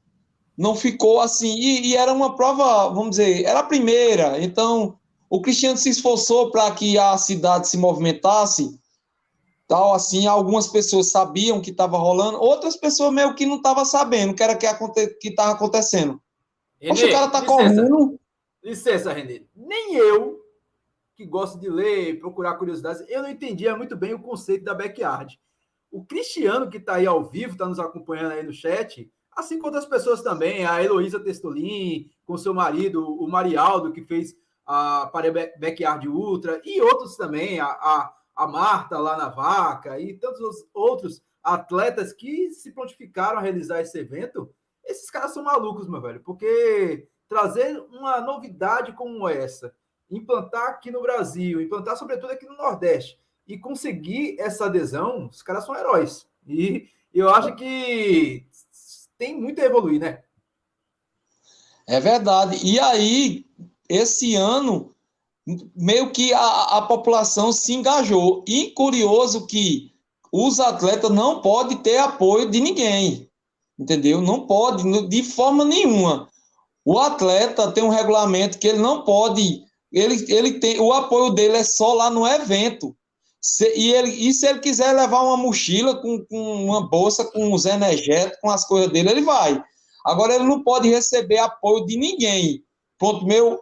não 0.58 0.76
ficou 0.76 1.22
assim, 1.22 1.56
e, 1.56 1.88
e, 1.88 1.96
era 1.96 2.12
uma 2.12 2.36
prova, 2.36 2.90
vamos 2.90 3.12
dizer, 3.12 3.44
era 3.44 3.60
a 3.60 3.64
primeira, 3.64 4.42
então 4.42 4.98
o 5.30 5.42
Cristiano 5.42 5.78
se 5.78 5.90
esforçou 5.90 6.50
para 6.50 6.72
que 6.72 6.98
a 6.98 7.18
cidade 7.18 7.68
se 7.68 7.78
movimentasse, 7.78 8.80
tal 9.68 9.94
assim, 9.94 10.26
algumas 10.26 10.68
pessoas 10.68 11.12
sabiam 11.12 11.62
que 11.62 11.70
estava 11.70 11.98
rolando, 11.98 12.42
outras 12.42 12.76
pessoas 12.76 13.14
meio 13.14 13.36
que 13.36 13.46
não 13.46 13.58
estavam 13.58 13.86
sabendo 13.86 14.34
que 14.34 14.42
era 14.42 14.56
que 14.56 14.68
que 15.22 15.28
estava 15.28 15.52
acontecendo. 15.52 16.20
Renê, 16.80 17.06
o 17.06 17.12
cara 17.12 17.28
tá 17.28 17.40
licença, 17.40 17.46
correndo. 17.46 18.20
Licença, 18.64 19.14
Renê. 19.14 19.44
Nem 19.56 19.96
eu 19.96 20.40
que 21.16 21.26
gosta 21.26 21.58
de 21.58 21.68
ler, 21.68 22.20
procurar 22.20 22.56
curiosidades, 22.56 23.04
eu 23.10 23.24
não 23.24 23.30
entendia 23.30 23.76
muito 23.76 23.96
bem 23.98 24.14
o 24.14 24.22
conceito 24.22 24.64
da 24.64 24.76
backyard. 24.76 25.40
O 25.92 26.06
Cristiano, 26.06 26.70
que 26.70 26.78
está 26.78 26.96
aí 26.96 27.08
ao 27.08 27.26
vivo, 27.26 27.54
está 27.54 27.68
nos 27.68 27.80
acompanhando 27.80 28.34
aí 28.34 28.44
no 28.44 28.54
chat, 28.54 29.10
assim 29.38 29.60
como 29.60 29.68
outras 29.68 29.86
pessoas 29.86 30.24
também, 30.24 30.66
a 30.66 30.84
Heloísa 30.84 31.20
Testolin, 31.20 32.10
com 32.26 32.38
seu 32.38 32.56
marido, 32.56 33.06
o 33.06 33.28
Marialdo, 33.30 33.94
que 33.94 34.02
fez 34.02 34.36
a 34.66 35.08
Parei 35.14 35.32
Backyard 35.32 36.08
Ultra 36.10 36.60
e 36.66 36.82
outros 36.82 37.16
também, 37.16 37.60
a, 37.60 37.68
a, 37.68 38.14
a 38.36 38.48
Marta 38.48 38.98
lá 38.98 39.16
na 39.16 39.30
Vaca 39.30 40.00
e 40.00 40.16
tantos 40.16 40.68
outros 40.74 41.22
atletas 41.44 42.12
que 42.12 42.50
se 42.52 42.72
prontificaram 42.72 43.38
a 43.38 43.42
realizar 43.42 43.80
esse 43.80 43.98
evento, 44.00 44.50
esses 44.84 45.10
caras 45.12 45.34
são 45.34 45.44
malucos, 45.44 45.88
meu 45.88 46.02
velho, 46.02 46.22
porque 46.22 47.08
trazer 47.30 47.80
uma 47.92 48.20
novidade 48.20 48.92
como 48.94 49.30
essa, 49.30 49.72
implantar 50.10 50.70
aqui 50.70 50.90
no 50.90 51.02
Brasil, 51.02 51.62
implantar 51.62 51.96
sobretudo 51.96 52.32
aqui 52.32 52.48
no 52.48 52.58
Nordeste 52.58 53.20
e 53.46 53.58
conseguir 53.58 54.40
essa 54.40 54.66
adesão, 54.66 55.28
os 55.28 55.44
caras 55.44 55.66
são 55.66 55.76
heróis. 55.76 56.28
E 56.46 56.90
eu 57.14 57.30
acho 57.30 57.56
que 57.56 58.47
tem 59.18 59.40
muito 59.40 59.62
a 59.62 59.66
evoluir, 59.66 60.00
né? 60.00 60.24
É 61.88 62.00
verdade. 62.00 62.60
E 62.64 62.80
aí, 62.80 63.46
esse 63.90 64.36
ano, 64.36 64.94
meio 65.76 66.12
que 66.12 66.34
a, 66.34 66.78
a 66.78 66.82
população 66.82 67.52
se 67.52 67.74
engajou. 67.74 68.44
E 68.48 68.72
curioso 68.72 69.48
que 69.48 69.94
os 70.32 70.60
atletas 70.60 71.12
não 71.12 71.42
podem 71.42 71.78
ter 71.78 71.98
apoio 71.98 72.50
de 72.50 72.60
ninguém. 72.60 73.30
Entendeu? 73.80 74.22
Não 74.22 74.46
pode, 74.46 75.08
de 75.08 75.24
forma 75.24 75.64
nenhuma. 75.64 76.28
O 76.84 77.00
atleta 77.00 77.72
tem 77.72 77.84
um 77.84 77.90
regulamento 77.90 78.58
que 78.58 78.68
ele 78.68 78.80
não 78.80 79.04
pode. 79.04 79.64
Ele, 79.92 80.26
ele 80.34 80.60
tem, 80.60 80.80
o 80.80 80.92
apoio 80.92 81.32
dele 81.32 81.58
é 81.58 81.64
só 81.64 81.94
lá 81.94 82.10
no 82.10 82.28
evento. 82.28 82.96
Se, 83.42 83.72
e, 83.76 83.94
ele, 83.94 84.10
e 84.10 84.34
se 84.34 84.48
ele 84.48 84.60
quiser 84.60 84.94
levar 84.94 85.22
uma 85.22 85.38
mochila 85.38 86.02
com, 86.02 86.26
com 86.26 86.66
uma 86.66 86.88
bolsa 86.88 87.26
com 87.26 87.54
os 87.54 87.66
energéticos, 87.66 88.40
com 88.42 88.50
as 88.50 88.66
coisas 88.66 88.92
dele, 88.92 89.10
ele 89.10 89.22
vai. 89.22 89.62
Agora 90.06 90.36
ele 90.36 90.46
não 90.46 90.64
pode 90.64 90.90
receber 90.90 91.38
apoio 91.38 91.86
de 91.86 91.98
ninguém. 91.98 92.64
Pronto, 92.98 93.26
meu. 93.26 93.62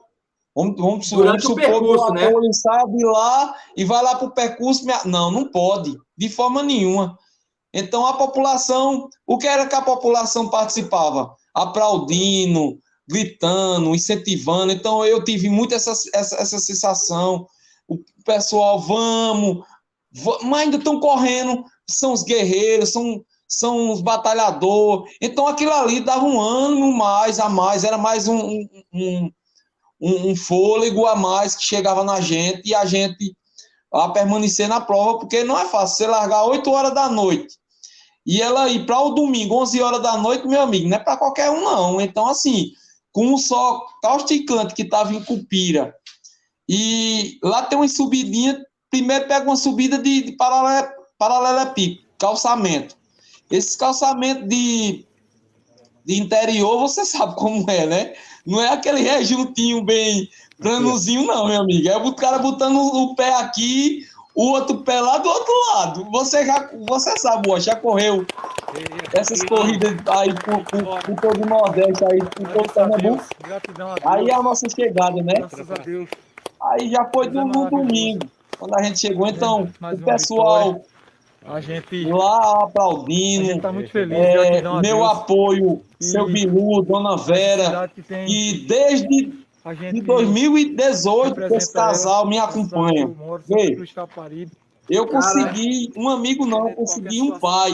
Vamos, 0.56 0.80
vamos, 0.80 1.10
vamos 1.10 1.44
supor 1.44 1.56
percurso, 1.56 2.06
que 2.06 2.12
o 2.12 2.28
apoio 2.28 2.42
né? 2.42 2.54
sai 2.54 2.88
de 2.88 3.04
lá 3.04 3.56
e 3.76 3.84
vai 3.84 4.02
lá 4.02 4.16
para 4.16 4.28
o 4.28 4.34
percurso. 4.34 4.86
Não, 5.04 5.30
não 5.30 5.52
pode, 5.52 5.98
de 6.18 6.30
forma 6.30 6.64
nenhuma. 6.64 7.18
Então 7.74 8.06
a 8.06 8.14
população, 8.14 9.10
o 9.28 9.38
que 9.38 9.48
era 9.48 9.68
que 9.68 9.76
a 9.76 9.82
população 9.82 10.50
participava? 10.50 11.36
Aplaudindo, 11.54 12.80
gritando, 13.06 13.94
incentivando. 13.94 14.72
Então 14.72 15.06
eu 15.06 15.22
tive 15.24 15.50
muito 15.50 15.76
essa, 15.76 15.92
essa, 16.14 16.38
essa 16.38 16.60
sensação. 16.60 17.46
O 17.88 18.00
pessoal, 18.24 18.80
vamos, 18.80 19.66
vamos 20.12 20.44
mas 20.44 20.62
ainda 20.62 20.78
estão 20.78 21.00
correndo, 21.00 21.64
são 21.88 22.14
os 22.14 22.24
guerreiros, 22.24 22.92
são 22.92 23.24
são 23.48 23.92
os 23.92 24.02
batalhadores. 24.02 25.14
Então 25.22 25.48
aquilo 25.48 25.72
ali 25.72 26.00
dava 26.00 26.26
um 26.26 26.42
ânimo 26.42 26.92
mais 26.92 27.40
a 27.40 27.48
mais, 27.48 27.84
era 27.84 27.98
mais 27.98 28.28
um, 28.28 28.38
um, 28.38 29.32
um, 30.02 30.30
um 30.32 30.36
fôlego 30.36 31.06
a 31.06 31.16
mais 31.16 31.56
que 31.56 31.64
chegava 31.64 32.04
na 32.04 32.20
gente 32.20 32.68
e 32.68 32.74
a 32.74 32.86
gente 32.86 33.36
a 33.94 34.10
permanecer 34.10 34.68
na 34.68 34.82
prova, 34.82 35.20
porque 35.20 35.44
não 35.44 35.58
é 35.58 35.66
fácil 35.66 35.98
você 35.98 36.08
largar 36.08 36.44
8 36.44 36.70
horas 36.70 36.94
da 36.94 37.08
noite 37.08 37.56
e 38.26 38.42
ela 38.42 38.68
ir 38.68 38.86
para 38.86 39.00
o 39.00 39.12
domingo, 39.12 39.62
11 39.62 39.82
horas 39.82 40.02
da 40.02 40.18
noite, 40.18 40.48
meu 40.48 40.60
amigo, 40.60 40.90
não 40.90 40.98
é 40.98 41.00
para 41.00 41.16
qualquer 41.16 41.52
um, 41.52 41.62
não. 41.64 42.02
Então, 42.02 42.28
assim, 42.28 42.72
com 43.12 43.28
um 43.28 43.38
só 43.38 43.86
causticante 44.02 44.74
que 44.74 44.82
estava 44.82 45.14
em 45.14 45.24
Cupira, 45.24 45.96
e 46.68 47.38
lá 47.44 47.64
tem 47.64 47.78
uma 47.78 47.88
subidinha, 47.88 48.64
primeiro 48.90 49.28
pega 49.28 49.46
uma 49.46 49.56
subida 49.56 49.98
de, 49.98 50.24
de 50.24 50.38
paralelepípedo, 51.18 52.08
calçamento. 52.18 52.96
Esse 53.50 53.78
calçamento 53.78 54.48
de, 54.48 55.06
de 56.04 56.20
interior, 56.20 56.80
você 56.80 57.06
sabe 57.06 57.36
como 57.36 57.70
é, 57.70 57.86
né? 57.86 58.14
Não 58.46 58.62
é 58.62 58.70
aquele 58.70 59.02
rejuntinho 59.02 59.84
bem 59.84 60.30
planozinho, 60.60 61.26
não, 61.26 61.48
meu 61.48 61.62
amigo. 61.62 61.88
É 61.88 61.98
o 61.98 62.14
cara 62.14 62.40
botando 62.40 62.78
o 62.78 63.16
pé 63.16 63.34
aqui, 63.36 64.06
o 64.36 64.50
outro 64.50 64.80
pé 64.80 65.00
lá 65.02 65.18
do 65.18 65.30
outro 65.30 65.54
lado. 65.74 66.08
Você 66.12 66.46
já 66.46 66.70
você 66.88 67.18
sabe, 67.18 67.50
ó, 67.50 67.60
já 67.60 67.76
correu 67.76 68.26
essas 69.14 69.42
corridas 69.44 69.96
aí 70.08 70.34
por, 70.34 70.64
por, 70.66 71.00
por 71.04 71.22
todo 71.22 71.44
o 71.44 71.50
Nordeste, 71.50 72.04
aí 72.06 72.20
por 72.20 72.48
todo 72.50 72.70
o 72.70 72.74
Pernambuco. 72.74 73.26
Aí 74.04 74.30
é 74.30 74.34
a 74.34 74.44
nossa 74.44 74.68
chegada, 74.70 75.22
né? 75.24 75.34
Graças 75.38 75.72
a 75.72 75.76
Deus. 75.76 76.10
Aí 76.72 76.90
já 76.90 77.10
foi 77.14 77.30
no, 77.30 77.46
no 77.46 77.70
domingo, 77.70 78.28
quando 78.58 78.76
a 78.78 78.84
gente 78.84 79.00
chegou. 79.00 79.28
Então, 79.28 79.70
o 79.82 79.98
pessoal 80.00 80.82
a 81.48 81.62
gente 81.62 82.06
lá 82.06 82.64
aplaudindo. 82.64 83.44
A 83.44 83.54
gente 83.54 83.62
tá 83.62 83.72
muito 83.72 83.92
feliz. 83.92 84.18
É, 84.18 84.62
meu 84.62 84.82
Deus. 84.82 85.12
apoio, 85.12 85.82
e, 86.00 86.04
seu 86.04 86.26
Bilu, 86.26 86.82
Dona 86.82 87.16
Vera. 87.18 87.90
E 88.28 88.66
desde 88.68 89.46
de 89.92 90.02
2018 90.02 91.56
esse 91.56 91.74
casal 91.74 92.28
me 92.28 92.38
acompanha. 92.38 93.10
Vê, 93.48 93.78
eu 94.88 95.08
consegui, 95.08 95.92
um 95.96 96.10
amigo 96.10 96.46
não, 96.46 96.70
eu 96.70 96.76
consegui 96.76 97.22
um 97.22 97.40
pai 97.40 97.72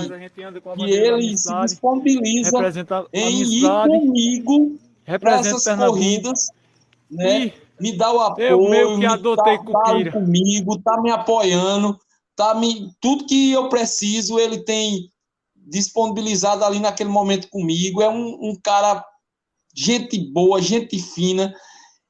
que 0.78 0.84
ele 0.84 1.38
se 1.38 1.54
disponibiliza 1.66 2.72
em 3.12 3.42
ir 3.42 3.68
comigo 3.68 4.80
para 5.20 5.39
essas 5.39 5.66
corridas, 5.78 6.50
né? 7.10 7.52
Me 7.82 7.98
dá 7.98 8.12
o 8.12 8.20
apoio, 8.20 8.48
eu 8.48 8.70
meio 8.70 9.00
que 9.00 9.06
adotei 9.06 9.58
tá, 9.58 9.72
tá 9.72 10.12
comigo, 10.12 10.82
tá 10.82 11.02
me 11.02 11.12
apoiando 11.12 12.00
tá 12.42 12.56
me, 12.56 12.92
tudo 13.00 13.28
que 13.28 13.52
eu 13.52 13.70
preciso, 13.70 14.40
ele 14.40 14.64
tem 14.64 15.12
disponibilizado 15.56 16.66
ali 16.66 16.80
naquele 16.80 17.10
momento 17.10 17.48
comigo. 17.50 18.02
É 18.02 18.10
um, 18.10 18.50
um 18.50 18.56
cara, 18.56 19.06
gente 19.76 20.18
boa, 20.32 20.60
gente 20.60 21.00
fina, 21.00 21.54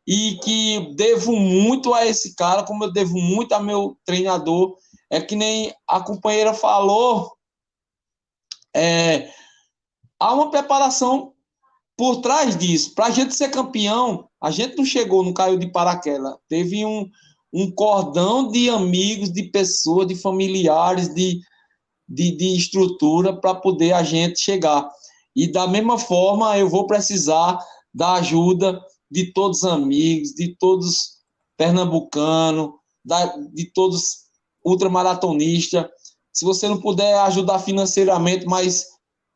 e 0.08 0.40
que 0.42 0.94
devo 0.96 1.36
muito 1.36 1.94
a 1.94 2.06
esse 2.06 2.34
cara, 2.34 2.64
como 2.64 2.86
eu 2.86 2.94
devo 2.94 3.18
muito 3.18 3.54
a 3.54 3.60
meu 3.60 3.98
treinador. 4.06 4.78
É 5.10 5.20
que 5.20 5.36
nem 5.36 5.74
a 5.86 6.00
companheira 6.00 6.54
falou, 6.54 7.30
é, 8.74 9.30
há 10.18 10.34
uma 10.34 10.50
preparação 10.50 11.31
por 12.02 12.20
trás 12.20 12.58
disso. 12.58 12.96
Para 12.96 13.06
a 13.06 13.12
gente 13.12 13.36
ser 13.36 13.50
campeão, 13.52 14.28
a 14.42 14.50
gente 14.50 14.76
não 14.76 14.84
chegou, 14.84 15.24
não 15.24 15.34
caiu 15.34 15.56
de 15.60 15.72
paraquedas. 15.72 16.34
Teve 16.50 16.84
um, 16.84 17.08
um 17.54 17.70
cordão 17.70 18.50
de 18.50 18.72
amigos, 18.72 19.32
de 19.32 19.44
pessoas, 19.44 20.08
de 20.08 20.16
familiares, 20.16 21.14
de, 21.14 21.40
de, 22.10 22.36
de 22.36 22.58
estrutura 22.58 23.40
para 23.40 23.54
poder 23.54 23.94
a 23.94 24.02
gente 24.02 24.40
chegar. 24.40 24.90
E 25.36 25.46
da 25.46 25.68
mesma 25.68 26.00
forma, 26.00 26.58
eu 26.58 26.68
vou 26.68 26.88
precisar 26.88 27.60
da 27.94 28.14
ajuda 28.14 28.82
de 29.12 29.32
todos 29.32 29.60
os 29.62 29.70
amigos, 29.70 30.30
de 30.30 30.56
todos 30.58 31.20
pernambucanos, 31.56 32.72
de 33.54 33.72
todos 33.76 34.24
ultramaratonistas. 34.66 35.86
Se 36.34 36.46
você 36.46 36.68
não 36.68 36.82
puder 36.82 37.20
ajudar 37.20 37.60
financeiramente, 37.60 38.48
mas 38.48 38.88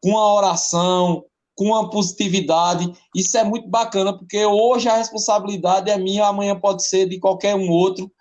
com 0.02 0.18
a 0.18 0.34
oração, 0.34 1.24
com 1.56 1.74
a 1.74 1.90
positividade. 1.90 2.92
Isso 3.16 3.38
é 3.38 3.44
muito 3.44 3.68
bacana, 3.70 4.18
porque 4.18 4.46
hoje 4.46 4.90
a 4.90 4.98
responsabilidade 4.98 5.90
é 5.90 5.98
minha, 5.98 6.28
amanhã 6.28 6.60
pode 6.60 6.86
ser 6.86 7.08
de 7.08 7.20
qualquer 7.20 7.56
um 7.56 7.70
outro, 7.70 8.12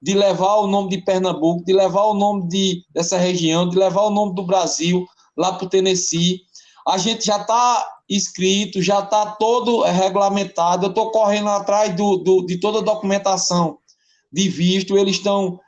de 0.00 0.14
levar 0.14 0.56
o 0.56 0.66
nome 0.66 0.90
de 0.90 1.02
Pernambuco, 1.02 1.64
de 1.64 1.72
levar 1.72 2.04
o 2.04 2.14
nome 2.14 2.48
de, 2.48 2.84
dessa 2.92 3.18
região, 3.18 3.68
de 3.68 3.76
levar 3.76 4.02
o 4.02 4.10
nome 4.10 4.34
do 4.34 4.42
Brasil 4.42 5.06
lá 5.36 5.52
para 5.52 5.66
o 5.66 5.68
Tennessee. 5.68 6.40
A 6.86 6.96
gente 6.96 7.26
já 7.26 7.36
está 7.36 7.86
inscrito, 8.08 8.80
já 8.80 9.00
está 9.00 9.32
todo 9.32 9.82
regulamentado. 9.82 10.86
Eu 10.86 10.90
estou 10.90 11.10
correndo 11.10 11.50
atrás 11.50 11.94
do, 11.94 12.16
do, 12.16 12.46
de 12.46 12.58
toda 12.58 12.78
a 12.78 12.82
documentação 12.82 13.78
de 14.32 14.48
visto, 14.48 14.96
eles 14.96 15.16
estão 15.16 15.60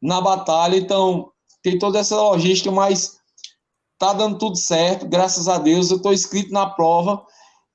na 0.00 0.20
batalha, 0.20 0.76
então 0.76 1.30
tem 1.62 1.78
toda 1.78 1.98
essa 1.98 2.16
logística, 2.16 2.70
mas 2.70 3.15
Tá 3.98 4.12
dando 4.12 4.38
tudo 4.38 4.56
certo, 4.56 5.08
graças 5.08 5.48
a 5.48 5.58
Deus. 5.58 5.90
Eu 5.90 5.96
estou 5.96 6.12
inscrito 6.12 6.52
na 6.52 6.66
prova. 6.66 7.24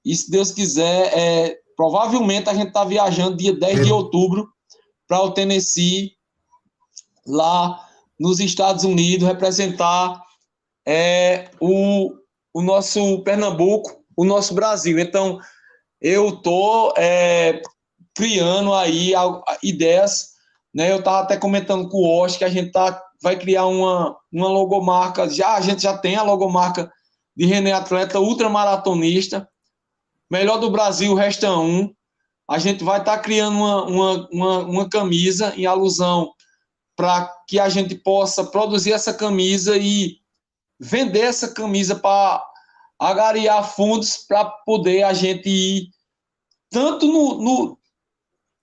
E 0.05 0.15
se 0.15 0.29
Deus 0.29 0.51
quiser, 0.51 1.17
é, 1.17 1.57
provavelmente 1.75 2.49
a 2.49 2.53
gente 2.53 2.67
está 2.67 2.83
viajando 2.83 3.37
dia 3.37 3.53
10 3.53 3.85
de 3.85 3.91
outubro 3.91 4.47
para 5.07 5.21
o 5.21 5.31
Tennessee, 5.31 6.13
lá 7.25 7.87
nos 8.19 8.39
Estados 8.39 8.83
Unidos, 8.83 9.27
representar 9.27 10.21
é, 10.85 11.49
o, 11.59 12.13
o 12.53 12.61
nosso 12.61 13.23
Pernambuco, 13.23 14.03
o 14.15 14.23
nosso 14.23 14.53
Brasil. 14.53 14.99
Então, 14.99 15.39
eu 15.99 16.29
estou 16.29 16.93
é, 16.97 17.61
criando 18.13 18.73
aí 18.73 19.13
ideias. 19.63 20.31
Né? 20.73 20.91
Eu 20.91 20.99
estava 20.99 21.21
até 21.21 21.37
comentando 21.37 21.89
com 21.89 21.97
o 21.97 22.21
Osh 22.21 22.37
que 22.37 22.43
a 22.43 22.49
gente 22.49 22.67
está 22.67 23.01
vai 23.21 23.37
criar 23.37 23.67
uma, 23.67 24.17
uma 24.31 24.47
logomarca, 24.47 25.29
já 25.29 25.55
a 25.55 25.61
gente 25.61 25.83
já 25.83 25.97
tem 25.97 26.15
a 26.15 26.23
logomarca 26.23 26.91
de 27.35 27.45
René 27.45 27.71
Atleta 27.71 28.19
ultramaratonista, 28.19 29.47
melhor 30.29 30.57
do 30.57 30.71
Brasil, 30.71 31.13
resta 31.13 31.55
um. 31.57 31.93
A 32.49 32.57
gente 32.57 32.83
vai 32.83 32.99
estar 32.99 33.17
tá 33.17 33.21
criando 33.21 33.55
uma, 33.55 33.85
uma, 33.85 34.29
uma, 34.31 34.59
uma 34.59 34.89
camisa 34.89 35.53
em 35.55 35.65
alusão 35.65 36.33
para 36.95 37.31
que 37.47 37.59
a 37.59 37.69
gente 37.69 37.95
possa 37.95 38.43
produzir 38.43 38.91
essa 38.91 39.13
camisa 39.13 39.77
e 39.77 40.17
vender 40.79 41.21
essa 41.21 41.53
camisa 41.53 41.95
para 41.95 42.43
agariar 42.99 43.63
fundos 43.63 44.17
para 44.17 44.45
poder 44.45 45.03
a 45.03 45.13
gente 45.13 45.47
ir 45.49 45.89
tanto 46.69 47.07
no, 47.07 47.41
no, 47.41 47.79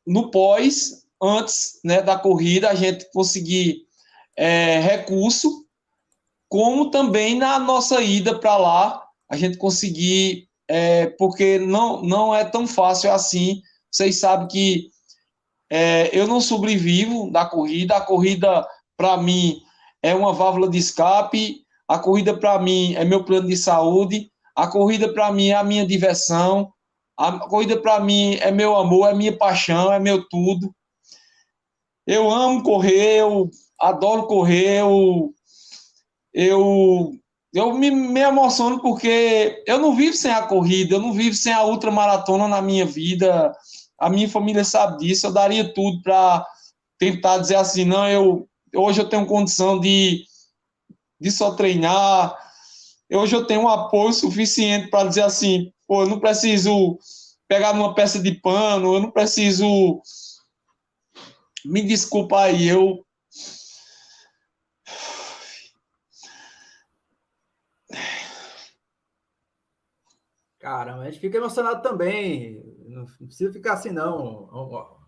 no 0.07 0.31
pós, 0.31 1.05
antes 1.21 1.81
né, 1.85 2.01
da 2.01 2.19
corrida, 2.19 2.71
a 2.71 2.75
gente 2.75 3.11
conseguir 3.13 3.88
é, 4.39 4.79
recurso, 4.79 5.67
como 6.49 6.93
também 6.93 7.37
na 7.37 7.59
nossa 7.59 8.01
ida 8.01 8.39
para 8.39 8.57
lá, 8.57 9.05
a 9.29 9.37
gente 9.37 9.59
conseguir, 9.59 10.49
é, 10.69 11.07
porque 11.19 11.59
não, 11.59 12.01
não 12.03 12.33
é 12.33 12.45
tão 12.45 12.65
fácil 12.65 13.13
assim. 13.13 13.61
Vocês 13.91 14.21
sabem 14.21 14.47
que 14.47 14.91
é, 15.69 16.09
eu 16.17 16.29
não 16.29 16.41
sobrevivo 16.41 17.33
da 17.33 17.45
corrida, 17.45 17.97
a 17.97 18.01
corrida, 18.01 18.67
para 18.97 19.17
mim, 19.17 19.61
é 20.03 20.15
uma 20.15 20.33
válvula 20.33 20.71
de 20.71 20.79
escape, 20.79 21.65
a 21.89 21.99
corrida, 21.99 22.37
para 22.37 22.61
mim, 22.61 22.95
é 22.95 23.05
meu 23.05 23.25
plano 23.25 23.49
de 23.49 23.57
saúde, 23.57 24.31
a 24.55 24.69
corrida, 24.69 25.13
para 25.13 25.33
mim, 25.33 25.49
é 25.49 25.55
a 25.55 25.65
minha 25.65 25.85
diversão, 25.85 26.73
a 27.17 27.41
corrida, 27.41 27.77
para 27.81 27.99
mim, 27.99 28.37
é 28.37 28.53
meu 28.53 28.77
amor, 28.77 29.09
é 29.09 29.15
minha 29.15 29.37
paixão, 29.37 29.93
é 29.93 29.99
meu 29.99 30.27
tudo. 30.29 30.73
Eu 32.07 32.31
amo 32.31 32.63
correr, 32.63 33.19
eu 33.19 33.51
adoro 33.81 34.27
correr, 34.27 34.81
eu, 34.81 35.33
eu, 36.33 37.13
eu 37.55 37.75
me, 37.75 37.91
me 37.91 38.21
emociono 38.21 38.81
porque 38.81 39.63
eu 39.67 39.79
não 39.79 39.95
vivo 39.95 40.17
sem 40.17 40.31
a 40.31 40.43
corrida, 40.43 40.95
eu 40.95 41.01
não 41.01 41.13
vivo 41.13 41.35
sem 41.35 41.53
a 41.53 41.65
ultramaratona 41.65 42.49
na 42.49 42.61
minha 42.61 42.85
vida. 42.85 43.53
A 43.99 44.09
minha 44.09 44.29
família 44.29 44.65
sabe 44.65 44.99
disso, 44.99 45.27
eu 45.27 45.33
daria 45.33 45.73
tudo 45.75 46.03
para 46.03 46.47
tentar 46.99 47.39
dizer 47.39 47.57
assim, 47.57 47.85
não, 47.85 48.09
eu 48.09 48.49
hoje 48.75 49.01
eu 49.01 49.09
tenho 49.09 49.27
condição 49.27 49.81
de, 49.81 50.25
de 51.21 51.31
só 51.31 51.55
treinar, 51.55 52.37
hoje 53.11 53.35
eu 53.35 53.47
tenho 53.47 53.63
um 53.63 53.69
apoio 53.69 54.13
suficiente 54.13 54.89
para 54.89 55.09
dizer 55.09 55.23
assim, 55.23 55.73
pô, 55.87 56.03
eu 56.03 56.09
não 56.09 56.21
preciso 56.21 56.99
pegar 57.49 57.73
numa 57.73 57.95
peça 57.95 58.21
de 58.21 58.33
pano, 58.33 58.95
eu 58.95 59.01
não 59.01 59.11
preciso 59.11 60.01
me 61.65 61.83
desculpa 61.83 62.43
aí, 62.43 62.69
eu. 62.69 63.05
Caramba, 70.69 71.01
a 71.01 71.05
gente 71.07 71.19
fica 71.19 71.39
emocionado 71.39 71.81
também. 71.81 72.63
Não 72.87 73.07
precisa 73.07 73.51
ficar 73.51 73.73
assim, 73.73 73.89
não, 73.89 74.51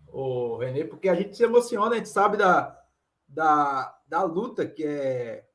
o, 0.07 0.57
Renê, 0.57 0.85
porque 0.85 1.07
a 1.07 1.13
gente 1.13 1.37
se 1.37 1.43
emociona, 1.43 1.93
a 1.93 1.97
gente 1.97 2.09
sabe 2.09 2.35
da, 2.35 2.75
da, 3.27 3.95
da 4.07 4.23
luta 4.23 4.65
que 4.65 4.83
é 4.83 5.45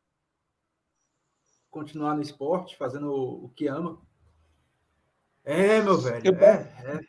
continuar 1.68 2.14
no 2.14 2.22
esporte, 2.22 2.76
fazendo 2.76 3.10
o, 3.10 3.46
o 3.46 3.48
que 3.48 3.66
ama. 3.66 4.00
É, 5.44 5.82
meu 5.82 5.98
velho. 5.98 6.24
Eu, 6.24 6.34
é, 6.38 6.72
é. 6.84 7.00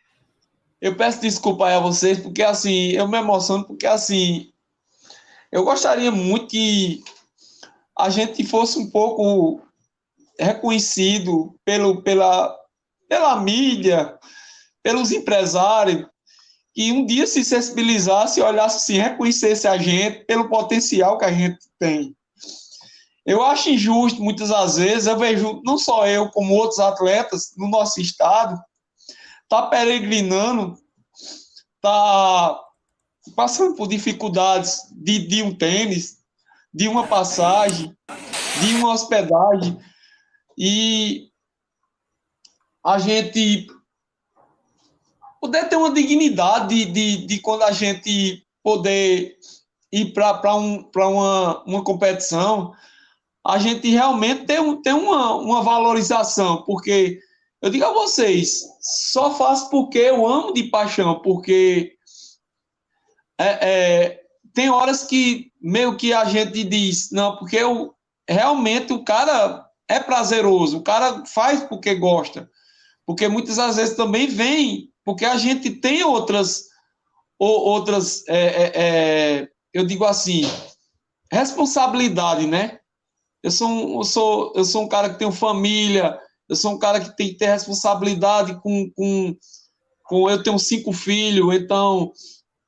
Eu 0.82 0.98
peço 0.98 1.22
desculpa 1.22 1.68
aí 1.68 1.76
a 1.76 1.80
vocês, 1.80 2.18
porque 2.20 2.42
assim, 2.42 2.94
eu 2.94 3.08
me 3.08 3.20
emociono, 3.20 3.64
porque 3.64 3.86
assim, 3.86 4.52
eu 5.52 5.64
gostaria 5.64 6.10
muito 6.10 6.48
que 6.48 7.04
a 7.96 8.10
gente 8.10 8.44
fosse 8.44 8.80
um 8.80 8.90
pouco 8.90 9.62
reconhecido 10.40 11.56
pelo, 11.64 12.02
pela, 12.02 12.58
pela 13.08 13.40
mídia, 13.40 14.18
pelos 14.84 15.12
empresários, 15.12 16.06
que 16.74 16.92
um 16.92 17.06
dia 17.06 17.26
se 17.26 17.44
sensibilizasse, 17.44 18.42
olhasse 18.42 18.78
assim, 18.78 19.02
reconhecesse 19.02 19.68
a 19.68 19.78
gente 19.78 20.26
pelo 20.26 20.50
potencial 20.50 21.18
que 21.18 21.26
a 21.26 21.32
gente 21.32 21.58
tem. 21.80 22.16
Eu 23.26 23.44
acho 23.44 23.70
injusto, 23.70 24.24
muitas 24.24 24.50
das 24.50 24.78
vezes, 24.78 25.08
eu 25.08 25.18
vejo, 25.18 25.62
não 25.66 25.78
só 25.78 26.08
eu, 26.08 26.30
como 26.30 26.54
outros 26.54 26.80
atletas 26.80 27.52
no 27.58 27.68
nosso 27.68 28.00
estado, 28.00 28.58
está 29.44 29.64
peregrinando, 29.64 30.78
está 31.76 32.60
passando 33.36 33.76
por 33.76 33.88
dificuldades 33.88 34.84
de, 34.92 35.28
de 35.28 35.44
um 35.44 35.54
tênis, 35.54 36.20
de 36.74 36.88
uma 36.88 37.08
passagem, 37.08 37.94
de 38.62 38.76
uma 38.76 38.94
hospedagem, 38.94 39.78
e 40.58 41.28
a 42.88 43.00
gente 43.00 43.68
poder 45.42 45.68
ter 45.68 45.76
uma 45.76 45.92
dignidade 45.92 46.86
de, 46.86 47.28
de, 47.28 47.40
quando 47.40 47.64
a 47.64 47.72
gente 47.72 48.48
poder 48.64 49.38
ir 49.92 50.14
para 50.14 50.56
um, 50.56 50.90
uma, 50.96 51.64
uma 51.66 51.84
competição, 51.84 52.74
a 53.46 53.58
gente 53.58 53.90
realmente 53.90 54.46
tem, 54.46 54.62
um, 54.62 54.82
tem 54.82 54.94
uma, 54.94 55.36
uma 55.36 55.62
valorização, 55.62 56.64
porque 56.64 57.20
eu 57.62 57.70
digo 57.70 57.84
a 57.84 57.92
vocês, 57.92 58.64
só 58.80 59.36
faço 59.36 59.70
porque 59.70 59.98
eu 59.98 60.26
amo 60.26 60.54
de 60.54 60.64
paixão, 60.64 61.22
porque 61.22 61.94
é, 63.38 63.70
é, 63.70 64.22
tem 64.54 64.70
horas 64.70 65.04
que 65.04 65.52
meio 65.62 65.98
que 65.98 66.14
a 66.14 66.24
gente 66.24 66.64
diz, 66.64 67.12
não, 67.12 67.36
porque 67.36 67.58
eu, 67.58 67.94
realmente 68.30 68.94
o 68.94 69.04
cara 69.04 69.70
é 69.90 70.00
prazeroso, 70.00 70.78
o 70.78 70.84
cara 70.84 71.26
faz 71.26 71.64
porque 71.64 71.94
gosta, 71.94 72.50
porque 73.08 73.30
muitas 73.30 73.56
das 73.56 73.78
vezes 73.78 73.96
também 73.96 74.28
vem, 74.28 74.90
porque 75.06 75.24
a 75.24 75.38
gente 75.38 75.70
tem 75.72 76.04
outras, 76.04 76.66
ou, 77.40 77.62
outras, 77.62 78.28
é, 78.28 78.38
é, 78.38 78.72
é, 78.76 79.48
eu 79.74 79.88
digo 79.88 80.04
assim, 80.04 80.42
responsabilidade, 81.32 82.46
né? 82.46 82.80
Eu 83.42 83.50
sou, 83.50 84.00
eu 84.00 84.04
sou, 84.04 84.54
eu 84.58 84.66
sou 84.66 84.84
um 84.84 84.90
cara 84.90 85.10
que 85.10 85.20
tem 85.20 85.32
família, 85.32 86.20
eu 86.50 86.56
sou 86.58 86.74
um 86.74 86.78
cara 86.78 87.00
que 87.00 87.16
tem 87.16 87.30
que 87.30 87.36
ter 87.36 87.46
responsabilidade 87.46 88.60
com, 88.62 88.92
com, 88.92 89.34
com 90.04 90.30
eu 90.30 90.44
tenho 90.44 90.60
cinco 90.60 90.92
filhos, 90.92 91.56
então 91.56 92.12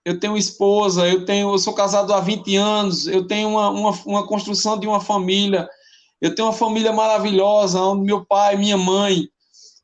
eu 0.05 0.17
tenho 0.21 0.37
esposa, 0.37 1.05
eu 1.05 1.25
tenho, 1.25 1.53
eu 1.53 1.59
sou 1.59 1.73
casado 1.73 2.13
há 2.13 2.21
20 2.21 2.55
anos, 2.55 3.07
eu 3.07 3.27
tenho 3.27 3.49
uma, 3.49 3.69
uma, 3.69 3.91
uma 4.05 4.25
construção 4.25 4.79
de 4.79 4.87
uma 4.87 5.01
família, 5.01 5.67
eu 6.21 6.33
tenho 6.33 6.47
uma 6.47 6.53
família 6.53 6.93
maravilhosa, 6.93 7.81
onde 7.81 8.05
meu 8.05 8.25
pai, 8.25 8.55
minha 8.55 8.77
mãe 8.77 9.27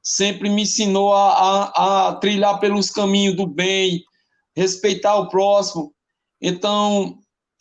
sempre 0.06 0.50
me 0.50 0.62
ensinou 0.62 1.12
a, 1.14 1.34
a, 1.34 2.10
a 2.10 2.16
trilhar 2.16 2.60
pelos 2.60 2.90
caminhos 2.92 3.36
do 3.36 3.48
bem, 3.48 4.04
respeitar 4.56 5.16
o 5.16 5.28
próximo. 5.28 5.94
Então, 6.40 7.18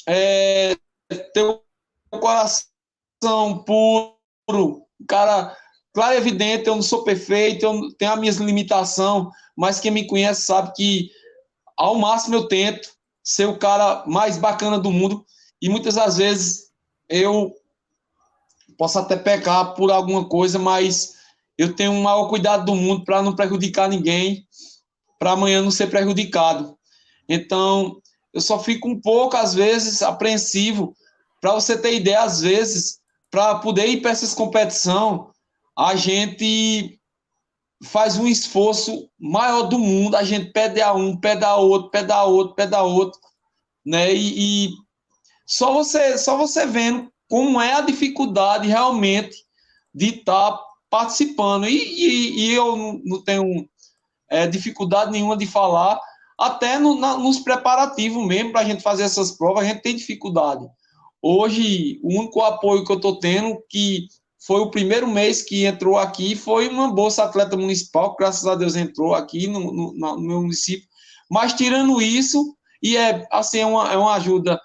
é, 0.07 0.77
ter 1.33 1.43
o 1.43 2.19
coração 2.21 3.65
puro, 3.65 4.87
cara 5.09 5.57
Claro, 5.95 6.17
evidente, 6.17 6.67
eu 6.67 6.75
não 6.75 6.83
sou 6.83 7.05
perfeito, 7.05 7.65
eu 7.65 7.93
tenho 7.97 8.13
as 8.13 8.19
minhas 8.19 8.37
limitações, 8.39 9.29
mas 9.57 9.79
quem 9.79 9.93
me 9.93 10.05
conhece 10.05 10.43
sabe 10.43 10.73
que 10.75 11.09
ao 11.77 11.95
máximo 11.95 12.35
eu 12.35 12.49
tento 12.49 12.89
ser 13.23 13.47
o 13.47 13.57
cara 13.57 14.03
mais 14.05 14.37
bacana 14.37 14.77
do 14.77 14.91
mundo 14.91 15.25
e 15.63 15.69
muitas 15.69 15.95
das 15.95 16.17
vezes 16.17 16.73
eu 17.09 17.55
posso 18.77 18.99
até 18.99 19.15
pecar 19.15 19.75
por 19.75 19.93
alguma 19.93 20.29
coisa, 20.29 20.59
mas 20.59 21.14
eu 21.57 21.75
tenho 21.75 21.93
o 21.93 22.03
maior 22.03 22.29
cuidado 22.29 22.65
do 22.65 22.75
mundo 22.75 23.05
para 23.05 23.23
não 23.23 23.35
prejudicar 23.35 23.89
ninguém, 23.89 24.47
para 25.19 25.33
amanhã 25.33 25.63
não 25.63 25.71
ser 25.71 25.89
prejudicado. 25.89 26.77
Então, 27.29 28.01
eu 28.33 28.41
só 28.41 28.59
fico 28.59 28.89
um 28.89 29.01
pouco, 29.01 29.37
às 29.37 29.55
vezes, 29.55 30.03
apreensivo, 30.03 30.95
para 31.41 31.53
você 31.53 31.79
ter 31.79 31.95
ideia, 31.95 32.23
às 32.23 32.41
vezes, 32.41 32.99
para 33.31 33.57
poder 33.57 33.87
ir 33.87 34.01
para 34.01 34.11
essas 34.11 34.35
competições, 34.35 35.21
a 35.77 35.95
gente 35.95 36.99
faz 37.83 38.17
um 38.17 38.27
esforço 38.27 39.09
maior 39.19 39.65
do 39.65 39.79
mundo, 39.79 40.17
a 40.17 40.25
gente 40.25 40.53
pede 40.53 40.81
a 40.81 40.93
um, 40.93 41.17
pede 41.17 41.45
a 41.45 41.57
outro, 41.57 41.91
pede 41.91 42.13
a 42.13 42.25
outro, 42.25 42.55
pede 42.55 42.75
a 42.75 42.83
outro, 42.83 43.21
né? 43.85 44.13
E, 44.15 44.67
e 44.67 44.71
só 45.47 45.73
você, 45.73 46.17
só 46.17 46.37
você 46.37 46.67
vendo 46.67 47.13
como 47.29 47.61
é 47.61 47.75
a 47.75 47.81
dificuldade 47.81 48.69
realmente 48.69 49.37
de 49.95 50.07
estar 50.07 50.53
tá 50.53 50.65
participando. 50.95 51.67
E, 51.67 51.77
e, 51.77 52.41
e, 52.41 52.55
eu 52.55 53.01
não, 53.05 53.21
tenho 53.21 53.69
é, 54.31 54.47
dificuldade 54.47 55.11
nenhuma 55.11 55.37
de 55.37 55.45
falar, 55.45 56.01
até 56.39 56.79
no, 56.79 56.95
na, 56.95 57.19
nos 57.19 57.41
preparativos 57.41 58.25
mesmo 58.25 58.53
para 58.53 58.61
a 58.61 58.65
gente 58.65 58.81
fazer 58.81 59.03
essas 59.03 59.33
provas, 59.33 59.65
a 59.65 59.67
gente 59.67 59.83
tem 59.83 59.97
dificuldade. 59.97 60.65
Hoje, 61.21 61.99
o 62.01 62.21
único 62.21 62.41
apoio 62.43 62.85
que 62.85 62.93
eu 62.93 62.97
estou 62.97 63.19
tendo, 63.19 63.61
que 63.69 64.07
foi 64.47 64.61
o 64.61 64.71
primeiro 64.71 65.09
mês 65.09 65.43
que 65.43 65.65
entrou 65.65 65.99
aqui, 65.99 66.37
foi 66.37 66.69
uma 66.69 66.93
bolsa 66.93 67.25
atleta 67.25 67.57
municipal, 67.57 68.15
graças 68.17 68.47
a 68.47 68.55
Deus 68.55 68.77
entrou 68.77 69.17
aqui 69.17 69.49
no, 69.49 69.73
no, 69.73 69.93
no 69.95 70.21
meu 70.21 70.43
município. 70.43 70.87
Mas 71.29 71.55
tirando 71.55 72.01
isso, 72.01 72.55
e 72.81 72.97
é 72.97 73.27
assim, 73.33 73.59
é 73.59 73.67
uma, 73.67 73.93
é 73.93 73.97
uma 73.97 74.15
ajuda 74.15 74.61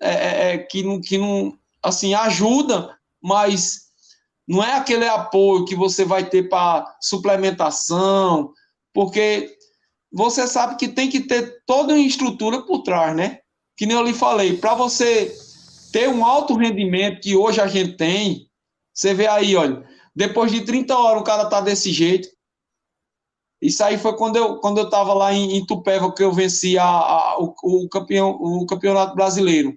é, 0.00 0.10
é, 0.10 0.54
é, 0.54 0.58
que, 0.58 0.82
não, 0.82 1.00
que 1.00 1.18
não 1.18 1.56
assim, 1.80 2.14
ajuda, 2.14 2.96
mas 3.22 3.87
não 4.48 4.64
é 4.64 4.72
aquele 4.72 5.06
apoio 5.06 5.66
que 5.66 5.74
você 5.74 6.06
vai 6.06 6.26
ter 6.26 6.48
para 6.48 6.96
suplementação, 7.02 8.50
porque 8.94 9.54
você 10.10 10.46
sabe 10.46 10.76
que 10.76 10.88
tem 10.88 11.10
que 11.10 11.20
ter 11.20 11.62
toda 11.66 11.92
uma 11.92 12.00
estrutura 12.00 12.62
por 12.62 12.82
trás, 12.82 13.14
né? 13.14 13.40
Que 13.76 13.84
nem 13.84 13.94
eu 13.94 14.02
lhe 14.02 14.14
falei, 14.14 14.56
para 14.56 14.74
você 14.74 15.36
ter 15.92 16.08
um 16.08 16.24
alto 16.24 16.54
rendimento 16.54 17.20
que 17.20 17.36
hoje 17.36 17.60
a 17.60 17.66
gente 17.66 17.96
tem, 17.98 18.48
você 18.94 19.12
vê 19.12 19.26
aí, 19.26 19.54
olha, 19.54 19.86
depois 20.16 20.50
de 20.50 20.62
30 20.62 20.96
horas 20.96 21.20
o 21.20 21.24
cara 21.24 21.46
tá 21.46 21.60
desse 21.60 21.92
jeito. 21.92 22.28
Isso 23.60 23.84
aí 23.84 23.98
foi 23.98 24.16
quando 24.16 24.36
eu 24.36 24.60
quando 24.60 24.78
eu 24.78 24.84
estava 24.84 25.12
lá 25.12 25.32
em, 25.32 25.56
em 25.56 25.66
Tupéva 25.66 26.12
que 26.14 26.22
eu 26.22 26.32
venci 26.32 26.78
a, 26.78 26.84
a, 26.84 27.38
o, 27.38 27.54
o, 27.62 27.88
campeão, 27.88 28.30
o 28.30 28.64
campeonato 28.66 29.14
brasileiro. 29.14 29.76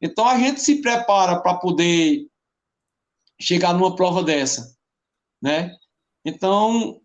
Então 0.00 0.26
a 0.26 0.38
gente 0.38 0.60
se 0.60 0.80
prepara 0.80 1.40
para 1.40 1.54
poder 1.54 2.26
chegar 3.40 3.72
numa 3.72 3.94
prova 3.94 4.22
dessa, 4.22 4.74
né? 5.40 5.72
Então, 6.24 7.00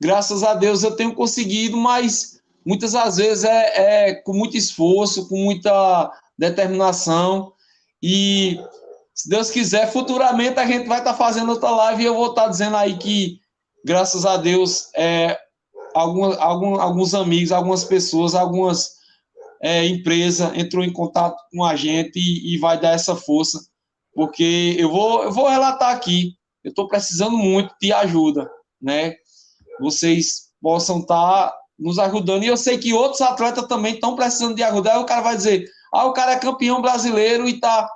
graças 0.00 0.42
a 0.42 0.54
Deus 0.54 0.82
eu 0.82 0.96
tenho 0.96 1.14
conseguido, 1.14 1.76
mas 1.76 2.40
muitas 2.64 2.92
das 2.92 3.16
vezes 3.16 3.44
é, 3.44 4.08
é 4.08 4.14
com 4.14 4.32
muito 4.32 4.56
esforço, 4.56 5.28
com 5.28 5.36
muita 5.36 6.12
determinação 6.38 7.52
e 8.02 8.60
se 9.18 9.28
Deus 9.28 9.50
quiser, 9.50 9.90
futuramente 9.90 10.60
a 10.60 10.66
gente 10.66 10.86
vai 10.86 10.98
estar 10.98 11.12
tá 11.12 11.18
fazendo 11.18 11.50
outra 11.50 11.70
live 11.70 12.02
e 12.02 12.06
eu 12.06 12.14
vou 12.14 12.30
estar 12.30 12.44
tá 12.44 12.48
dizendo 12.48 12.76
aí 12.76 12.96
que, 12.96 13.40
graças 13.84 14.24
a 14.24 14.36
Deus, 14.36 14.90
é, 14.94 15.36
algum, 15.92 16.24
alguns 16.80 17.14
amigos, 17.14 17.50
algumas 17.50 17.82
pessoas, 17.82 18.36
algumas 18.36 18.92
é, 19.60 19.84
empresas 19.86 20.56
entrou 20.56 20.84
em 20.84 20.92
contato 20.92 21.36
com 21.50 21.64
a 21.64 21.74
gente 21.74 22.16
e, 22.16 22.54
e, 22.54 22.58
vai 22.58 22.80
dar 22.80 22.92
essa 22.92 23.16
força, 23.16 23.58
porque 24.18 24.74
eu 24.76 24.90
vou, 24.90 25.22
eu 25.22 25.30
vou 25.30 25.48
relatar 25.48 25.94
aqui, 25.94 26.34
eu 26.64 26.70
estou 26.70 26.88
precisando 26.88 27.38
muito 27.38 27.72
de 27.80 27.92
ajuda, 27.92 28.50
né? 28.82 29.14
Vocês 29.78 30.48
possam 30.60 30.98
estar 30.98 31.50
tá 31.50 31.56
nos 31.78 32.00
ajudando, 32.00 32.42
e 32.42 32.48
eu 32.48 32.56
sei 32.56 32.78
que 32.78 32.92
outros 32.92 33.20
atletas 33.20 33.68
também 33.68 33.94
estão 33.94 34.16
precisando 34.16 34.56
de 34.56 34.62
ajuda, 34.64 34.92
aí 34.92 34.98
o 34.98 35.06
cara 35.06 35.20
vai 35.20 35.36
dizer, 35.36 35.70
ah, 35.94 36.04
o 36.06 36.12
cara 36.12 36.32
é 36.32 36.36
campeão 36.40 36.82
brasileiro 36.82 37.48
e 37.48 37.52
está 37.52 37.88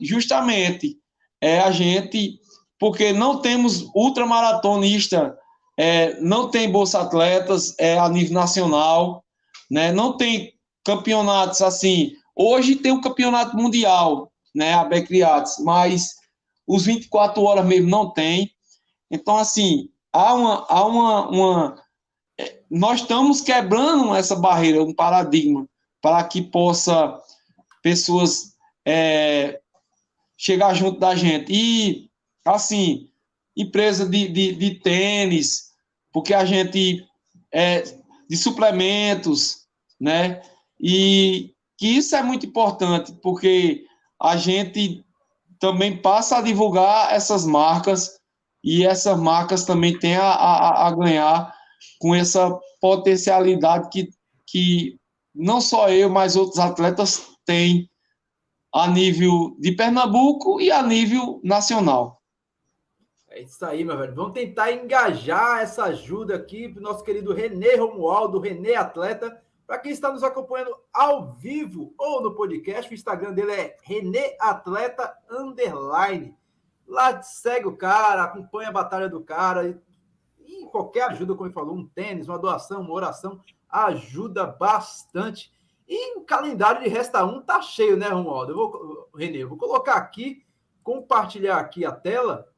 justamente 0.00 0.98
é 1.40 1.60
a 1.60 1.70
gente, 1.70 2.40
porque 2.76 3.12
não 3.12 3.40
temos 3.40 3.88
ultramaratonistas 3.94 5.34
é, 5.78 6.20
não 6.20 6.50
tem 6.50 6.68
bolsa 6.68 7.00
atletas 7.00 7.76
é, 7.78 7.96
a 7.96 8.08
nível 8.08 8.34
nacional, 8.34 9.24
né? 9.70 9.92
Não 9.92 10.16
tem 10.16 10.52
campeonatos 10.84 11.62
assim. 11.62 12.10
Hoje 12.34 12.74
tem 12.74 12.90
um 12.90 13.00
campeonato 13.00 13.56
mundial, 13.56 14.32
né? 14.54 14.74
A 14.74 14.84
Becriates, 14.84 15.58
mas 15.58 16.14
os 16.66 16.84
24 16.84 17.42
horas 17.42 17.64
mesmo 17.64 17.88
não 17.88 18.10
tem. 18.10 18.50
Então, 19.10 19.36
assim, 19.36 19.88
há 20.12 20.34
uma, 20.34 20.66
há 20.68 20.86
uma, 20.86 21.28
uma 21.28 21.84
é, 22.38 22.60
nós 22.70 23.00
estamos 23.00 23.40
quebrando 23.40 24.14
essa 24.14 24.36
barreira, 24.36 24.82
um 24.82 24.94
paradigma, 24.94 25.68
para 26.00 26.22
que 26.24 26.42
possa 26.42 27.18
pessoas 27.82 28.54
é, 28.84 29.60
chegar 30.36 30.74
junto 30.74 30.98
da 30.98 31.14
gente. 31.14 31.52
E, 31.52 32.10
assim, 32.44 33.08
empresa 33.56 34.08
de, 34.08 34.28
de, 34.28 34.54
de 34.54 34.74
tênis, 34.80 35.70
porque 36.12 36.34
a 36.34 36.44
gente 36.44 37.06
é 37.52 37.82
de 38.28 38.36
suplementos, 38.36 39.66
né? 40.00 40.42
E 40.80 41.54
que 41.76 41.86
isso 41.86 42.16
é 42.16 42.22
muito 42.22 42.46
importante, 42.46 43.12
porque 43.22 43.84
a 44.24 44.38
gente 44.38 45.04
também 45.60 46.00
passa 46.00 46.38
a 46.38 46.42
divulgar 46.42 47.12
essas 47.12 47.44
marcas 47.44 48.18
e 48.64 48.86
essas 48.86 49.20
marcas 49.20 49.66
também 49.66 49.98
têm 49.98 50.16
a, 50.16 50.30
a, 50.30 50.88
a 50.88 50.90
ganhar 50.96 51.54
com 52.00 52.14
essa 52.14 52.58
potencialidade 52.80 53.90
que, 53.90 54.08
que 54.46 54.98
não 55.34 55.60
só 55.60 55.90
eu, 55.90 56.08
mas 56.08 56.36
outros 56.36 56.58
atletas 56.58 57.36
têm 57.44 57.90
a 58.74 58.88
nível 58.88 59.54
de 59.58 59.72
Pernambuco 59.72 60.58
e 60.58 60.72
a 60.72 60.82
nível 60.82 61.38
nacional. 61.44 62.22
É 63.28 63.42
isso 63.42 63.64
aí, 63.66 63.84
meu 63.84 63.98
velho. 63.98 64.14
Vamos 64.14 64.32
tentar 64.32 64.72
engajar 64.72 65.60
essa 65.60 65.84
ajuda 65.84 66.34
aqui 66.36 66.66
para 66.70 66.80
o 66.80 66.82
nosso 66.82 67.04
querido 67.04 67.34
Renê 67.34 67.76
Romualdo, 67.76 68.38
Renê 68.38 68.74
Atleta. 68.74 69.43
Para 69.66 69.78
quem 69.78 69.92
está 69.92 70.12
nos 70.12 70.22
acompanhando 70.22 70.76
ao 70.92 71.32
vivo 71.32 71.94
ou 71.98 72.22
no 72.22 72.34
podcast, 72.34 72.90
o 72.90 72.94
Instagram 72.94 73.32
dele 73.32 73.52
é 73.52 73.76
Renê 73.82 74.36
Atleta 74.40 75.16
Underline. 75.30 76.36
Lá 76.86 77.22
segue 77.22 77.66
o 77.66 77.76
cara, 77.76 78.24
acompanha 78.24 78.68
a 78.68 78.72
batalha 78.72 79.08
do 79.08 79.22
cara. 79.22 79.82
E 80.38 80.66
qualquer 80.66 81.10
ajuda, 81.10 81.34
como 81.34 81.46
ele 81.46 81.54
falou, 81.54 81.74
um 81.74 81.86
tênis, 81.86 82.28
uma 82.28 82.38
doação, 82.38 82.82
uma 82.82 82.92
oração, 82.92 83.40
ajuda 83.68 84.46
bastante. 84.46 85.52
E 85.88 86.18
o 86.18 86.22
calendário 86.22 86.82
de 86.82 86.88
Resta 86.88 87.24
1 87.24 87.42
tá 87.42 87.62
cheio, 87.62 87.96
né, 87.96 88.08
Romualdo? 88.08 88.52
Eu 88.52 88.56
vou, 88.56 89.10
Renê, 89.14 89.42
eu 89.42 89.48
vou 89.48 89.58
colocar 89.58 89.94
aqui, 89.94 90.44
compartilhar 90.82 91.58
aqui 91.58 91.84
a 91.84 91.92
tela 91.92 92.48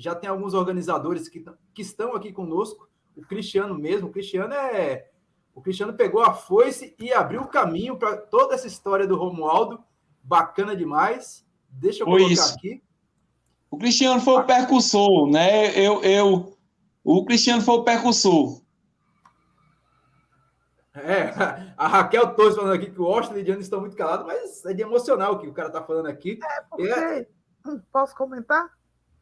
já 0.00 0.14
tem 0.14 0.30
alguns 0.30 0.54
organizadores 0.54 1.28
que, 1.28 1.44
que 1.74 1.82
estão 1.82 2.14
aqui 2.14 2.32
conosco. 2.32 2.88
O 3.14 3.20
Cristiano 3.20 3.74
mesmo, 3.74 4.08
o 4.08 4.12
Cristiano 4.12 4.54
é. 4.54 5.09
O 5.60 5.62
Cristiano 5.62 5.92
pegou 5.92 6.22
a 6.22 6.32
foice 6.32 6.96
e 6.98 7.12
abriu 7.12 7.42
o 7.42 7.46
caminho 7.46 7.98
para 7.98 8.16
toda 8.16 8.54
essa 8.54 8.66
história 8.66 9.06
do 9.06 9.14
Romualdo. 9.14 9.84
Bacana 10.22 10.74
demais. 10.74 11.46
Deixa 11.68 12.02
eu 12.02 12.06
foi 12.06 12.22
colocar 12.22 12.32
isso. 12.32 12.54
aqui. 12.54 12.82
O 13.70 13.76
Cristiano 13.76 14.22
foi 14.22 14.40
o 14.40 14.44
percussor, 14.46 15.30
né? 15.30 15.78
Eu, 15.78 16.02
eu, 16.02 16.56
o 17.04 17.26
Cristiano 17.26 17.60
foi 17.60 17.74
o 17.74 17.84
percussor. 17.84 18.62
É, 20.94 21.74
a 21.76 21.86
Raquel 21.86 22.34
Torres 22.34 22.56
falando 22.56 22.72
aqui 22.72 22.90
que 22.90 23.00
o 23.00 23.04
Austin 23.04 23.32
e 23.32 23.34
o 23.34 23.38
Lidiano 23.40 23.60
estão 23.60 23.80
muito 23.80 23.94
calados, 23.94 24.24
mas 24.24 24.64
é 24.64 24.72
de 24.72 24.80
emocional 24.80 25.34
o 25.34 25.38
que 25.40 25.46
o 25.46 25.52
cara 25.52 25.68
está 25.68 25.82
falando 25.82 26.06
aqui. 26.06 26.40
É, 26.42 26.62
porque... 26.62 26.88
É... 26.90 27.28
Posso 27.92 28.16
comentar? 28.16 28.70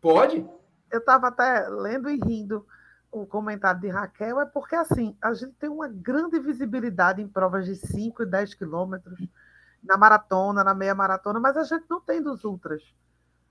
Pode 0.01 0.47
eu 0.91 0.99
estava 0.99 1.28
até 1.28 1.68
lendo 1.68 2.09
e 2.09 2.18
rindo 2.18 2.66
o 3.11 3.27
comentário 3.27 3.81
de 3.81 3.89
Raquel, 3.89 4.41
é 4.41 4.47
porque 4.47 4.75
assim, 4.75 5.17
a 5.21 5.33
gente 5.33 5.55
tem 5.55 5.69
uma 5.69 5.89
grande 5.89 6.39
visibilidade 6.39 7.23
em 7.23 7.29
provas 7.29 7.67
de 7.67 7.75
5 7.75 8.23
e 8.23 8.27
10 8.27 8.55
quilômetros, 8.55 9.19
na 9.83 9.97
maratona, 9.97 10.63
na 10.63 10.75
meia 10.75 10.95
maratona, 10.95 11.41
mas 11.41 11.57
a 11.57 11.65
gente 11.65 11.87
não 11.89 12.01
tem 12.01 12.23
dos 12.23 12.45
ultras. 12.45 12.83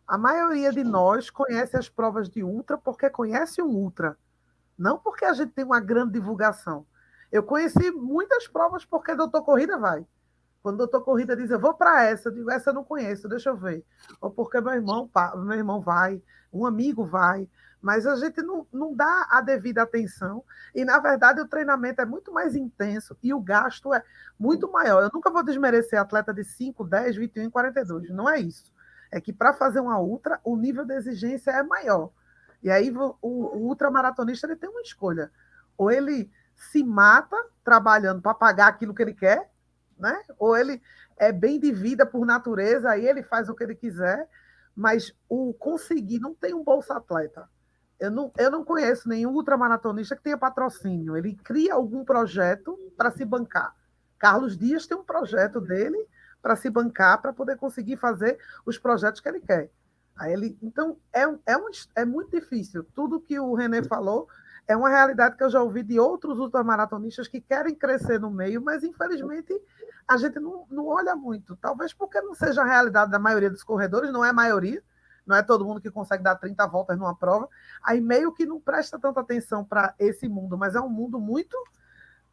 A 0.07 0.17
maioria 0.17 0.71
de 0.71 0.83
nós 0.83 1.29
conhece 1.29 1.75
as 1.75 1.89
provas 1.89 2.29
de 2.29 2.43
ultra 2.43 2.77
porque 2.77 3.09
conhece 3.09 3.61
um 3.61 3.69
ultra, 3.69 4.17
não 4.77 4.97
porque 4.97 5.25
a 5.25 5.33
gente 5.33 5.51
tem 5.51 5.65
uma 5.65 5.79
grande 5.79 6.13
divulgação. 6.13 6.85
Eu 7.31 7.43
conheci 7.43 7.91
muitas 7.91 8.47
provas 8.47 8.85
porque 8.85 9.15
Doutor 9.15 9.43
Corrida 9.43 9.77
vai. 9.77 10.05
Quando 10.67 10.75
o 10.75 10.77
doutor 10.79 11.01
Corrida 11.01 11.33
diz, 11.33 11.49
eu 11.49 11.59
vou 11.59 11.73
para 11.73 12.03
essa, 12.03 12.27
eu 12.27 12.33
digo, 12.33 12.51
essa 12.51 12.71
eu 12.71 12.73
não 12.73 12.83
conheço, 12.83 13.29
deixa 13.29 13.49
eu 13.49 13.55
ver. 13.55 13.85
Ou 14.19 14.29
porque 14.29 14.59
meu 14.59 14.73
irmão, 14.73 15.09
meu 15.37 15.57
irmão 15.57 15.79
vai, 15.79 16.21
um 16.51 16.65
amigo 16.65 17.05
vai, 17.05 17.47
mas 17.81 18.07
a 18.07 18.15
gente 18.15 18.41
não, 18.41 18.65
não 18.71 18.93
dá 18.93 19.27
a 19.29 19.41
devida 19.41 19.83
atenção. 19.83 20.43
E, 20.73 20.83
na 20.83 20.99
verdade, 20.99 21.41
o 21.41 21.47
treinamento 21.47 22.01
é 22.01 22.05
muito 22.05 22.31
mais 22.31 22.55
intenso 22.55 23.17
e 23.21 23.33
o 23.33 23.39
gasto 23.39 23.93
é 23.93 24.03
muito 24.39 24.71
maior. 24.71 25.03
Eu 25.03 25.11
nunca 25.13 25.29
vou 25.29 25.43
desmerecer 25.43 25.99
atleta 25.99 26.33
de 26.33 26.43
5, 26.43 26.83
10, 26.83 27.15
21 27.15 27.43
e 27.43 27.51
42. 27.51 28.09
Não 28.09 28.29
é 28.29 28.39
isso. 28.39 28.73
É 29.11 29.21
que 29.21 29.31
para 29.31 29.53
fazer 29.53 29.79
uma 29.79 29.99
ultra, 29.99 30.39
o 30.43 30.57
nível 30.57 30.85
de 30.85 30.93
exigência 30.95 31.51
é 31.51 31.63
maior. 31.63 32.11
E 32.61 32.69
aí 32.69 32.91
o, 32.91 33.15
o 33.21 33.67
ultramaratonista 33.67 34.47
ele 34.47 34.55
tem 34.55 34.69
uma 34.69 34.81
escolha. 34.81 35.31
Ou 35.77 35.91
ele 35.91 36.31
se 36.55 36.83
mata 36.83 37.37
trabalhando 37.63 38.21
para 38.21 38.33
pagar 38.33 38.67
aquilo 38.67 38.93
que 38.93 39.01
ele 39.01 39.13
quer, 39.13 39.49
né? 39.97 40.19
Ou 40.39 40.57
ele 40.57 40.81
é 41.15 41.31
bem 41.31 41.59
de 41.59 41.71
vida 41.71 42.05
por 42.05 42.25
natureza, 42.25 42.89
aí 42.89 43.05
ele 43.07 43.23
faz 43.23 43.47
o 43.47 43.55
que 43.55 43.63
ele 43.63 43.75
quiser, 43.75 44.27
mas 44.75 45.15
o 45.29 45.53
conseguir 45.53 46.19
não 46.19 46.33
tem 46.33 46.53
um 46.53 46.63
bolsa 46.63 46.97
atleta. 46.97 47.47
Eu 47.99 48.11
não, 48.11 48.31
eu 48.37 48.51
não 48.51 48.63
conheço 48.63 49.09
nenhum 49.09 49.33
ultramaratonista 49.33 50.15
que 50.15 50.23
tenha 50.23 50.37
patrocínio. 50.37 51.17
Ele 51.17 51.33
cria 51.33 51.73
algum 51.73 52.05
projeto 52.05 52.77
para 52.95 53.11
se 53.11 53.25
bancar. 53.25 53.75
Carlos 54.19 54.57
Dias 54.57 54.85
tem 54.85 54.97
um 54.97 55.03
projeto 55.03 55.59
dele 55.59 56.07
para 56.41 56.55
se 56.55 56.69
bancar, 56.69 57.21
para 57.21 57.33
poder 57.33 57.57
conseguir 57.57 57.97
fazer 57.97 58.37
os 58.65 58.77
projetos 58.77 59.19
que 59.19 59.27
ele 59.27 59.39
quer. 59.39 59.69
Aí 60.17 60.33
ele, 60.33 60.57
então, 60.61 60.97
é, 61.13 61.23
é, 61.45 61.57
um, 61.57 61.69
é 61.95 62.05
muito 62.05 62.31
difícil. 62.31 62.83
Tudo 62.95 63.19
que 63.19 63.39
o 63.39 63.53
René 63.53 63.83
falou 63.83 64.27
é 64.67 64.75
uma 64.75 64.89
realidade 64.89 65.37
que 65.37 65.43
eu 65.43 65.49
já 65.49 65.61
ouvi 65.61 65.83
de 65.83 65.99
outros 65.99 66.39
ultramaratonistas 66.39 67.27
que 67.27 67.39
querem 67.39 67.73
crescer 67.73 68.19
no 68.19 68.29
meio, 68.29 68.61
mas 68.61 68.83
infelizmente 68.83 69.53
a 70.07 70.17
gente 70.17 70.39
não, 70.39 70.65
não 70.69 70.87
olha 70.87 71.15
muito. 71.15 71.55
Talvez 71.55 71.93
porque 71.93 72.19
não 72.21 72.33
seja 72.33 72.61
a 72.61 72.65
realidade 72.65 73.11
da 73.11 73.19
maioria 73.19 73.49
dos 73.49 73.63
corredores, 73.63 74.11
não 74.11 74.25
é 74.25 74.29
a 74.29 74.33
maioria, 74.33 74.83
não 75.27 75.35
é 75.35 75.43
todo 75.43 75.65
mundo 75.65 75.81
que 75.81 75.91
consegue 75.91 76.23
dar 76.23 76.35
30 76.35 76.65
voltas 76.67 76.97
numa 76.97 77.15
prova. 77.15 77.49
Aí 77.83 77.99
meio 77.99 78.33
que 78.33 78.45
não 78.45 78.59
presta 78.59 78.97
tanta 78.97 79.19
atenção 79.19 79.63
para 79.63 79.93
esse 79.99 80.27
mundo, 80.27 80.57
mas 80.57 80.73
é 80.73 80.79
um 80.79 80.89
mundo 80.89 81.19
muito. 81.19 81.55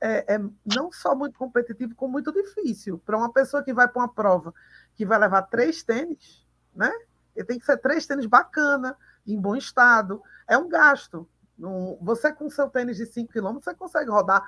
É, 0.01 0.35
é, 0.35 0.41
não 0.65 0.93
só 0.93 1.15
muito 1.15 1.39
competitivo, 1.39 1.95
como 1.95 2.13
muito 2.13 2.33
difícil. 2.33 2.99
Para 2.99 3.17
uma 3.17 3.33
pessoa 3.33 3.63
que 3.63 3.73
vai 3.73 3.89
para 3.89 4.03
uma 4.03 4.09
prova 4.09 4.55
que 4.95 5.05
vai 5.05 5.19
levar 5.19 5.43
três 5.43 5.83
tênis, 5.83 6.47
né? 6.75 6.93
Ele 7.35 7.47
tem 7.47 7.59
que 7.59 7.67
ser 7.67 7.79
três 7.79 8.07
tênis 8.07 8.27
bacana, 8.27 8.97
em 9.27 9.41
bom 9.41 9.57
estado. 9.57 10.23
É 10.47 10.57
um 10.57 10.69
gasto. 10.69 11.29
Você 12.01 12.33
com 12.33 12.51
seu 12.51 12.69
tênis 12.69 12.97
de 12.97 13.07
5 13.07 13.33
km, 13.33 13.55
você 13.55 13.75
consegue 13.75 14.11
rodar, 14.11 14.43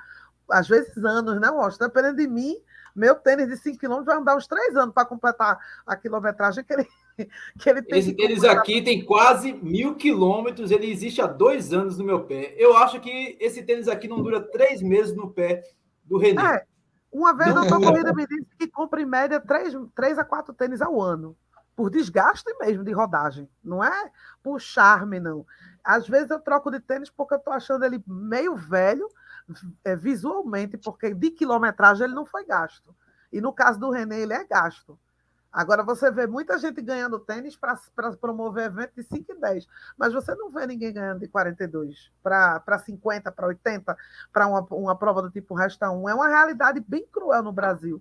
às 0.49 0.67
vezes, 0.67 0.95
anos, 1.03 1.39
né, 1.39 1.49
Washington? 1.49 1.85
Dependendo 1.85 2.17
de 2.17 2.27
mim, 2.27 2.55
meu 2.95 3.15
tênis 3.15 3.47
de 3.47 3.57
5 3.57 3.77
km 3.77 4.03
vai 4.03 4.17
andar 4.17 4.35
uns 4.35 4.47
3 4.47 4.75
anos 4.75 4.93
para 4.93 5.05
completar 5.05 5.57
a 5.85 5.95
quilometragem 5.95 6.63
que 6.63 6.73
ele, 6.73 6.87
que 7.59 7.69
ele 7.69 7.81
tem 7.81 7.99
Esse 7.99 8.13
tênis 8.13 8.43
aqui 8.43 8.81
tem 8.81 9.03
quase 9.03 9.53
mil 9.53 9.95
quilômetros, 9.95 10.71
ele 10.71 10.89
existe 10.89 11.21
há 11.21 11.27
dois 11.27 11.73
anos 11.73 11.97
no 11.97 12.05
meu 12.05 12.23
pé. 12.25 12.53
Eu 12.57 12.75
acho 12.77 12.99
que 12.99 13.37
esse 13.39 13.63
tênis 13.63 13.87
aqui 13.87 14.07
não 14.07 14.21
dura 14.21 14.41
três 14.41 14.81
meses 14.81 15.15
no 15.15 15.29
pé 15.29 15.63
do 16.03 16.17
René. 16.17 16.55
É, 16.55 16.65
uma 17.11 17.33
vez 17.33 17.55
a 17.55 17.61
doutor 17.61 17.81
Corrida 17.81 18.13
me 18.13 18.27
disse 18.27 18.47
que 18.57 18.67
compra 18.67 19.01
em 19.01 19.05
média 19.05 19.39
três, 19.39 19.73
três 19.95 20.17
a 20.17 20.23
quatro 20.23 20.53
tênis 20.53 20.81
ao 20.81 21.01
ano. 21.01 21.35
Por 21.75 21.91
desgaste 21.91 22.51
mesmo 22.59 22.83
de 22.83 22.91
rodagem. 22.91 23.47
Não 23.63 23.83
é 23.83 24.11
por 24.41 24.59
charme, 24.59 25.19
não. 25.19 25.45
Às 25.83 26.07
vezes 26.07 26.31
eu 26.31 26.39
troco 26.39 26.71
de 26.71 26.79
tênis 26.79 27.09
porque 27.09 27.35
eu 27.35 27.37
estou 27.37 27.53
achando 27.53 27.85
ele 27.85 28.03
meio 28.07 28.55
velho 28.55 29.07
é, 29.85 29.95
visualmente, 29.95 30.77
porque 30.77 31.13
de 31.13 31.31
quilometragem 31.31 32.05
ele 32.05 32.15
não 32.15 32.25
foi 32.25 32.45
gasto. 32.45 32.95
E 33.31 33.39
no 33.39 33.53
caso 33.53 33.79
do 33.79 33.91
René, 33.91 34.21
ele 34.21 34.33
é 34.33 34.43
gasto. 34.43 34.99
Agora 35.57 35.81
você 35.81 36.11
vê 36.11 36.27
muita 36.27 36.55
gente 36.59 36.79
ganhando 36.83 37.17
tênis 37.17 37.55
para 37.55 37.75
promover 38.21 38.65
evento 38.67 38.91
de 38.95 39.01
5 39.01 39.31
e 39.31 39.39
10, 39.39 39.67
mas 39.97 40.13
você 40.13 40.35
não 40.35 40.51
vê 40.51 40.67
ninguém 40.67 40.93
ganhando 40.93 41.21
de 41.21 41.27
42 41.27 42.11
para 42.21 42.77
50, 42.77 43.31
para 43.31 43.47
80, 43.47 43.97
para 44.31 44.45
uma, 44.45 44.61
uma 44.69 44.95
prova 44.95 45.19
do 45.19 45.31
tipo 45.31 45.55
Resta 45.55 45.89
1. 45.89 46.09
É 46.09 46.13
uma 46.13 46.27
realidade 46.27 46.79
bem 46.87 47.07
cruel 47.11 47.41
no 47.41 47.51
Brasil, 47.51 47.99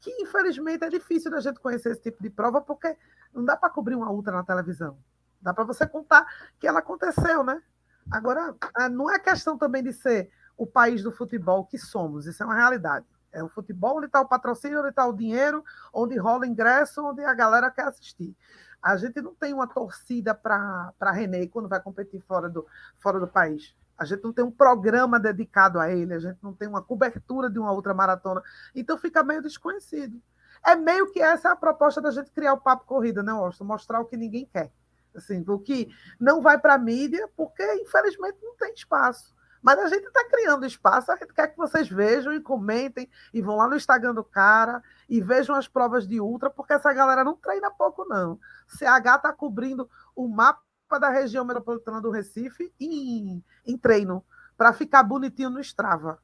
que 0.00 0.10
infelizmente 0.22 0.82
é 0.82 0.88
difícil 0.88 1.30
da 1.30 1.40
gente 1.40 1.60
conhecer 1.60 1.90
esse 1.90 2.00
tipo 2.00 2.22
de 2.22 2.30
prova, 2.30 2.62
porque 2.62 2.96
não 3.34 3.44
dá 3.44 3.54
para 3.54 3.68
cobrir 3.68 3.96
uma 3.96 4.10
ultra 4.10 4.32
na 4.32 4.42
televisão. 4.42 4.96
Dá 5.42 5.52
para 5.52 5.64
você 5.64 5.86
contar 5.86 6.26
que 6.58 6.66
ela 6.66 6.78
aconteceu, 6.78 7.44
né? 7.44 7.62
Agora, 8.10 8.56
é, 8.78 8.88
não 8.88 9.10
é 9.10 9.18
questão 9.18 9.58
também 9.58 9.82
de 9.82 9.92
ser 9.92 10.30
o 10.56 10.66
país 10.66 11.02
do 11.02 11.12
futebol 11.12 11.66
que 11.66 11.76
somos, 11.76 12.24
isso 12.24 12.42
é 12.42 12.46
uma 12.46 12.54
realidade. 12.54 13.04
É 13.34 13.42
o 13.42 13.48
futebol 13.48 13.98
onde 13.98 14.06
está 14.06 14.20
o 14.20 14.28
patrocínio, 14.28 14.78
onde 14.78 14.90
está 14.90 15.04
o 15.06 15.12
dinheiro, 15.12 15.64
onde 15.92 16.16
rola 16.16 16.46
ingresso, 16.46 17.04
onde 17.04 17.22
a 17.22 17.34
galera 17.34 17.70
quer 17.70 17.88
assistir. 17.88 18.34
A 18.80 18.96
gente 18.96 19.20
não 19.20 19.34
tem 19.34 19.52
uma 19.52 19.66
torcida 19.66 20.34
para 20.34 21.10
René 21.12 21.46
quando 21.48 21.68
vai 21.68 21.80
competir 21.80 22.22
fora 22.22 22.48
do, 22.48 22.66
fora 22.98 23.18
do 23.18 23.26
país. 23.26 23.74
A 23.96 24.04
gente 24.04 24.22
não 24.22 24.32
tem 24.32 24.44
um 24.44 24.50
programa 24.50 25.18
dedicado 25.18 25.80
a 25.80 25.90
ele, 25.90 26.14
a 26.14 26.18
gente 26.18 26.38
não 26.42 26.52
tem 26.52 26.68
uma 26.68 26.82
cobertura 26.82 27.48
de 27.48 27.58
uma 27.58 27.72
outra 27.72 27.94
maratona. 27.94 28.42
Então 28.74 28.98
fica 28.98 29.22
meio 29.22 29.42
desconhecido. 29.42 30.20
É 30.64 30.76
meio 30.76 31.10
que 31.12 31.20
essa 31.20 31.48
é 31.48 31.52
a 31.52 31.56
proposta 31.56 32.00
da 32.00 32.10
gente 32.10 32.30
criar 32.30 32.54
o 32.54 32.60
Papo 32.60 32.86
Corrida, 32.86 33.22
né, 33.22 33.32
Austin? 33.32 33.64
Mostrar 33.64 34.00
o 34.00 34.04
que 34.04 34.16
ninguém 34.16 34.46
quer. 34.46 34.70
Assim, 35.14 35.44
o 35.46 35.58
que 35.58 35.88
não 36.18 36.42
vai 36.42 36.58
para 36.58 36.74
a 36.74 36.78
mídia, 36.78 37.28
porque 37.36 37.62
infelizmente 37.74 38.38
não 38.42 38.56
tem 38.56 38.72
espaço. 38.74 39.33
Mas 39.64 39.78
a 39.78 39.88
gente 39.88 40.04
está 40.04 40.22
criando 40.28 40.66
espaço, 40.66 41.10
a 41.10 41.16
gente 41.16 41.32
quer 41.32 41.48
que 41.48 41.56
vocês 41.56 41.88
vejam 41.88 42.34
e 42.34 42.40
comentem 42.40 43.08
e 43.32 43.40
vão 43.40 43.56
lá 43.56 43.66
no 43.66 43.74
Instagram 43.74 44.12
do 44.12 44.22
cara 44.22 44.82
e 45.08 45.22
vejam 45.22 45.56
as 45.56 45.66
provas 45.66 46.06
de 46.06 46.20
ultra, 46.20 46.50
porque 46.50 46.74
essa 46.74 46.92
galera 46.92 47.24
não 47.24 47.34
treina 47.34 47.70
pouco, 47.70 48.04
não. 48.04 48.38
CH 48.68 49.16
está 49.16 49.32
cobrindo 49.32 49.88
o 50.14 50.28
mapa 50.28 50.60
da 51.00 51.08
região 51.08 51.46
metropolitana 51.46 51.98
do 51.98 52.10
Recife 52.10 52.70
em, 52.78 53.42
em 53.64 53.78
treino, 53.78 54.22
para 54.54 54.74
ficar 54.74 55.02
bonitinho 55.02 55.48
no 55.48 55.60
Strava. 55.60 56.18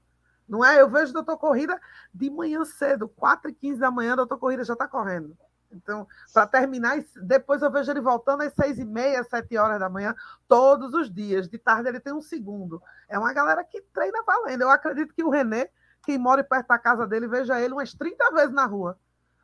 Não 0.47 0.63
é? 0.63 0.79
Eu 0.79 0.91
vejo 0.91 1.15
doutor 1.15 1.39
Corrida 1.39 1.81
de 2.13 2.29
manhã 2.29 2.63
cedo, 2.67 3.09
4 3.09 3.53
e 3.53 3.55
15 3.55 3.81
da 3.81 3.91
manhã, 3.91 4.17
doutor 4.17 4.37
Corrida 4.37 4.65
já 4.65 4.75
está 4.75 4.87
correndo. 4.87 5.35
Então, 5.73 6.07
para 6.33 6.47
terminar, 6.47 6.99
depois 7.23 7.63
eu 7.63 7.71
vejo 7.71 7.91
ele 7.91 8.01
voltando 8.01 8.43
às 8.43 8.53
seis 8.53 8.79
e 8.79 8.85
meia, 8.85 9.23
sete 9.25 9.57
horas 9.57 9.79
da 9.79 9.89
manhã, 9.89 10.15
todos 10.49 10.95
os 10.95 11.13
dias. 11.13 11.49
De 11.49 11.59
tarde 11.59 11.89
ele 11.89 12.01
tem 12.01 12.13
um 12.13 12.21
segundo. 12.21 12.83
É 13.09 13.19
uma 13.19 13.33
galera 13.33 13.63
que 13.65 13.81
treina 13.93 14.23
valendo. 14.25 14.63
Eu 14.63 14.71
acredito 14.71 15.15
que 15.15 15.23
o 15.23 15.31
Renê, 15.31 15.71
quem 16.03 16.19
mora 16.19 16.43
perto 16.43 16.69
da 16.69 16.79
casa 16.79 17.07
dele, 17.07 17.29
veja 17.29 17.61
ele 17.61 17.75
umas 17.75 17.95
30 17.95 18.33
vezes 18.33 18.53
na 18.53 18.67
rua, 18.67 18.99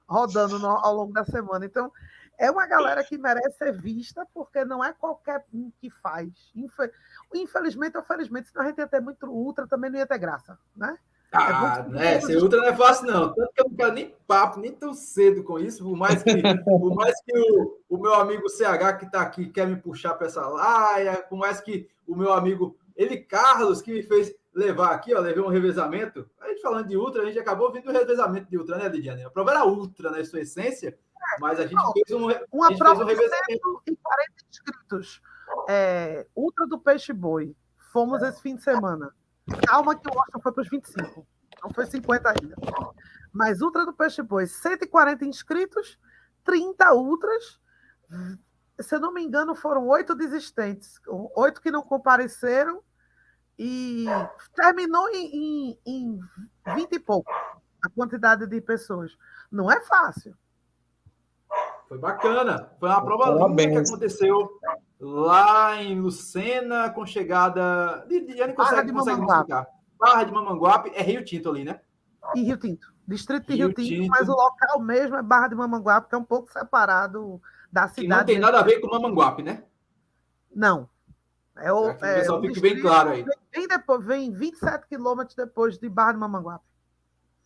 rodando 0.09 0.59
no, 0.59 0.69
ao 0.69 0.95
longo 0.95 1.13
da 1.13 1.25
semana. 1.25 1.65
Então, 1.65 1.93
é 2.39 2.51
uma 2.51 2.67
galera 2.67 3.03
que 3.03 3.17
merece 3.17 3.57
ser 3.57 3.73
vista, 3.73 4.27
porque 4.35 4.65
não 4.65 4.85
é 4.85 4.93
qualquer 4.93 5.45
um 5.53 5.71
que 5.81 5.91
faz. 5.91 6.53
Infelizmente 7.35 7.97
ou 7.97 8.03
felizmente, 8.03 8.49
senão 8.49 8.65
a 8.65 8.69
gente 8.69 8.79
ia 8.79 8.87
ter 8.87 9.01
muito 9.01 9.27
ultra, 9.27 9.67
também 9.67 9.91
não 9.91 9.99
ia 9.99 10.07
ter 10.07 10.19
graça, 10.19 10.59
né? 10.77 10.99
É 11.33 11.37
ah, 11.39 11.87
né? 11.89 12.21
Ser 12.21 12.37
ultra 12.43 12.61
não 12.61 12.69
é 12.69 12.77
fácil, 12.77 13.07
não. 13.07 13.35
Tanto 13.35 13.53
que 13.53 13.61
eu 13.61 13.69
não 13.69 13.77
quero 13.77 13.93
nem 13.93 14.15
papo, 14.27 14.61
nem 14.61 14.73
tão 14.73 14.95
cedo 14.95 15.43
com 15.43 15.59
isso, 15.59 15.85
por 15.85 15.97
mais 15.97 16.23
que, 16.23 16.33
por 16.65 16.95
mais 16.95 17.15
que 17.23 17.39
o, 17.39 17.79
o 17.89 17.99
meu 17.99 18.15
amigo 18.15 18.49
CH 18.49 18.99
que 18.99 19.07
está 19.07 19.21
aqui 19.21 19.49
quer 19.49 19.67
me 19.67 19.77
puxar 19.77 20.15
para 20.15 20.29
essa 20.29 20.47
laia, 20.47 21.17
por 21.29 21.37
mais 21.37 21.61
que 21.61 21.89
o 22.07 22.15
meu 22.15 22.33
amigo, 22.33 22.77
ele, 22.95 23.19
Carlos, 23.19 23.83
que 23.83 23.93
me 23.93 24.03
fez 24.03 24.35
levar 24.55 24.93
aqui, 24.93 25.15
ó, 25.15 25.21
levei 25.21 25.43
um 25.43 25.49
revezamento. 25.49 26.29
A 26.41 26.49
gente 26.49 26.63
falando 26.63 26.89
de 26.89 26.97
ultra, 26.97 27.23
a 27.23 27.27
gente 27.27 27.39
acabou 27.39 27.71
vindo 27.71 27.85
do 27.85 27.93
revezamento 27.93 28.49
de 28.49 28.57
ultra, 28.57 28.79
né, 28.79 28.89
Lidiane? 28.89 29.25
A 29.25 29.31
prova 29.31 29.51
era 29.51 29.67
ultra 29.67 30.11
na 30.11 30.19
né, 30.19 30.25
sua 30.25 30.41
essência, 30.41 30.97
mas 31.41 31.59
a 31.59 31.65
gente 31.65 31.75
não, 31.75 31.93
fez 31.93 32.11
um, 32.13 32.25
uma 32.51 32.69
gente 32.69 32.79
prova 32.79 33.05
fez 33.05 33.19
um 33.19 33.21
revezamento. 33.21 33.83
de 33.87 33.97
40 33.97 34.33
inscritos. 34.51 35.21
É, 35.69 36.27
ultra 36.35 36.67
do 36.67 36.79
Peixe 36.79 37.13
Boi. 37.13 37.55
Fomos 37.93 38.23
é. 38.23 38.29
esse 38.29 38.41
fim 38.41 38.57
de 38.57 38.63
semana. 38.63 39.13
Calma 39.67 39.95
que 39.97 40.09
o 40.09 40.19
Austin 40.19 40.41
foi 40.43 40.53
para 40.53 40.63
os 40.63 40.69
25. 40.69 41.27
Não 41.63 41.71
foi 41.71 41.87
50 41.87 42.29
ainda. 42.29 42.57
Mas 43.33 43.61
Ultra 43.61 43.85
do 43.85 43.93
Peixe 43.93 44.23
Boi, 44.23 44.47
140 44.47 45.25
inscritos, 45.25 45.99
30 46.45 46.93
ultras. 46.95 47.61
Se 48.81 48.95
eu 48.95 49.01
não 49.01 49.13
me 49.13 49.23
engano, 49.23 49.55
foram 49.55 49.87
oito 49.89 50.15
desistentes, 50.15 51.01
oito 51.35 51.61
que 51.61 51.71
não 51.71 51.83
compareceram, 51.83 52.83
e 53.59 54.05
terminou 54.55 55.09
em, 55.09 55.31
em, 55.35 55.81
em 55.87 56.21
20 56.75 56.93
e 56.93 56.99
pouco 56.99 57.31
a 57.83 57.89
quantidade 57.91 58.47
de 58.47 58.61
pessoas. 58.61 59.17
Não 59.51 59.71
é 59.71 59.81
fácil. 59.81 60.37
Foi 61.89 61.99
bacana. 61.99 62.71
Foi 62.79 62.89
uma 62.89 63.05
prova 63.05 63.47
linda 63.49 63.69
que 63.69 63.89
aconteceu 63.89 64.61
lá 65.01 65.83
em 65.83 66.01
Lucena, 66.01 66.91
com 66.91 67.05
chegada. 67.07 68.05
Lidiane 68.09 68.55
consegue, 68.55 68.93
consegue 68.93 69.21
explicar. 69.21 69.67
Barra 69.99 70.25
de 70.25 70.33
Mamanguape 70.33 70.91
é 70.95 71.03
Rio 71.03 71.25
Tinto 71.25 71.49
ali, 71.51 71.65
né? 71.65 71.81
E 72.35 72.43
Rio 72.43 72.57
Tinto. 72.57 72.95
Distrito 73.07 73.47
de 73.47 73.55
Rio, 73.55 73.69
Rio 73.69 73.75
Tinto, 73.75 73.89
Tinto, 73.89 74.09
mas 74.09 74.29
o 74.29 74.33
local 74.33 74.81
mesmo 74.81 75.17
é 75.17 75.23
Barra 75.23 75.49
de 75.49 75.55
Mamanguape, 75.55 76.09
que 76.09 76.15
é 76.15 76.19
um 76.19 76.25
pouco 76.25 76.53
separado 76.53 77.41
da 77.73 77.89
cidade. 77.89 78.03
Que 78.03 78.09
não 78.09 78.25
tem 78.25 78.39
nada 78.39 78.61
a 78.61 78.63
ver 78.63 78.81
com 78.81 78.89
Mamanguape, 78.89 79.43
né? 79.43 79.65
Não. 80.55 80.89
É 81.57 81.73
o, 81.73 81.89
é, 81.89 81.93
o 81.93 81.99
pessoal 81.99 82.41
fique 82.41 82.61
bem 82.61 82.81
claro 82.81 83.11
aí. 83.11 83.25
Vem, 83.55 83.67
depois, 83.67 84.05
vem 84.05 84.33
27 84.33 84.87
quilômetros 84.89 85.35
depois 85.35 85.79
de 85.79 85.89
Barra 85.89 86.13
de 86.13 86.19
Mamanguape. 86.19 86.65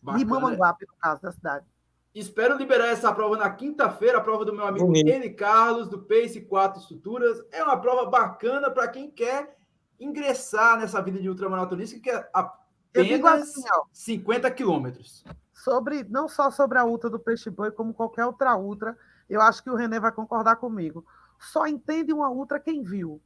Bacana. 0.01 0.23
De 0.23 0.29
Mamanguape, 0.29 0.85
no 0.85 0.95
caso 0.95 1.21
da 1.21 1.31
cidade. 1.31 1.65
Espero 2.13 2.57
liberar 2.57 2.87
essa 2.87 3.13
prova 3.13 3.37
na 3.37 3.49
quinta-feira, 3.49 4.17
a 4.17 4.21
prova 4.21 4.43
do 4.43 4.53
meu 4.53 4.65
amigo 4.65 4.93
Ele 4.95 5.29
Carlos, 5.29 5.87
do 5.87 5.99
Pace 5.99 6.41
4 6.41 6.81
Estruturas. 6.81 7.41
É 7.51 7.63
uma 7.63 7.79
prova 7.79 8.05
bacana 8.09 8.69
para 8.69 8.87
quem 8.89 9.09
quer 9.09 9.57
ingressar 9.97 10.77
nessa 10.77 11.01
vida 11.01 11.19
de 11.19 11.29
ultramaratonista, 11.29 11.99
que 11.99 12.09
é 12.09 12.29
apenas 12.33 13.41
assim, 13.41 13.63
50 13.93 14.51
quilômetros. 14.51 15.23
Sobre, 15.53 16.03
não 16.03 16.27
só 16.27 16.51
sobre 16.51 16.77
a 16.77 16.83
ultra 16.83 17.09
do 17.09 17.19
Peixe 17.19 17.49
Boi, 17.49 17.71
como 17.71 17.93
qualquer 17.93 18.25
outra 18.25 18.57
ultra, 18.57 18.97
eu 19.29 19.39
acho 19.39 19.63
que 19.63 19.69
o 19.69 19.75
René 19.75 19.99
vai 19.99 20.11
concordar 20.11 20.57
comigo. 20.57 21.05
Só 21.39 21.65
entende 21.65 22.11
uma 22.11 22.29
ultra 22.29 22.59
quem 22.59 22.83
viu. 22.83 23.21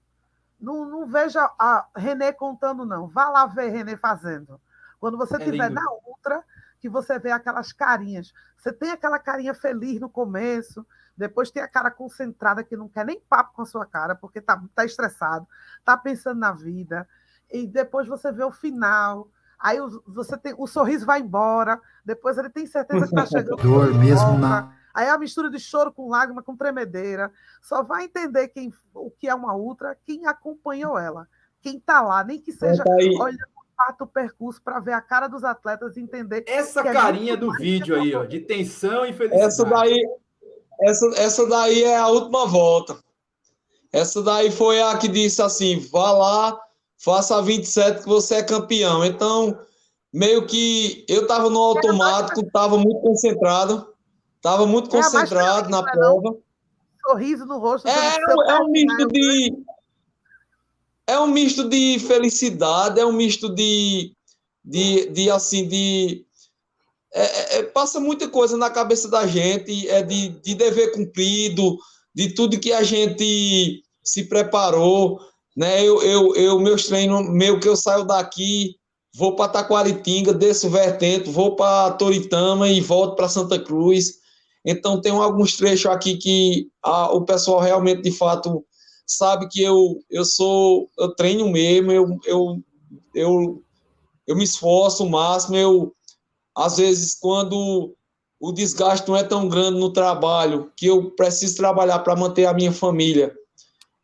Não, 0.59 0.85
não 0.85 1.07
veja 1.07 1.49
a 1.57 1.87
René 1.95 2.31
contando, 2.31 2.85
não. 2.85 3.07
Vá 3.07 3.29
lá 3.29 3.47
ver 3.47 3.69
René 3.69 3.97
fazendo. 3.97 4.61
Quando 4.99 5.17
você 5.17 5.37
estiver 5.37 5.65
é 5.65 5.69
na 5.69 5.85
ultra, 6.05 6.43
que 6.85 6.89
você 6.89 7.17
vê 7.17 7.31
aquelas 7.31 7.73
carinhas. 7.73 8.31
Você 8.55 8.71
tem 8.71 8.91
aquela 8.91 9.17
carinha 9.17 9.55
feliz 9.55 9.99
no 9.99 10.07
começo, 10.07 10.85
depois 11.17 11.49
tem 11.49 11.63
a 11.63 11.67
cara 11.67 11.89
concentrada 11.89 12.63
que 12.63 12.77
não 12.77 12.87
quer 12.87 13.03
nem 13.03 13.19
papo 13.19 13.55
com 13.55 13.63
a 13.63 13.65
sua 13.65 13.87
cara, 13.87 14.13
porque 14.13 14.39
tá, 14.39 14.61
tá 14.75 14.85
estressado, 14.85 15.47
tá 15.83 15.97
pensando 15.97 16.39
na 16.39 16.51
vida. 16.51 17.07
E 17.51 17.65
depois 17.65 18.07
você 18.07 18.31
vê 18.31 18.43
o 18.43 18.51
final. 18.51 19.27
Aí 19.57 19.79
você 20.05 20.37
tem 20.37 20.53
o 20.55 20.67
sorriso 20.67 21.07
vai 21.07 21.21
embora, 21.21 21.81
depois 22.05 22.37
ele 22.37 22.51
tem 22.51 22.67
certeza 22.67 23.07
que 23.07 23.19
está 23.19 23.25
chegando. 23.25 23.63
Dor 23.63 23.91
mesmo 23.95 24.37
na 24.37 24.71
Aí 24.93 25.09
a 25.09 25.17
mistura 25.17 25.49
de 25.49 25.59
choro 25.59 25.91
com 25.91 26.07
lágrima, 26.07 26.43
com 26.43 26.55
tremedeira. 26.55 27.31
Só 27.61 27.81
vai 27.81 28.05
entender 28.05 28.47
quem, 28.49 28.71
o 28.93 29.09
que 29.09 29.27
é 29.27 29.33
uma 29.33 29.55
ultra 29.55 29.97
quem 30.05 30.27
acompanhou 30.27 30.99
ela. 30.99 31.27
Quem 31.61 31.77
está 31.77 31.99
lá, 31.99 32.23
nem 32.23 32.39
que 32.39 32.53
seja 32.53 32.83
olhando 32.87 33.54
parte 33.75 34.03
o 34.03 34.07
percurso 34.07 34.61
para 34.61 34.79
ver 34.79 34.93
a 34.93 35.01
cara 35.01 35.27
dos 35.27 35.43
atletas 35.43 35.97
e 35.97 36.01
entender. 36.01 36.43
Essa 36.47 36.81
é 36.81 36.93
carinha 36.93 37.35
do 37.35 37.51
vídeo 37.53 37.95
aí, 37.95 38.15
ó, 38.15 38.23
de 38.23 38.39
tensão 38.39 39.05
e 39.05 39.13
felicidade. 39.13 39.45
Essa 39.45 39.65
daí, 39.65 40.07
essa, 40.81 41.05
essa 41.17 41.47
daí 41.47 41.83
é 41.83 41.97
a 41.97 42.07
última 42.07 42.45
volta. 42.45 42.97
Essa 43.91 44.21
daí 44.21 44.51
foi 44.51 44.81
a 44.81 44.97
que 44.97 45.07
disse 45.07 45.41
assim: 45.41 45.79
vá 45.91 46.11
lá, 46.11 46.59
faça 46.97 47.41
27 47.41 48.03
que 48.03 48.07
você 48.07 48.35
é 48.35 48.43
campeão. 48.43 49.05
Então, 49.05 49.57
meio 50.11 50.45
que 50.45 51.05
eu 51.07 51.23
estava 51.23 51.49
no 51.49 51.59
automático, 51.59 52.41
estava 52.41 52.77
muito 52.77 52.99
concentrado, 53.01 53.93
estava 54.35 54.65
muito 54.65 54.87
é 54.95 55.01
concentrado 55.01 55.69
na 55.69 55.83
prova. 55.83 56.37
Sorriso 57.07 57.45
no 57.45 57.59
rosto. 57.59 57.87
É, 57.87 58.17
é 58.49 58.59
um 58.61 58.71
misto 58.71 59.07
de 59.07 59.64
é 61.07 61.19
um 61.19 61.27
misto 61.27 61.67
de 61.67 61.99
felicidade, 61.99 62.99
é 62.99 63.05
um 63.05 63.11
misto 63.11 63.49
de, 63.49 64.11
de, 64.63 65.09
de 65.09 65.29
assim, 65.29 65.67
de. 65.67 66.25
É, 67.13 67.23
é, 67.23 67.59
é, 67.59 67.63
passa 67.63 67.99
muita 67.99 68.27
coisa 68.27 68.57
na 68.57 68.69
cabeça 68.69 69.07
da 69.07 69.25
gente, 69.25 69.87
é 69.87 70.01
de, 70.01 70.29
de 70.29 70.55
dever 70.55 70.91
cumprido, 70.91 71.77
de 72.13 72.33
tudo 72.33 72.59
que 72.59 72.73
a 72.73 72.83
gente 72.83 73.83
se 74.03 74.25
preparou, 74.25 75.19
né? 75.55 75.81
Eu, 75.81 76.01
eu, 76.01 76.35
eu 76.35 76.59
meus 76.59 76.87
treinos, 76.87 77.29
meu 77.29 77.59
que 77.59 77.69
eu 77.69 77.75
saio 77.77 78.03
daqui, 78.03 78.75
vou 79.13 79.35
para 79.35 79.51
Taquaritinga, 79.51 80.33
desço 80.33 80.69
vertente, 80.69 81.29
vou 81.29 81.55
para 81.55 81.91
Toritama 81.91 82.67
e 82.67 82.81
volto 82.81 83.15
para 83.15 83.29
Santa 83.29 83.57
Cruz. 83.57 84.15
Então 84.65 84.99
tem 84.99 85.11
alguns 85.11 85.55
trechos 85.55 85.85
aqui 85.85 86.17
que 86.17 86.67
a, 86.83 87.13
o 87.13 87.23
pessoal 87.23 87.61
realmente 87.61 88.01
de 88.01 88.11
fato 88.11 88.65
sabe 89.05 89.47
que 89.47 89.61
eu 89.61 89.99
eu 90.09 90.25
sou 90.25 90.89
eu 90.97 91.15
treino 91.15 91.49
mesmo, 91.49 91.91
eu 91.91 92.19
eu, 92.25 92.63
eu, 93.13 93.63
eu 94.27 94.35
me 94.35 94.43
esforço 94.43 95.03
o 95.03 95.09
máximo, 95.09 95.55
eu 95.55 95.95
às 96.55 96.77
vezes 96.77 97.15
quando 97.15 97.95
o 98.39 98.51
desgaste 98.51 99.07
não 99.07 99.15
é 99.15 99.23
tão 99.23 99.47
grande 99.47 99.79
no 99.79 99.91
trabalho, 99.91 100.71
que 100.75 100.85
eu 100.87 101.11
preciso 101.11 101.57
trabalhar 101.57 101.99
para 101.99 102.15
manter 102.15 102.45
a 102.45 102.53
minha 102.53 102.71
família. 102.71 103.35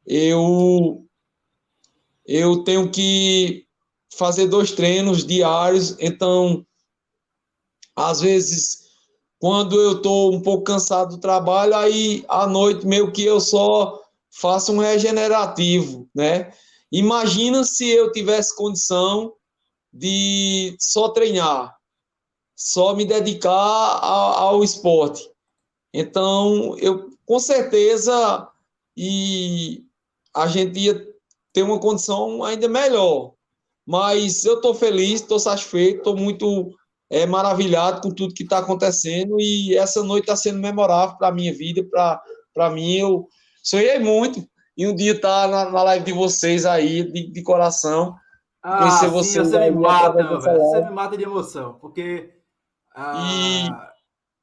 Eu 0.06 1.06
eu 2.26 2.64
tenho 2.64 2.89
que 2.89 3.66
fazer 4.14 4.47
dois 4.47 4.72
treinos 4.72 5.26
diários, 5.26 5.95
então 5.99 6.66
às 7.95 8.22
vezes 8.22 8.82
quando 9.39 9.80
eu 9.80 9.93
estou 9.93 10.34
um 10.34 10.41
pouco 10.41 10.64
cansado 10.64 11.16
do 11.16 11.22
trabalho, 11.22 11.76
aí 11.76 12.24
à 12.28 12.45
noite 12.45 12.86
meio 12.86 13.12
que 13.12 13.24
eu 13.24 13.39
só 13.39 14.01
faço 14.32 14.72
um 14.74 14.80
regenerativo, 14.80 16.10
né? 16.14 16.52
Imagina 16.92 17.64
se 17.64 17.90
eu 17.90 18.12
tivesse 18.12 18.56
condição 18.56 19.34
de 19.94 20.76
só 20.80 21.10
treinar 21.10 21.76
só 22.62 22.96
me 22.96 23.06
dedicar 23.06 23.50
ao, 23.50 24.34
ao 24.34 24.64
esporte. 24.64 25.28
Então, 25.92 26.78
eu 26.78 27.10
com 27.26 27.40
certeza 27.40 28.48
e 28.96 29.84
a 30.36 30.48
gente 30.48 30.80
ia 30.80 31.08
ter 31.52 31.64
uma 31.64 31.80
condição 31.80 32.44
ainda 32.44 32.68
melhor. 32.68 33.34
Mas 33.86 34.46
eu 34.46 34.56
estou 34.56 34.76
feliz, 34.76 35.22
estou 35.22 35.40
satisfeito, 35.40 35.98
estou 35.98 36.16
muito 36.16 36.72
é, 37.10 37.26
maravilhado 37.26 38.02
com 38.02 38.14
tudo 38.14 38.34
que 38.34 38.44
está 38.44 38.60
acontecendo 38.60 39.38
e 39.40 39.76
essa 39.76 40.04
noite 40.04 40.26
está 40.26 40.36
sendo 40.36 40.60
memorável 40.60 41.18
para 41.18 41.30
a 41.30 41.34
minha 41.34 41.54
vida, 41.54 41.84
para 42.54 42.70
mim. 42.70 42.94
Eu 42.94 43.28
sonhei 43.62 43.99
muito 43.99 44.47
e 44.78 44.88
um 44.88 44.95
dia 44.95 45.14
estar 45.14 45.43
tá 45.43 45.47
na, 45.47 45.72
na, 45.72 45.84
live 45.84 46.05
de 46.05 46.14
vocês 46.14 46.66
aí, 46.66 47.03
de, 47.12 47.32
de 47.32 47.43
coração. 47.43 48.16
Ah, 48.62 48.80
conhecer 48.80 49.05
sim, 49.05 49.12
vocês. 49.12 49.49
Você 49.49 49.72
me 49.72 49.80
mata, 49.80 50.24
você 50.24 50.82
me 50.84 50.91
mata 50.91 51.18
de 51.18 51.24
emoção, 51.24 51.74
porque 51.80 52.34
ah, 52.95 53.24
e... 53.24 53.91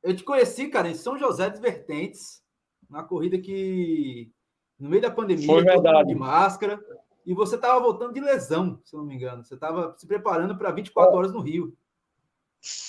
Eu 0.03 0.15
te 0.15 0.23
conheci, 0.23 0.69
cara, 0.69 0.89
em 0.89 0.95
São 0.95 1.19
José 1.19 1.51
dos 1.51 1.61
Vertentes, 1.61 2.41
na 2.89 3.03
corrida 3.03 3.39
que, 3.39 4.31
no 4.79 4.89
meio 4.89 5.03
da 5.03 5.11
pandemia, 5.11 5.47
Foi 5.47 5.63
verdade. 5.63 6.09
de 6.09 6.15
máscara, 6.15 6.81
e 7.27 7.35
você 7.35 7.57
estava 7.57 7.81
voltando 7.81 8.15
de 8.15 8.21
lesão, 8.21 8.81
se 8.85 8.97
não 8.97 9.05
me 9.05 9.15
engano. 9.15 9.45
Você 9.45 9.55
estava 9.55 9.95
se 9.99 10.07
preparando 10.07 10.57
para 10.57 10.71
24 10.71 11.15
horas 11.15 11.33
no 11.33 11.41
Rio. 11.41 11.77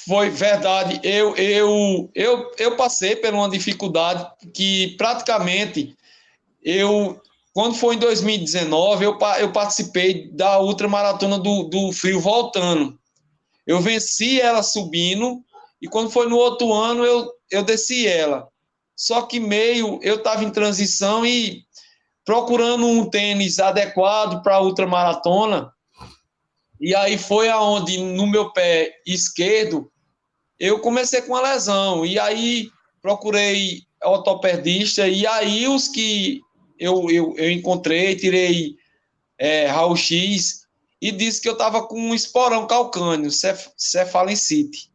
Foi 0.08 0.30
verdade. 0.30 1.00
Eu, 1.04 1.36
eu, 1.36 2.10
eu, 2.16 2.52
eu 2.58 2.78
passei 2.78 3.16
por 3.16 3.34
uma 3.34 3.50
dificuldade 3.50 4.26
que 4.54 4.96
praticamente 4.98 5.96
eu, 6.64 7.22
quando 7.54 7.76
foi 7.76 7.96
em 7.96 8.00
2019, 8.00 9.06
eu, 9.06 9.18
eu 9.40 9.52
participei 9.52 10.32
da 10.32 10.60
ultramaratona 10.60 11.38
do, 11.38 11.64
do 11.64 11.92
Frio 11.92 12.20
voltando. 12.20 12.98
Eu 13.66 13.80
venci 13.80 14.40
ela 14.42 14.64
subindo 14.64 15.44
e 15.82 15.88
quando 15.88 16.10
foi 16.10 16.28
no 16.28 16.38
outro 16.38 16.74
ano, 16.74 17.06
eu, 17.06 17.32
eu 17.52 17.64
desci 17.64 18.08
ela. 18.08 18.48
Só 18.96 19.22
que 19.22 19.40
meio 19.40 20.00
eu 20.02 20.16
estava 20.16 20.44
em 20.44 20.52
transição 20.52 21.26
e 21.26 21.64
procurando 22.26 22.86
um 22.86 23.10
tênis 23.10 23.60
adequado 23.60 24.44
para 24.44 24.56
a 24.56 24.62
ultramaratona. 24.62 25.72
E 26.80 26.94
aí 26.94 27.18
foi 27.18 27.50
aonde 27.50 27.98
no 27.98 28.28
meu 28.28 28.52
pé 28.52 28.94
esquerdo 29.06 29.92
eu 30.60 30.80
comecei 30.80 31.22
com 31.22 31.34
uma 31.34 31.42
lesão. 31.42 32.06
E 32.06 32.20
aí 32.20 32.70
procurei 33.02 33.84
ortopedista. 34.04 35.08
E 35.08 35.26
aí 35.26 35.68
os 35.68 35.88
que 35.88 36.42
eu, 36.80 37.10
eu, 37.10 37.36
eu 37.38 37.52
encontrei, 37.52 38.16
tirei 38.16 38.76
é, 39.38 39.68
raio-x 39.68 40.66
e 41.02 41.12
disse 41.12 41.42
que 41.42 41.48
eu 41.48 41.54
estava 41.54 41.84
com 41.84 42.00
um 42.00 42.16
esporão 42.16 42.66
calcâneo, 42.68 43.30
cefalencite. 43.78 44.90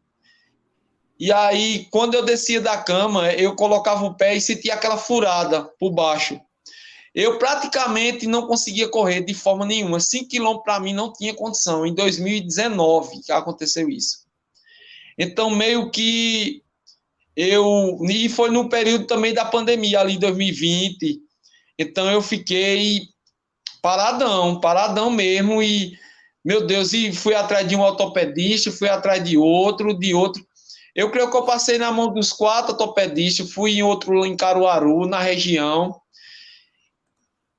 E 1.17 1.31
aí, 1.31 1.87
quando 1.91 2.13
eu 2.13 2.25
descia 2.25 2.59
da 2.59 2.77
cama, 2.77 3.31
eu 3.31 3.55
colocava 3.55 4.03
o 4.03 4.13
pé 4.13 4.35
e 4.35 4.41
sentia 4.41 4.73
aquela 4.73 4.97
furada 4.97 5.63
por 5.79 5.91
baixo. 5.91 6.39
Eu 7.13 7.39
praticamente 7.39 8.27
não 8.27 8.45
conseguia 8.45 8.89
correr 8.89 9.21
de 9.21 9.33
forma 9.33 9.65
nenhuma. 9.65 10.01
5 10.01 10.27
quilômetros 10.27 10.65
para 10.65 10.81
mim 10.81 10.93
não 10.93 11.13
tinha 11.13 11.33
condição. 11.33 11.85
Em 11.85 11.93
2019 11.93 13.21
que 13.21 13.31
aconteceu 13.31 13.89
isso. 13.89 14.25
Então, 15.17 15.49
meio 15.49 15.89
que 15.89 16.61
eu. 17.33 17.97
E 18.09 18.27
foi 18.27 18.49
no 18.51 18.67
período 18.67 19.07
também 19.07 19.33
da 19.33 19.45
pandemia, 19.45 20.01
ali 20.01 20.15
em 20.15 20.19
2020. 20.19 21.21
Então, 21.77 22.09
eu 22.09 22.21
fiquei 22.21 23.09
paradão, 23.81 24.59
paradão 24.59 25.09
mesmo. 25.09 25.61
E, 25.61 25.97
meu 26.43 26.65
Deus, 26.65 26.93
e 26.93 27.11
fui 27.11 27.35
atrás 27.35 27.67
de 27.67 27.75
um 27.75 27.81
ortopedista, 27.81 28.71
fui 28.71 28.89
atrás 28.89 29.23
de 29.23 29.37
outro, 29.37 29.93
de 29.93 30.13
outro. 30.13 30.45
Eu 30.95 31.11
creio 31.11 31.29
que 31.29 31.35
eu 31.35 31.43
passei 31.43 31.77
na 31.77 31.91
mão 31.91 32.13
dos 32.13 32.31
quatro 32.31 32.71
ortopedistas, 32.71 33.51
fui 33.51 33.77
em 33.77 33.83
outro 33.83 34.25
em 34.25 34.37
Caruaru, 34.37 35.05
na 35.05 35.19
região. 35.19 35.99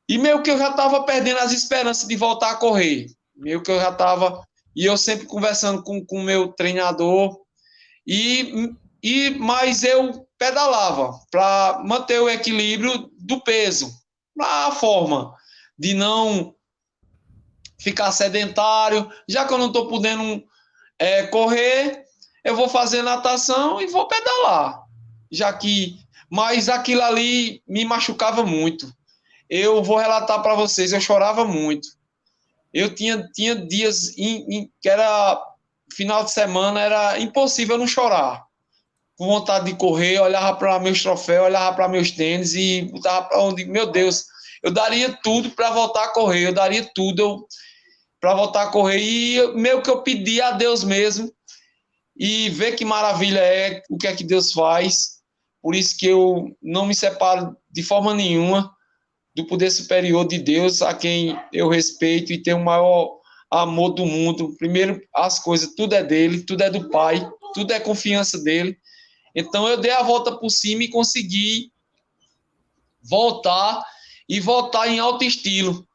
E 0.08 0.16
meio 0.16 0.42
que 0.42 0.50
eu 0.50 0.56
já 0.56 0.70
estava 0.70 1.02
perdendo 1.02 1.40
as 1.40 1.52
esperanças 1.52 2.08
de 2.08 2.16
voltar 2.16 2.52
a 2.52 2.56
correr. 2.56 3.06
Meio 3.36 3.62
que 3.62 3.70
eu 3.70 3.78
já 3.78 3.90
estava. 3.90 4.42
E 4.74 4.86
eu 4.86 4.96
sempre 4.96 5.26
conversando 5.26 5.82
com 5.82 6.04
o 6.10 6.22
meu 6.22 6.48
treinador. 6.48 7.38
E, 8.06 8.72
e 9.02 9.30
Mas 9.38 9.84
eu 9.84 10.26
pedalava 10.38 11.12
para 11.30 11.82
manter 11.84 12.20
o 12.20 12.28
equilíbrio 12.28 13.10
do 13.18 13.40
peso, 13.42 13.90
a 14.40 14.70
forma 14.72 15.34
de 15.78 15.94
não 15.94 16.54
ficar 17.78 18.10
sedentário. 18.12 19.10
Já 19.28 19.44
que 19.44 19.52
eu 19.52 19.58
não 19.58 19.68
estou 19.68 19.88
podendo 19.88 20.42
é, 20.98 21.26
correr, 21.26 22.04
eu 22.44 22.56
vou 22.56 22.68
fazer 22.68 23.02
natação 23.02 23.80
e 23.80 23.86
vou 23.86 24.08
pedalar. 24.08 24.82
Já 25.30 25.52
que. 25.52 25.98
Mas 26.30 26.68
aquilo 26.68 27.02
ali 27.02 27.62
me 27.68 27.84
machucava 27.84 28.44
muito. 28.44 28.92
Eu 29.48 29.82
vou 29.82 29.96
relatar 29.96 30.42
para 30.42 30.54
vocês, 30.54 30.92
eu 30.92 31.00
chorava 31.00 31.44
muito. 31.44 31.88
Eu 32.74 32.94
tinha, 32.94 33.22
tinha 33.32 33.54
dias 33.54 34.16
em, 34.18 34.44
em, 34.50 34.72
que 34.80 34.88
era 34.88 35.40
final 35.94 36.24
de 36.24 36.32
semana, 36.32 36.80
era 36.80 37.18
impossível 37.20 37.78
não 37.78 37.86
chorar. 37.86 38.45
Com 39.16 39.26
vontade 39.26 39.66
de 39.66 39.78
correr, 39.78 40.18
olhava 40.18 40.56
para 40.56 40.78
meus 40.78 41.02
troféus, 41.02 41.46
olhava 41.46 41.74
para 41.74 41.88
meus 41.88 42.10
tênis 42.10 42.54
e 42.54 42.82
botava 42.92 43.26
para 43.26 43.40
onde, 43.40 43.64
meu 43.64 43.90
Deus, 43.90 44.26
eu 44.62 44.70
daria 44.70 45.16
tudo 45.22 45.50
para 45.50 45.70
voltar 45.70 46.04
a 46.04 46.08
correr, 46.08 46.48
eu 46.48 46.52
daria 46.52 46.88
tudo 46.94 47.46
para 48.20 48.34
voltar 48.34 48.64
a 48.64 48.70
correr. 48.70 48.98
E 48.98 49.54
meio 49.54 49.82
que 49.82 49.88
eu 49.88 50.02
pedia 50.02 50.48
a 50.48 50.50
Deus 50.52 50.84
mesmo 50.84 51.32
e 52.16 52.48
ver 52.50 52.72
que 52.72 52.84
maravilha 52.84 53.40
é 53.40 53.82
o 53.90 53.96
que 53.96 54.06
é 54.06 54.14
que 54.14 54.24
Deus 54.24 54.52
faz. 54.52 55.16
Por 55.62 55.74
isso 55.74 55.96
que 55.98 56.06
eu 56.06 56.56
não 56.62 56.86
me 56.86 56.94
separo 56.94 57.56
de 57.70 57.82
forma 57.82 58.14
nenhuma 58.14 58.70
do 59.34 59.46
poder 59.46 59.70
superior 59.70 60.26
de 60.26 60.38
Deus, 60.38 60.80
a 60.80 60.94
quem 60.94 61.38
eu 61.52 61.68
respeito 61.68 62.32
e 62.32 62.42
tenho 62.42 62.56
o 62.56 62.64
maior 62.64 63.18
amor 63.50 63.90
do 63.90 64.06
mundo. 64.06 64.56
Primeiro, 64.56 65.00
as 65.14 65.38
coisas, 65.38 65.74
tudo 65.74 65.94
é 65.94 66.02
dele, 66.02 66.42
tudo 66.42 66.62
é 66.62 66.70
do 66.70 66.88
Pai, 66.88 67.28
tudo 67.52 67.72
é 67.72 67.78
confiança 67.78 68.42
dele. 68.42 68.78
Então, 69.36 69.68
eu 69.68 69.76
dei 69.76 69.92
a 69.92 70.02
volta 70.02 70.34
por 70.34 70.48
cima 70.48 70.84
e 70.84 70.88
consegui 70.88 71.70
voltar 73.02 73.84
e 74.26 74.40
voltar 74.40 74.88
em 74.88 74.98
alto 74.98 75.22
estilo. 75.22 75.86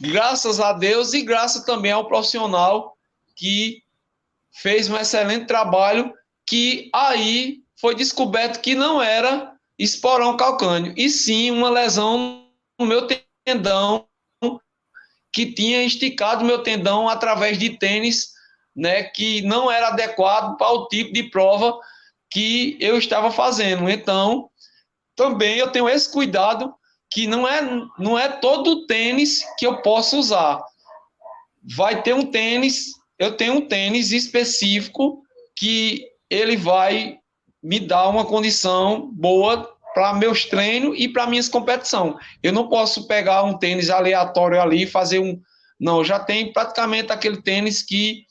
Graças 0.00 0.58
a 0.58 0.72
Deus 0.72 1.14
e 1.14 1.22
graças 1.22 1.64
também 1.64 1.92
ao 1.92 2.08
profissional 2.08 2.96
que 3.36 3.82
fez 4.52 4.88
um 4.88 4.96
excelente 4.96 5.46
trabalho 5.46 6.12
que 6.46 6.90
aí 6.92 7.62
foi 7.80 7.94
descoberto 7.94 8.60
que 8.60 8.74
não 8.74 9.00
era 9.00 9.54
esporão 9.78 10.36
calcâneo, 10.36 10.94
e 10.96 11.08
sim 11.08 11.50
uma 11.50 11.68
lesão 11.68 12.48
no 12.78 12.86
meu 12.86 13.08
tendão 13.44 14.06
que 15.32 15.52
tinha 15.52 15.82
esticado 15.82 16.44
meu 16.44 16.62
tendão 16.62 17.08
através 17.08 17.58
de 17.58 17.76
tênis, 17.76 18.32
né, 18.74 19.02
que 19.02 19.42
não 19.42 19.70
era 19.70 19.88
adequado 19.88 20.56
para 20.56 20.70
o 20.70 20.86
tipo 20.86 21.12
de 21.12 21.24
prova 21.24 21.76
que 22.34 22.76
eu 22.80 22.98
estava 22.98 23.30
fazendo. 23.30 23.88
Então, 23.88 24.50
também 25.16 25.56
eu 25.56 25.70
tenho 25.70 25.88
esse 25.88 26.10
cuidado 26.10 26.74
que 27.10 27.28
não 27.28 27.46
é 27.48 27.62
não 27.96 28.18
é 28.18 28.28
todo 28.28 28.86
tênis 28.86 29.44
que 29.56 29.64
eu 29.64 29.80
posso 29.80 30.18
usar. 30.18 30.60
Vai 31.62 32.02
ter 32.02 32.12
um 32.12 32.26
tênis 32.26 32.92
eu 33.18 33.36
tenho 33.36 33.54
um 33.54 33.60
tênis 33.60 34.10
específico 34.10 35.22
que 35.56 36.04
ele 36.28 36.56
vai 36.56 37.18
me 37.62 37.78
dar 37.78 38.08
uma 38.08 38.24
condição 38.24 39.10
boa 39.12 39.72
para 39.94 40.12
meus 40.14 40.44
treinos 40.44 40.98
e 40.98 41.08
para 41.08 41.26
minhas 41.26 41.48
competições. 41.48 42.16
Eu 42.42 42.52
não 42.52 42.68
posso 42.68 43.06
pegar 43.06 43.44
um 43.44 43.56
tênis 43.56 43.88
aleatório 43.88 44.60
ali 44.60 44.82
e 44.82 44.86
fazer 44.86 45.20
um. 45.20 45.40
Não, 45.78 46.04
já 46.04 46.18
tenho 46.18 46.52
praticamente 46.52 47.12
aquele 47.12 47.40
tênis 47.40 47.82
que. 47.82 48.24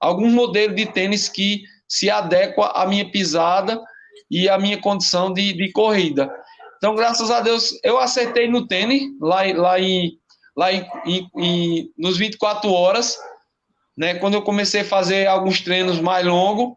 Alguns 0.00 0.32
modelos 0.32 0.76
de 0.76 0.86
tênis 0.86 1.28
que 1.28 1.62
se 1.90 2.08
adequa 2.08 2.68
à 2.68 2.86
minha 2.86 3.10
pisada 3.10 3.82
e 4.30 4.48
à 4.48 4.56
minha 4.56 4.80
condição 4.80 5.32
de, 5.32 5.52
de 5.52 5.72
corrida. 5.72 6.32
Então, 6.76 6.94
graças 6.94 7.30
a 7.30 7.40
Deus, 7.40 7.78
eu 7.82 7.98
acertei 7.98 8.48
no 8.48 8.66
tênis, 8.66 9.02
lá, 9.20 9.42
lá, 9.54 9.80
em, 9.80 10.16
lá 10.56 10.72
em, 10.72 10.86
em, 11.04 11.30
em, 11.36 11.92
nos 11.98 12.16
24 12.16 12.72
horas, 12.72 13.18
né? 13.98 14.14
Quando 14.14 14.34
eu 14.34 14.42
comecei 14.42 14.82
a 14.82 14.84
fazer 14.84 15.26
alguns 15.26 15.60
treinos 15.60 16.00
mais 16.00 16.24
longos, 16.24 16.74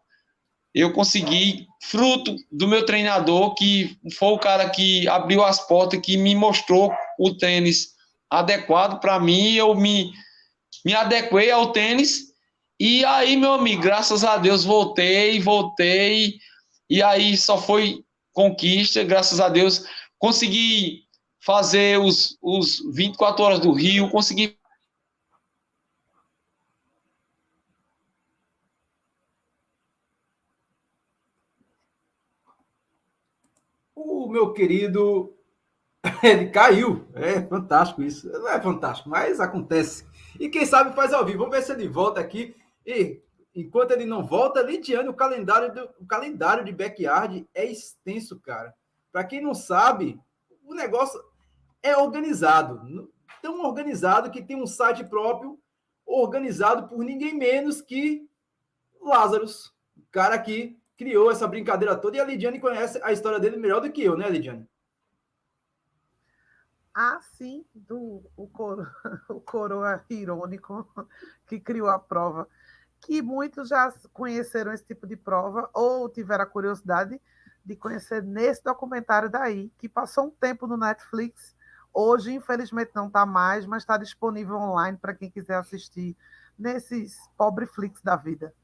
eu 0.74 0.92
consegui, 0.92 1.68
fruto 1.84 2.34
do 2.50 2.66
meu 2.66 2.84
treinador, 2.84 3.54
que 3.54 3.96
foi 4.18 4.32
o 4.32 4.38
cara 4.38 4.68
que 4.68 5.06
abriu 5.08 5.44
as 5.44 5.64
portas, 5.66 6.00
que 6.00 6.16
me 6.16 6.34
mostrou 6.34 6.92
o 7.18 7.32
tênis 7.32 7.94
adequado 8.28 9.00
para 9.00 9.20
mim, 9.20 9.54
eu 9.54 9.74
me, 9.74 10.10
me 10.84 10.92
adequei 10.92 11.50
ao 11.52 11.70
tênis, 11.70 12.33
e 12.84 13.02
aí, 13.06 13.34
meu 13.34 13.54
amigo, 13.54 13.80
graças 13.80 14.24
a 14.24 14.36
Deus, 14.36 14.62
voltei, 14.62 15.40
voltei, 15.40 16.34
e 16.90 17.02
aí 17.02 17.34
só 17.34 17.56
foi 17.56 18.04
conquista, 18.30 19.02
graças 19.02 19.40
a 19.40 19.48
Deus, 19.48 19.86
consegui 20.18 21.04
fazer 21.40 21.98
os, 21.98 22.36
os 22.42 22.82
24 22.94 23.42
horas 23.42 23.60
do 23.60 23.72
Rio, 23.72 24.10
consegui 24.10 24.58
O 33.94 34.28
meu 34.28 34.52
querido, 34.52 35.32
ele 36.22 36.50
caiu. 36.50 37.06
É 37.14 37.40
fantástico 37.40 38.02
isso. 38.02 38.28
Não 38.28 38.48
é 38.50 38.60
fantástico, 38.60 39.08
mas 39.08 39.40
acontece. 39.40 40.06
E 40.38 40.50
quem 40.50 40.66
sabe 40.66 40.94
faz 40.94 41.14
ao 41.14 41.24
vivo. 41.24 41.38
Vamos 41.38 41.56
ver 41.56 41.62
se 41.62 41.72
ele 41.72 41.88
volta 41.88 42.20
aqui. 42.20 42.54
E 42.86 43.22
enquanto 43.54 43.92
ele 43.92 44.04
não 44.04 44.24
volta, 44.24 44.62
Lidiane, 44.62 45.08
o 45.08 45.14
calendário, 45.14 45.72
do, 45.72 45.88
o 46.00 46.06
calendário 46.06 46.64
de 46.64 46.72
backyard 46.72 47.48
é 47.54 47.64
extenso, 47.64 48.40
cara. 48.40 48.74
Para 49.12 49.24
quem 49.24 49.40
não 49.40 49.54
sabe, 49.54 50.20
o 50.64 50.74
negócio 50.74 51.22
é 51.82 51.96
organizado. 51.96 53.10
Tão 53.40 53.64
organizado 53.64 54.30
que 54.30 54.42
tem 54.42 54.60
um 54.60 54.66
site 54.66 55.04
próprio, 55.04 55.58
organizado 56.04 56.88
por 56.88 57.04
ninguém 57.04 57.34
menos 57.34 57.80
que 57.80 58.28
Lázaro, 59.00 59.44
o 59.44 60.02
cara 60.10 60.38
que 60.38 60.78
criou 60.96 61.30
essa 61.30 61.46
brincadeira 61.46 61.96
toda. 61.96 62.16
E 62.16 62.20
a 62.20 62.24
Lidiane 62.24 62.58
conhece 62.58 63.00
a 63.02 63.12
história 63.12 63.38
dele 63.38 63.56
melhor 63.56 63.80
do 63.80 63.92
que 63.92 64.02
eu, 64.02 64.16
né, 64.16 64.28
Lidiane? 64.28 64.66
Ah, 66.94 67.20
sim, 67.20 67.64
do, 67.74 68.22
o, 68.36 68.46
coro, 68.46 68.86
o 69.28 69.40
coroa 69.40 70.04
irônico 70.08 70.88
que 71.46 71.58
criou 71.58 71.88
a 71.88 71.98
prova 71.98 72.48
que 73.04 73.20
muitos 73.20 73.68
já 73.68 73.92
conheceram 74.12 74.72
esse 74.72 74.84
tipo 74.84 75.06
de 75.06 75.14
prova 75.14 75.68
ou 75.74 76.08
tiveram 76.08 76.44
a 76.44 76.46
curiosidade 76.46 77.20
de 77.64 77.76
conhecer 77.76 78.22
nesse 78.22 78.64
documentário 78.64 79.28
daí, 79.28 79.70
que 79.78 79.88
passou 79.88 80.26
um 80.26 80.30
tempo 80.30 80.66
no 80.66 80.76
Netflix. 80.76 81.54
Hoje, 81.92 82.32
infelizmente, 82.32 82.92
não 82.94 83.06
está 83.06 83.26
mais, 83.26 83.66
mas 83.66 83.82
está 83.82 83.98
disponível 83.98 84.56
online 84.56 84.96
para 84.96 85.14
quem 85.14 85.30
quiser 85.30 85.56
assistir 85.56 86.16
nesses 86.58 87.18
pobre 87.36 87.66
flix 87.66 88.00
da 88.02 88.16
vida. 88.16 88.54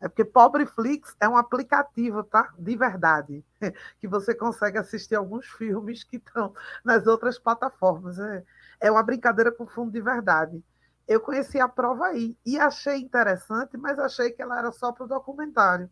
É 0.00 0.06
porque 0.06 0.24
Pobre 0.24 0.64
Flix 0.64 1.16
é 1.18 1.28
um 1.28 1.36
aplicativo, 1.36 2.22
tá? 2.22 2.54
De 2.56 2.76
verdade. 2.76 3.44
Que 3.98 4.06
você 4.06 4.32
consegue 4.32 4.78
assistir 4.78 5.16
alguns 5.16 5.44
filmes 5.46 6.04
que 6.04 6.18
estão 6.18 6.54
nas 6.84 7.04
outras 7.08 7.36
plataformas. 7.36 8.16
É, 8.20 8.44
é 8.78 8.92
uma 8.92 9.02
brincadeira 9.02 9.50
com 9.50 9.66
fundo 9.66 9.90
de 9.90 10.00
verdade 10.00 10.62
eu 11.08 11.20
conheci 11.20 11.58
a 11.58 11.66
prova 11.66 12.06
aí 12.06 12.36
e 12.44 12.58
achei 12.58 12.98
interessante, 12.98 13.78
mas 13.78 13.98
achei 13.98 14.30
que 14.30 14.42
ela 14.42 14.58
era 14.58 14.70
só 14.70 14.92
para 14.92 15.04
o 15.04 15.08
documentário. 15.08 15.90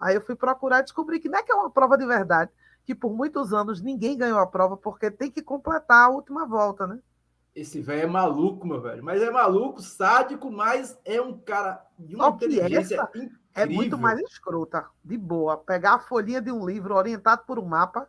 Aí 0.00 0.14
eu 0.14 0.22
fui 0.22 0.34
procurar 0.34 0.80
e 0.80 0.82
descobri 0.82 1.20
que 1.20 1.28
não 1.28 1.38
é 1.38 1.42
que 1.42 1.52
é 1.52 1.54
uma 1.54 1.70
prova 1.70 1.98
de 1.98 2.06
verdade, 2.06 2.50
que 2.84 2.94
por 2.94 3.14
muitos 3.14 3.52
anos 3.52 3.82
ninguém 3.82 4.16
ganhou 4.16 4.38
a 4.38 4.46
prova 4.46 4.76
porque 4.76 5.10
tem 5.10 5.30
que 5.30 5.42
completar 5.42 6.06
a 6.06 6.08
última 6.08 6.46
volta, 6.46 6.86
né? 6.86 6.98
Esse 7.54 7.80
velho 7.80 8.02
é 8.02 8.06
maluco, 8.06 8.66
meu 8.66 8.80
velho. 8.80 9.04
Mas 9.04 9.22
é 9.22 9.30
maluco, 9.30 9.80
sádico, 9.80 10.50
mas 10.50 10.98
é 11.04 11.20
um 11.20 11.38
cara 11.38 11.86
de 11.96 12.16
uma 12.16 12.30
inteligência 12.30 13.00
incrível. 13.14 13.38
É 13.54 13.66
muito 13.66 13.96
mais 13.96 14.18
escrota, 14.18 14.86
de 15.04 15.16
boa. 15.16 15.56
Pegar 15.56 15.94
a 15.94 15.98
folhinha 16.00 16.42
de 16.42 16.50
um 16.50 16.66
livro 16.66 16.96
orientado 16.96 17.44
por 17.46 17.58
um 17.58 17.64
mapa, 17.64 18.08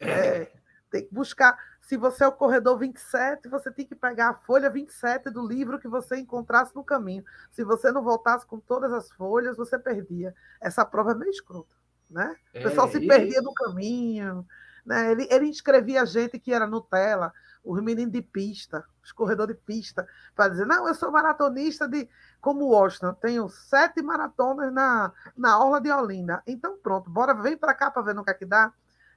é. 0.00 0.10
É, 0.10 0.52
tem 0.90 1.04
que 1.06 1.14
buscar 1.14 1.58
se 1.82 1.96
você 1.96 2.22
é 2.22 2.28
o 2.28 2.32
corredor 2.32 2.78
27, 2.78 3.48
você 3.48 3.70
tem 3.70 3.84
que 3.84 3.94
pegar 3.94 4.30
a 4.30 4.34
folha 4.34 4.70
27 4.70 5.30
do 5.30 5.46
livro 5.46 5.80
que 5.80 5.88
você 5.88 6.16
encontrasse 6.16 6.74
no 6.74 6.84
caminho. 6.84 7.24
Se 7.50 7.64
você 7.64 7.90
não 7.90 8.02
voltasse 8.02 8.46
com 8.46 8.58
todas 8.60 8.92
as 8.92 9.10
folhas, 9.10 9.56
você 9.56 9.78
perdia. 9.78 10.32
Essa 10.60 10.84
prova 10.84 11.10
é 11.10 11.14
meio 11.14 11.30
escrota, 11.30 11.74
né? 12.08 12.36
O 12.54 12.58
é, 12.58 12.62
pessoal 12.62 12.88
se 12.88 13.04
perdia 13.06 13.42
no 13.42 13.52
caminho, 13.52 14.46
né? 14.86 15.10
Ele, 15.10 15.26
ele 15.28 15.46
inscrevia 15.48 16.06
gente 16.06 16.38
que 16.38 16.52
era 16.52 16.68
Nutella, 16.68 17.32
os 17.64 17.82
meninos 17.82 18.12
de 18.12 18.22
pista, 18.22 18.84
os 19.02 19.10
corredores 19.10 19.56
de 19.56 19.62
pista, 19.62 20.06
para 20.36 20.48
dizer, 20.48 20.66
não, 20.66 20.86
eu 20.86 20.94
sou 20.94 21.10
maratonista 21.10 21.88
de 21.88 22.08
como 22.40 22.66
Washington, 22.66 23.14
tenho 23.14 23.48
sete 23.48 24.00
maratonas 24.02 24.72
na, 24.72 25.12
na 25.36 25.58
Orla 25.58 25.80
de 25.80 25.90
Olinda. 25.90 26.42
Então, 26.46 26.76
pronto, 26.78 27.10
bora, 27.10 27.34
vem 27.34 27.56
para 27.56 27.74
cá 27.74 27.90
para 27.90 28.02
ver 28.02 28.14
no 28.14 28.24
que 28.24 28.30
é 28.30 28.34
que 28.34 28.46
dá. 28.46 28.72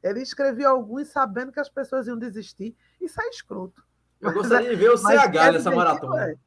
Ele 0.05 0.21
escrevia 0.21 0.69
alguns 0.69 1.07
sabendo 1.07 1.51
que 1.51 1.59
as 1.59 1.67
pessoas 1.67 2.05
iam 2.05 2.15
desistir. 2.15 2.75
Isso 3.01 3.19
é 3.19 3.27
escroto. 3.27 3.83
Eu 4.21 4.27
mas, 4.27 4.35
gostaria 4.35 4.69
de 4.69 4.75
ver 4.75 4.91
o 4.91 4.97
CH 4.97 5.51
nessa 5.51 5.71
maratona. 5.71 6.29
É. 6.29 6.37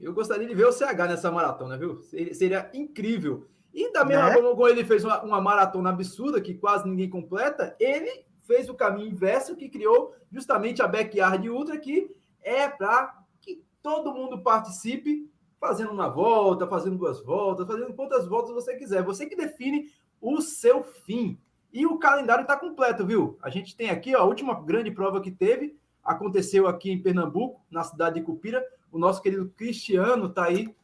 Eu 0.00 0.14
gostaria 0.14 0.48
de 0.48 0.54
ver 0.54 0.66
o 0.66 0.72
CH 0.72 1.06
nessa 1.06 1.30
maratona, 1.30 1.76
viu? 1.76 2.00
Seria 2.32 2.70
incrível. 2.72 3.46
E 3.72 3.92
da 3.92 4.02
mesma 4.02 4.28
né? 4.28 4.32
forma 4.32 4.50
como 4.50 4.66
ele 4.66 4.82
fez 4.82 5.04
uma, 5.04 5.22
uma, 5.22 5.38
maratona 5.38 5.90
absurda, 5.90 6.40
que 6.40 6.54
quase 6.54 6.88
ninguém 6.88 7.10
completa, 7.10 7.76
ele 7.78 8.24
fez 8.40 8.70
o 8.70 8.74
caminho 8.74 9.10
inverso, 9.10 9.56
que 9.56 9.68
criou 9.68 10.14
justamente 10.32 10.80
a 10.80 10.88
Backyard 10.88 11.50
Ultra, 11.50 11.78
que 11.78 12.16
é 12.40 12.66
para 12.66 13.14
que 13.42 13.62
todo 13.82 14.14
mundo 14.14 14.42
participe, 14.42 15.30
fazendo 15.60 15.92
uma 15.92 16.08
volta, 16.08 16.66
fazendo 16.66 16.96
duas 16.96 17.22
voltas, 17.22 17.66
fazendo 17.66 17.92
quantas 17.92 18.26
voltas 18.26 18.54
você 18.54 18.74
quiser. 18.76 19.02
Você 19.02 19.26
que 19.26 19.36
define 19.36 19.90
o 20.34 20.40
seu 20.40 20.82
fim. 20.82 21.38
E 21.72 21.86
o 21.86 21.98
calendário 21.98 22.42
está 22.42 22.56
completo, 22.56 23.06
viu? 23.06 23.38
A 23.40 23.48
gente 23.48 23.76
tem 23.76 23.90
aqui 23.90 24.16
ó, 24.16 24.20
a 24.20 24.24
última 24.24 24.60
grande 24.60 24.90
prova 24.90 25.20
que 25.20 25.30
teve, 25.30 25.78
aconteceu 26.02 26.66
aqui 26.66 26.90
em 26.90 27.00
Pernambuco, 27.00 27.64
na 27.70 27.84
cidade 27.84 28.18
de 28.18 28.26
Cupira. 28.26 28.64
O 28.90 28.98
nosso 28.98 29.22
querido 29.22 29.48
Cristiano 29.56 30.26
está 30.26 30.44
aí, 30.44 30.74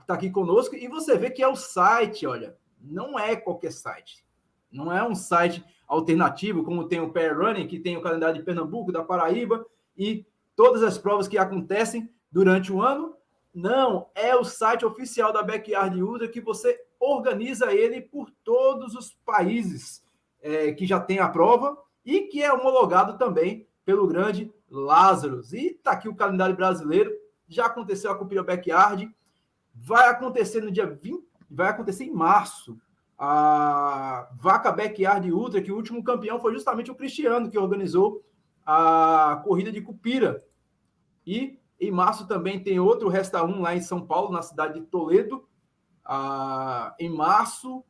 está 0.00 0.14
aqui 0.14 0.30
conosco. 0.30 0.74
E 0.74 0.88
você 0.88 1.16
vê 1.16 1.30
que 1.30 1.42
é 1.42 1.46
o 1.46 1.54
site, 1.54 2.26
olha, 2.26 2.56
não 2.80 3.18
é 3.18 3.36
qualquer 3.36 3.70
site. 3.70 4.24
Não 4.72 4.92
é 4.92 5.06
um 5.06 5.14
site 5.14 5.64
alternativo, 5.86 6.64
como 6.64 6.88
tem 6.88 7.00
o 7.00 7.12
Pair 7.12 7.36
Running, 7.38 7.66
que 7.66 7.78
tem 7.78 7.96
o 7.96 8.02
calendário 8.02 8.38
de 8.38 8.44
Pernambuco, 8.44 8.92
da 8.92 9.04
Paraíba 9.04 9.64
e 9.96 10.26
todas 10.56 10.82
as 10.82 10.96
provas 10.96 11.28
que 11.28 11.38
acontecem 11.38 12.08
durante 12.30 12.72
o 12.72 12.82
ano. 12.82 13.14
Não, 13.52 14.08
é 14.14 14.34
o 14.34 14.44
site 14.44 14.86
oficial 14.86 15.32
da 15.32 15.42
Backyard 15.42 16.00
Ultra 16.02 16.28
que 16.28 16.40
você 16.40 16.80
organiza 17.00 17.72
ele 17.72 18.02
por 18.02 18.30
todos 18.44 18.94
os 18.94 19.10
países 19.24 20.04
é, 20.42 20.72
que 20.72 20.86
já 20.86 21.00
tem 21.00 21.18
a 21.18 21.28
prova 21.28 21.76
e 22.04 22.22
que 22.22 22.42
é 22.42 22.52
homologado 22.52 23.16
também 23.16 23.66
pelo 23.84 24.06
grande 24.06 24.52
Lázaro. 24.70 25.40
E 25.52 25.68
está 25.68 25.92
aqui 25.92 26.08
o 26.08 26.14
calendário 26.14 26.54
brasileiro. 26.54 27.10
Já 27.48 27.66
aconteceu 27.66 28.10
a 28.10 28.14
Cupira 28.14 28.42
Backyard. 28.42 29.10
Vai 29.74 30.08
acontecer 30.08 30.62
no 30.62 30.70
dia 30.70 30.86
20, 30.86 31.24
vai 31.50 31.68
acontecer 31.68 32.04
em 32.04 32.12
março. 32.12 32.78
A 33.18 34.28
Vaca 34.34 34.70
Backyard 34.70 35.30
Ultra, 35.32 35.60
que 35.60 35.72
o 35.72 35.76
último 35.76 36.02
campeão 36.04 36.40
foi 36.40 36.52
justamente 36.54 36.90
o 36.90 36.94
Cristiano, 36.94 37.50
que 37.50 37.58
organizou 37.58 38.24
a 38.64 39.40
corrida 39.44 39.72
de 39.72 39.80
Cupira. 39.80 40.42
E 41.26 41.58
em 41.78 41.90
março 41.90 42.26
também 42.26 42.62
tem 42.62 42.78
outro 42.78 43.08
Resta 43.08 43.42
1 43.42 43.60
lá 43.60 43.74
em 43.74 43.80
São 43.80 44.06
Paulo, 44.06 44.30
na 44.30 44.42
cidade 44.42 44.80
de 44.80 44.86
Toledo, 44.86 45.46
ah, 46.04 46.94
em 46.98 47.08
março. 47.08 47.84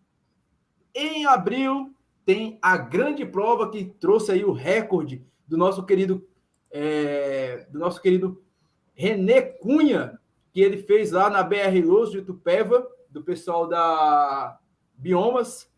Em 0.94 1.24
abril, 1.24 1.94
tem 2.24 2.58
a 2.60 2.76
grande 2.76 3.24
prova 3.24 3.70
que 3.70 3.84
trouxe 3.84 4.32
aí 4.32 4.44
o 4.44 4.52
recorde 4.52 5.24
do 5.46 5.56
nosso 5.56 5.84
querido 5.84 6.26
é, 6.70 7.66
do 7.70 7.78
nosso 7.78 8.00
querido 8.00 8.42
René 8.94 9.40
Cunha, 9.40 10.18
que 10.52 10.60
ele 10.60 10.78
fez 10.78 11.10
lá 11.10 11.28
na 11.28 11.42
BR 11.42 11.80
Luz 11.84 12.10
de 12.10 12.22
Tupéva, 12.22 12.86
do 13.08 13.22
pessoal 13.22 13.66
da 13.66 14.58
Biomas. 14.94 15.68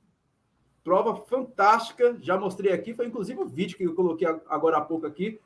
Prova 0.84 1.14
fantástica, 1.14 2.18
já 2.20 2.36
mostrei 2.38 2.72
aqui, 2.72 2.92
foi 2.92 3.06
inclusive 3.06 3.40
o 3.40 3.46
vídeo 3.46 3.76
que 3.76 3.84
eu 3.84 3.94
coloquei 3.94 4.26
agora 4.48 4.78
há 4.78 4.80
pouco 4.80 5.06
aqui, 5.06 5.40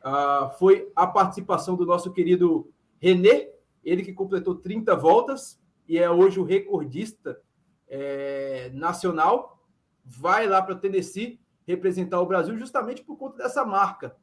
uh, 0.00 0.58
foi 0.58 0.90
a 0.96 1.06
participação 1.06 1.76
do 1.76 1.84
nosso 1.84 2.10
querido 2.10 2.72
René, 2.98 3.50
ele 3.84 4.02
que 4.02 4.14
completou 4.14 4.54
30 4.54 4.96
voltas 4.96 5.60
e 5.88 5.98
é 5.98 6.10
hoje 6.10 6.38
o 6.38 6.44
recordista 6.44 7.40
é, 7.88 8.70
nacional. 8.74 9.64
vai 10.04 10.46
lá 10.46 10.62
para 10.62 10.74
Tennessee 10.74 11.40
representar 11.66 12.20
o 12.20 12.26
Brasil 12.26 12.56
justamente 12.56 13.02
por 13.02 13.16
conta 13.16 13.38
dessa 13.38 13.64
marca. 13.64 14.16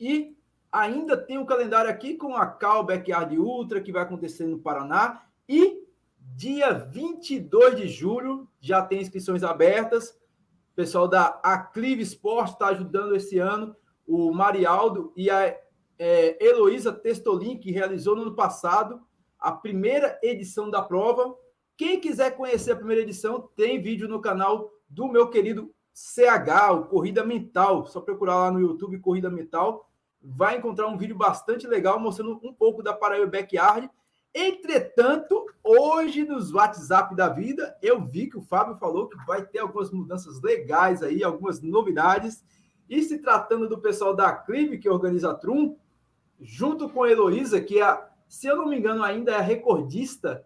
E 0.00 0.36
ainda 0.72 1.16
tem 1.16 1.38
o 1.38 1.46
calendário 1.46 1.90
aqui 1.90 2.16
com 2.16 2.34
a 2.34 2.46
Cal 2.46 2.84
Backyard 2.84 3.38
Ultra, 3.38 3.80
que 3.80 3.92
vai 3.92 4.02
acontecer 4.02 4.46
no 4.46 4.58
Paraná. 4.58 5.22
E 5.48 5.84
dia 6.18 6.72
22 6.72 7.76
de 7.76 7.88
julho 7.88 8.48
já 8.60 8.82
tem 8.82 9.00
inscrições 9.00 9.42
abertas. 9.42 10.10
O 10.72 10.74
pessoal 10.74 11.06
da 11.06 11.40
Aclive 11.42 12.02
Sport 12.02 12.52
está 12.52 12.68
ajudando 12.68 13.14
esse 13.14 13.38
ano. 13.38 13.76
O 14.06 14.32
Marialdo 14.32 15.12
e 15.16 15.30
a 15.30 15.56
é, 15.98 16.44
Heloísa 16.44 16.92
Testolin, 16.92 17.58
que 17.58 17.70
realizou 17.70 18.16
no 18.16 18.22
ano 18.22 18.34
passado 18.34 19.00
a 19.44 19.52
primeira 19.52 20.18
edição 20.22 20.70
da 20.70 20.80
prova. 20.80 21.36
Quem 21.76 22.00
quiser 22.00 22.34
conhecer 22.34 22.72
a 22.72 22.76
primeira 22.76 23.02
edição, 23.02 23.50
tem 23.54 23.80
vídeo 23.80 24.08
no 24.08 24.18
canal 24.18 24.72
do 24.88 25.06
meu 25.06 25.28
querido 25.28 25.70
CH, 25.92 26.72
o 26.72 26.84
Corrida 26.86 27.22
Mental. 27.22 27.84
Só 27.86 28.00
procurar 28.00 28.36
lá 28.36 28.50
no 28.50 28.58
YouTube 28.58 28.98
Corrida 29.00 29.28
Mental. 29.28 29.86
Vai 30.22 30.56
encontrar 30.56 30.86
um 30.86 30.96
vídeo 30.96 31.14
bastante 31.14 31.66
legal 31.66 32.00
mostrando 32.00 32.40
um 32.42 32.54
pouco 32.54 32.82
da 32.82 32.94
Paraíba 32.94 33.26
Backyard. 33.26 33.90
Entretanto, 34.34 35.44
hoje 35.62 36.24
nos 36.24 36.50
WhatsApp 36.50 37.14
da 37.14 37.28
vida, 37.28 37.76
eu 37.82 38.00
vi 38.00 38.28
que 38.28 38.38
o 38.38 38.42
Fábio 38.42 38.76
falou 38.76 39.08
que 39.08 39.16
vai 39.26 39.44
ter 39.44 39.58
algumas 39.58 39.90
mudanças 39.90 40.40
legais 40.40 41.02
aí, 41.02 41.22
algumas 41.22 41.60
novidades. 41.60 42.42
E 42.88 43.02
se 43.02 43.18
tratando 43.18 43.68
do 43.68 43.78
pessoal 43.78 44.16
da 44.16 44.32
Clive, 44.32 44.78
que 44.78 44.88
organiza 44.88 45.30
a 45.30 45.34
Trum, 45.34 45.76
junto 46.40 46.88
com 46.88 47.02
a 47.02 47.10
Heloísa, 47.10 47.60
que 47.60 47.80
é, 47.80 48.13
se 48.28 48.46
eu 48.46 48.56
não 48.56 48.68
me 48.68 48.78
engano, 48.78 49.02
ainda 49.02 49.32
é 49.32 49.36
a 49.36 49.40
recordista 49.40 50.44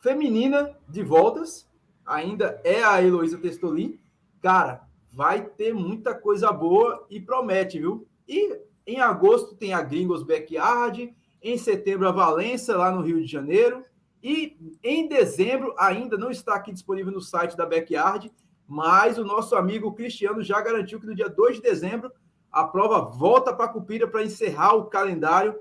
feminina 0.00 0.76
de 0.88 1.02
voltas, 1.02 1.68
ainda 2.04 2.60
é 2.64 2.82
a 2.82 3.02
Heloísa 3.02 3.38
Testolin. 3.38 3.98
Cara, 4.40 4.86
vai 5.12 5.44
ter 5.44 5.72
muita 5.72 6.14
coisa 6.14 6.50
boa 6.50 7.06
e 7.08 7.20
promete, 7.20 7.78
viu? 7.78 8.06
E 8.26 8.58
em 8.86 9.00
agosto 9.00 9.54
tem 9.54 9.72
a 9.72 9.82
Gringos 9.82 10.22
Backyard, 10.22 11.14
em 11.42 11.58
setembro 11.58 12.08
a 12.08 12.12
Valença, 12.12 12.76
lá 12.76 12.90
no 12.90 13.02
Rio 13.02 13.20
de 13.20 13.30
Janeiro, 13.30 13.84
e 14.22 14.56
em 14.82 15.08
dezembro 15.08 15.74
ainda 15.76 16.16
não 16.16 16.30
está 16.30 16.54
aqui 16.54 16.72
disponível 16.72 17.12
no 17.12 17.20
site 17.20 17.56
da 17.56 17.66
Backyard, 17.66 18.32
mas 18.66 19.18
o 19.18 19.24
nosso 19.24 19.54
amigo 19.56 19.92
Cristiano 19.92 20.42
já 20.42 20.60
garantiu 20.60 21.00
que 21.00 21.06
no 21.06 21.14
dia 21.14 21.28
2 21.28 21.56
de 21.56 21.62
dezembro 21.62 22.10
a 22.50 22.64
prova 22.64 23.00
volta 23.00 23.52
para 23.52 23.66
a 23.66 23.68
Cupira 23.68 24.06
para 24.06 24.22
encerrar 24.22 24.74
o 24.74 24.86
calendário 24.86 25.58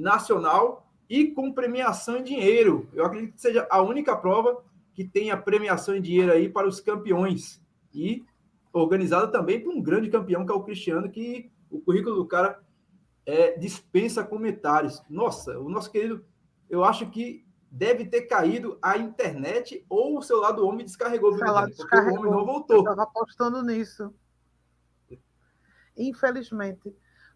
nacional 0.00 0.86
e 1.08 1.28
com 1.28 1.52
premiação 1.52 2.18
em 2.18 2.22
dinheiro. 2.22 2.88
Eu 2.92 3.04
acredito 3.04 3.34
que 3.34 3.40
seja 3.40 3.66
a 3.70 3.82
única 3.82 4.16
prova 4.16 4.62
que 4.94 5.04
tenha 5.04 5.36
premiação 5.36 5.96
em 5.96 6.02
dinheiro 6.02 6.32
aí 6.32 6.48
para 6.48 6.68
os 6.68 6.80
campeões. 6.80 7.62
E 7.94 8.24
organizada 8.72 9.28
também 9.28 9.60
por 9.60 9.72
um 9.72 9.80
grande 9.80 10.08
campeão, 10.08 10.44
que 10.44 10.52
é 10.52 10.54
o 10.54 10.62
Cristiano, 10.62 11.10
que 11.10 11.50
o 11.70 11.80
currículo 11.80 12.16
do 12.16 12.26
cara 12.26 12.60
é, 13.24 13.56
dispensa 13.58 14.24
comentários. 14.24 15.02
Nossa, 15.08 15.58
o 15.58 15.68
nosso 15.68 15.90
querido, 15.90 16.24
eu 16.68 16.84
acho 16.84 17.08
que 17.10 17.46
deve 17.70 18.04
ter 18.06 18.22
caído 18.22 18.78
a 18.80 18.96
internet 18.96 19.84
ou 19.88 20.18
o 20.18 20.22
celular 20.22 20.52
do 20.52 20.66
homem 20.66 20.84
descarregou, 20.84 21.36
porque 21.36 21.70
descarregou. 21.70 22.16
o 22.16 22.18
homem 22.20 22.30
não 22.32 22.44
voltou. 22.44 22.76
Eu 22.76 22.82
estava 22.82 23.02
apostando 23.02 23.62
nisso 23.62 24.12
infelizmente. 25.98 26.94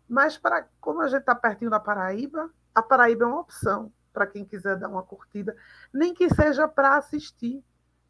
Mas 0.08 0.36
para 0.36 0.66
como 0.80 1.00
a 1.00 1.08
gente 1.08 1.20
está 1.20 1.34
pertinho 1.34 1.70
da 1.70 1.80
Paraíba, 1.80 2.50
a 2.74 2.82
Paraíba 2.82 3.24
é 3.24 3.26
uma 3.26 3.40
opção 3.40 3.92
para 4.12 4.26
quem 4.26 4.44
quiser 4.44 4.76
dar 4.76 4.88
uma 4.88 5.02
curtida, 5.02 5.56
nem 5.92 6.12
que 6.12 6.28
seja 6.34 6.68
para 6.68 6.96
assistir. 6.96 7.62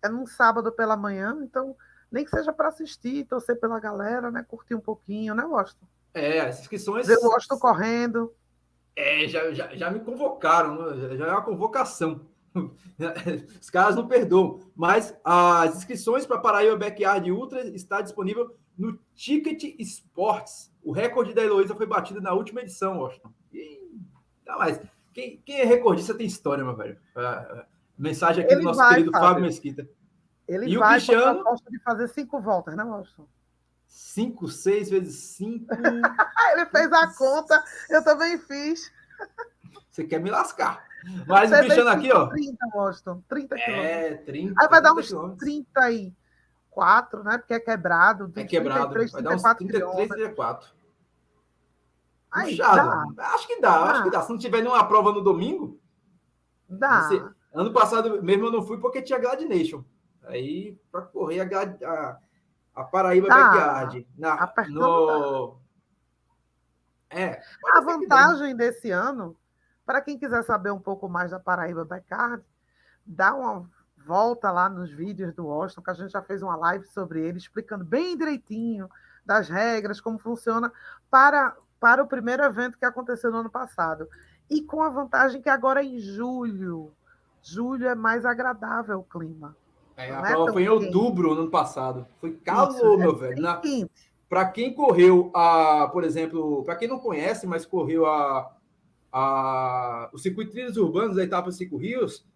É 0.02 0.08
num 0.08 0.26
sábado 0.26 0.72
pela 0.72 0.96
manhã, 0.96 1.38
então 1.42 1.76
nem 2.10 2.24
que 2.24 2.30
seja 2.30 2.52
para 2.52 2.68
assistir, 2.68 3.24
torcer 3.24 3.58
pela 3.58 3.78
galera, 3.78 4.30
né? 4.30 4.44
Curtir 4.46 4.74
um 4.74 4.80
pouquinho, 4.80 5.34
né, 5.34 5.44
Washington? 5.44 5.86
É, 6.12 6.40
as 6.40 6.60
inscrições. 6.60 7.08
Eu 7.08 7.20
gosto 7.20 7.58
correndo. 7.58 8.34
É, 8.94 9.26
já, 9.26 9.52
já, 9.52 9.74
já 9.74 9.90
me 9.90 10.00
convocaram, 10.00 11.16
já 11.16 11.26
é 11.26 11.30
uma 11.30 11.42
convocação. 11.42 12.26
Os 13.60 13.70
caras 13.70 13.96
não 13.96 14.06
perdoam. 14.06 14.60
Mas 14.74 15.14
as 15.24 15.76
inscrições 15.76 16.26
para 16.26 16.38
Paraíba 16.38 16.76
Backyard 16.76 17.30
Ultra 17.30 17.66
está 17.68 18.00
disponível 18.00 18.54
no 18.76 18.98
Ticket 19.14 19.76
Sports. 19.80 20.72
O 20.82 20.92
recorde 20.92 21.34
da 21.34 21.42
Heloísa 21.42 21.74
foi 21.74 21.86
batido 21.86 22.20
na 22.20 22.32
última 22.32 22.60
edição, 22.60 22.98
Washington. 22.98 23.32
E, 23.52 23.88
não, 24.46 24.58
mas 24.58 24.80
quem, 25.12 25.40
quem 25.44 25.60
é 25.60 25.64
recordista 25.64 26.14
tem 26.14 26.26
história, 26.26 26.64
meu 26.64 26.76
velho. 26.76 26.98
mensagem 27.96 28.44
aqui 28.44 28.54
Ele 28.54 28.62
do 28.62 28.66
nosso 28.66 28.78
vai, 28.78 28.94
querido 28.94 29.12
Fábio, 29.12 29.28
Fábio 29.28 29.44
Mesquita. 29.44 29.88
Ele 30.48 30.70
e 30.70 30.76
vai 30.76 30.88
o 30.88 30.92
Cristiano 30.92 31.44
de 31.70 31.78
fazer 31.82 32.08
cinco 32.08 32.40
voltas, 32.40 32.76
né, 32.76 32.82
Washington? 32.82 33.28
Cinco, 33.86 34.48
seis 34.48 34.90
vezes 34.90 35.36
cinco. 35.36 35.66
Ele 36.52 36.66
fez 36.66 36.92
a 36.92 37.14
conta, 37.14 37.62
eu 37.90 38.02
também 38.02 38.38
fiz. 38.38 38.90
Você 39.90 40.04
quer 40.04 40.18
me 40.18 40.30
lascar. 40.30 40.82
Mas 41.26 41.50
Você 41.50 41.56
o 41.56 41.58
Cristiano 41.60 41.90
aqui, 41.90 42.12
ó. 42.12 42.26
30, 42.26 42.66
Washington. 42.74 43.22
30 43.28 43.56
quilômetros. 43.56 43.90
É, 43.90 44.14
30. 44.16 44.54
Aí 44.62 44.68
vai 44.68 44.82
dar 44.82 44.92
uns 44.92 45.08
30 45.38 45.80
aí. 45.80 46.14
34, 46.72 47.22
né? 47.22 47.38
Porque 47.38 47.54
é 47.54 47.60
quebrado. 47.60 48.32
É 48.34 48.44
quebrado. 48.44 48.92
33, 48.92 49.12
vai 49.12 49.22
dar 49.22 49.34
uns 49.34 49.42
33, 49.42 50.08
34. 50.08 50.70
Aí, 52.30 52.56
Puxado. 52.56 53.14
Dá. 53.14 53.26
Acho 53.34 53.46
que 53.46 53.60
dá, 53.60 53.78
dá, 53.78 53.90
acho 53.90 54.02
que 54.04 54.10
dá. 54.10 54.22
Se 54.22 54.30
não 54.30 54.38
tiver 54.38 54.62
nenhuma 54.62 54.86
prova 54.88 55.12
no 55.12 55.20
domingo. 55.22 55.78
Dá. 56.68 57.02
Você... 57.02 57.22
Ano 57.52 57.72
passado 57.72 58.22
mesmo 58.22 58.46
eu 58.46 58.52
não 58.52 58.62
fui 58.62 58.78
porque 58.78 59.02
tinha 59.02 59.18
Gladination. 59.18 59.84
Aí, 60.24 60.78
para 60.90 61.02
correr 61.02 61.40
a, 61.40 61.44
Glad... 61.44 61.82
a, 61.82 62.18
a 62.74 62.84
Paraíba 62.84 63.28
dá. 63.28 63.34
Backyard. 63.34 64.08
Na, 64.16 64.52
no... 64.70 65.60
É, 67.10 67.42
a 67.74 67.80
vantagem 67.82 68.56
desse 68.56 68.90
ano, 68.90 69.36
para 69.84 70.00
quem 70.00 70.18
quiser 70.18 70.42
saber 70.44 70.70
um 70.70 70.80
pouco 70.80 71.08
mais 71.08 71.30
da 71.30 71.40
Paraíba 71.40 71.84
Backyard, 71.84 72.42
dá 73.04 73.34
uma 73.34 73.68
volta 74.06 74.50
lá 74.50 74.68
nos 74.68 74.90
vídeos 74.90 75.34
do 75.34 75.46
Washington, 75.46 75.82
que 75.82 75.90
a 75.90 75.94
gente 75.94 76.12
já 76.12 76.22
fez 76.22 76.42
uma 76.42 76.56
live 76.56 76.86
sobre 76.86 77.24
ele, 77.24 77.38
explicando 77.38 77.84
bem 77.84 78.16
direitinho 78.16 78.88
das 79.24 79.48
regras, 79.48 80.00
como 80.00 80.18
funciona, 80.18 80.72
para, 81.10 81.56
para 81.78 82.02
o 82.02 82.06
primeiro 82.06 82.42
evento 82.42 82.78
que 82.78 82.84
aconteceu 82.84 83.30
no 83.30 83.38
ano 83.38 83.50
passado. 83.50 84.08
E 84.50 84.62
com 84.62 84.82
a 84.82 84.88
vantagem 84.88 85.40
que 85.40 85.48
agora 85.48 85.82
é 85.82 85.86
em 85.86 85.98
julho. 85.98 86.92
Julho 87.42 87.88
é 87.88 87.94
mais 87.94 88.24
agradável 88.24 89.00
o 89.00 89.04
clima. 89.04 89.56
É, 89.96 90.10
a 90.10 90.18
é 90.18 90.32
prova 90.32 90.52
foi 90.52 90.64
em 90.64 90.68
outubro 90.68 91.34
no 91.34 91.42
ano 91.42 91.50
passado. 91.50 92.06
Foi 92.20 92.32
calor, 92.32 92.98
meu 92.98 93.12
é 93.12 93.18
velho. 93.18 93.42
Na... 93.42 93.60
Para 94.28 94.46
quem 94.46 94.74
correu 94.74 95.30
a, 95.34 95.88
por 95.92 96.04
exemplo, 96.04 96.64
para 96.64 96.76
quem 96.76 96.88
não 96.88 96.98
conhece, 96.98 97.46
mas 97.46 97.66
correu 97.66 98.06
a, 98.06 98.50
a, 99.12 100.08
o 100.12 100.18
circuito 100.18 100.52
trilhos 100.52 100.76
urbanos 100.76 101.16
da 101.16 101.22
etapa 101.22 101.52
Cinco 101.52 101.76
Rios, 101.76 102.26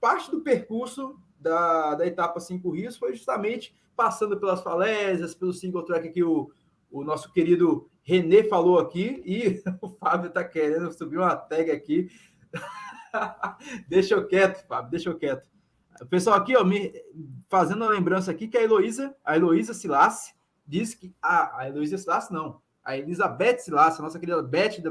parte 0.00 0.30
do 0.30 0.40
percurso 0.40 1.18
da, 1.38 1.96
da 1.96 2.06
etapa 2.06 2.38
Cinco 2.40 2.70
Rios 2.70 2.96
foi 2.96 3.12
justamente 3.14 3.74
passando 3.96 4.38
pelas 4.38 4.62
falésias, 4.62 5.34
pelo 5.34 5.52
single 5.52 5.84
track 5.84 6.10
que 6.10 6.22
o, 6.22 6.50
o 6.90 7.02
nosso 7.02 7.32
querido 7.32 7.90
René 8.02 8.44
falou 8.44 8.78
aqui, 8.78 9.22
e 9.26 9.62
o 9.82 9.88
Fábio 9.88 10.28
está 10.28 10.44
querendo 10.44 10.92
subir 10.92 11.18
uma 11.18 11.34
tag 11.34 11.70
aqui. 11.70 12.08
deixa 13.88 14.14
eu 14.14 14.26
quieto, 14.26 14.64
Fábio, 14.66 14.90
deixa 14.90 15.08
eu 15.08 15.18
quieto. 15.18 15.50
O 16.00 16.06
pessoal 16.06 16.36
aqui, 16.36 16.54
ó, 16.54 16.62
me 16.62 16.92
fazendo 17.48 17.82
uma 17.82 17.90
lembrança 17.90 18.30
aqui 18.30 18.46
que 18.46 18.56
a 18.58 18.62
Heloísa, 18.62 19.16
a 19.24 19.34
Heloísa 19.34 19.72
Silassi, 19.72 20.34
disse 20.66 20.96
que. 20.96 21.14
Ah, 21.22 21.58
a 21.58 21.68
Heloísa 21.68 21.96
Silassi 21.96 22.32
não. 22.32 22.60
A 22.84 22.96
Elizabeth 22.96 23.58
Silassi, 23.58 24.00
a 24.00 24.04
nossa 24.04 24.18
querida 24.18 24.42
Beth 24.42 24.76
de 24.76 24.82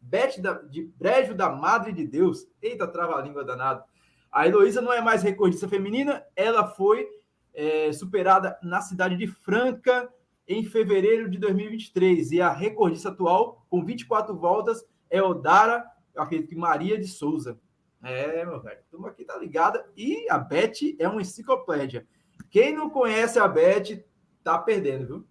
Beth 0.00 0.40
da, 0.40 0.54
de 0.54 0.82
Brejo 0.96 1.34
da 1.34 1.50
Madre 1.50 1.92
de 1.92 2.06
Deus. 2.06 2.46
Eita, 2.60 2.86
trava-língua 2.86 3.44
danado. 3.44 3.84
A 4.32 4.46
Heloísa 4.46 4.80
não 4.80 4.92
é 4.92 5.00
mais 5.00 5.22
recordista 5.22 5.68
feminina, 5.68 6.24
ela 6.36 6.66
foi 6.68 7.08
é, 7.52 7.92
superada 7.92 8.58
na 8.62 8.80
cidade 8.80 9.16
de 9.16 9.26
Franca 9.26 10.08
em 10.46 10.64
fevereiro 10.64 11.28
de 11.28 11.38
2023. 11.38 12.32
E 12.32 12.40
a 12.40 12.52
recordista 12.52 13.08
atual, 13.08 13.66
com 13.68 13.84
24 13.84 14.36
voltas, 14.36 14.84
é 15.08 15.22
Odara, 15.22 15.84
eu 16.14 16.22
acredito 16.22 16.48
que 16.48 16.56
Maria 16.56 16.98
de 16.98 17.08
Souza. 17.08 17.58
É, 18.02 18.44
meu 18.44 18.60
velho, 18.60 18.80
turma 18.90 19.08
aqui 19.08 19.24
tá 19.24 19.36
ligada. 19.36 19.84
E 19.96 20.26
a 20.30 20.38
Beth 20.38 20.96
é 20.98 21.08
uma 21.08 21.20
enciclopédia. 21.20 22.06
Quem 22.50 22.74
não 22.74 22.88
conhece 22.88 23.38
a 23.38 23.46
Beth, 23.46 24.02
tá 24.42 24.58
perdendo, 24.58 25.06
viu? 25.06 25.26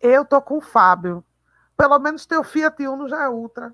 Eu 0.00 0.24
tô 0.24 0.40
com 0.40 0.58
o 0.58 0.60
Fábio. 0.60 1.24
Pelo 1.78 1.98
menos 2.00 2.26
teu 2.26 2.42
Fiat 2.42 2.84
Uno 2.88 3.08
já 3.08 3.22
é 3.22 3.28
Ultra. 3.28 3.72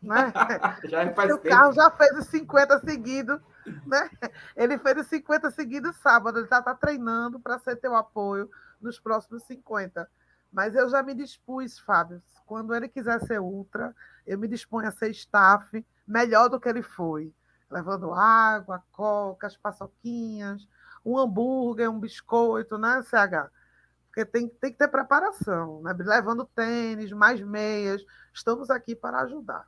Né? 0.00 0.30
já 0.84 1.12
faz 1.14 1.32
o 1.32 1.38
carro 1.38 1.72
já 1.72 1.90
fez 1.90 2.18
os 2.18 2.26
50 2.26 2.80
seguidos. 2.80 3.40
Né? 3.86 4.10
Ele 4.54 4.76
fez 4.76 4.98
os 4.98 5.06
50 5.06 5.50
seguidos 5.50 5.96
sábado. 5.96 6.38
Ele 6.38 6.44
está 6.44 6.60
tá 6.60 6.74
treinando 6.74 7.40
para 7.40 7.58
ser 7.58 7.76
teu 7.76 7.96
apoio 7.96 8.50
nos 8.78 9.00
próximos 9.00 9.42
50. 9.44 10.06
Mas 10.52 10.74
eu 10.74 10.86
já 10.90 11.02
me 11.02 11.14
dispus, 11.14 11.78
Fábio. 11.78 12.22
Quando 12.44 12.74
ele 12.74 12.88
quiser 12.88 13.20
ser 13.22 13.40
ultra, 13.40 13.96
eu 14.26 14.38
me 14.38 14.46
disponho 14.46 14.88
a 14.88 14.92
ser 14.92 15.08
staff 15.10 15.84
melhor 16.06 16.50
do 16.50 16.60
que 16.60 16.68
ele 16.68 16.82
foi. 16.82 17.32
Levando 17.70 18.12
água, 18.12 18.82
coca, 18.92 19.46
as 19.46 19.56
paçoquinhas, 19.56 20.68
um 21.04 21.18
hambúrguer, 21.18 21.90
um 21.90 21.98
biscoito, 21.98 22.76
né, 22.76 23.02
CH? 23.02 23.50
Porque 24.18 24.24
tem, 24.24 24.48
tem 24.48 24.72
que 24.72 24.78
ter 24.78 24.88
preparação, 24.88 25.80
né? 25.80 25.94
levando 25.96 26.44
tênis, 26.44 27.12
mais 27.12 27.40
meias. 27.40 28.04
Estamos 28.34 28.68
aqui 28.68 28.96
para 28.96 29.20
ajudar. 29.20 29.64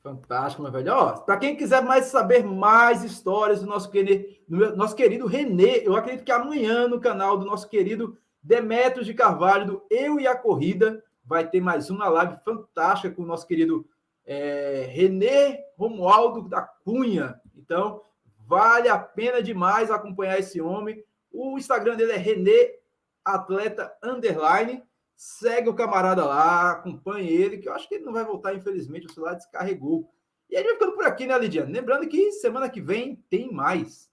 Fantástico, 0.00 0.62
meu 0.62 0.70
velho. 0.70 1.18
Para 1.26 1.38
quem 1.38 1.56
quiser 1.56 1.82
mais 1.82 2.04
saber 2.04 2.44
mais 2.44 3.02
histórias 3.02 3.60
do 3.60 3.66
nosso 3.66 3.90
querido, 3.90 4.24
do 4.48 4.76
nosso 4.76 4.94
querido 4.94 5.26
Renê, 5.26 5.82
eu 5.84 5.96
acredito 5.96 6.24
que 6.24 6.30
amanhã 6.30 6.86
no 6.86 7.00
canal 7.00 7.36
do 7.36 7.44
nosso 7.44 7.68
querido 7.68 8.16
Demetrios 8.40 9.06
de 9.06 9.14
Carvalho, 9.14 9.66
do 9.66 9.86
Eu 9.90 10.20
e 10.20 10.26
a 10.26 10.36
Corrida, 10.36 11.02
vai 11.24 11.44
ter 11.48 11.60
mais 11.60 11.90
uma 11.90 12.08
live 12.08 12.36
fantástica 12.44 13.12
com 13.12 13.22
o 13.22 13.26
nosso 13.26 13.44
querido 13.44 13.84
é, 14.24 14.86
Renê 14.88 15.58
Romualdo 15.76 16.48
da 16.48 16.62
Cunha. 16.62 17.40
Então, 17.56 18.02
vale 18.46 18.88
a 18.88 18.98
pena 18.98 19.42
demais 19.42 19.90
acompanhar 19.90 20.38
esse 20.38 20.60
homem. 20.60 21.02
O 21.32 21.58
Instagram 21.58 21.96
dele 21.96 22.12
é 22.12 22.16
Renê 22.16 22.81
Atleta 23.24 23.92
Underline. 24.02 24.82
Segue 25.14 25.68
o 25.68 25.74
camarada 25.74 26.24
lá, 26.24 26.72
acompanhe 26.72 27.28
ele, 27.28 27.58
que 27.58 27.68
eu 27.68 27.74
acho 27.74 27.88
que 27.88 27.94
ele 27.94 28.04
não 28.04 28.12
vai 28.12 28.24
voltar, 28.24 28.54
infelizmente, 28.54 29.06
o 29.06 29.12
celular 29.12 29.34
descarregou. 29.34 30.12
E 30.50 30.56
a 30.56 30.58
gente 30.58 30.70
vai 30.70 30.74
ficando 30.74 30.94
por 30.96 31.04
aqui, 31.04 31.26
né, 31.26 31.38
Lidiane? 31.38 31.72
Lembrando 31.72 32.08
que 32.08 32.32
semana 32.32 32.68
que 32.68 32.80
vem 32.80 33.16
tem 33.30 33.52
mais. 33.52 34.10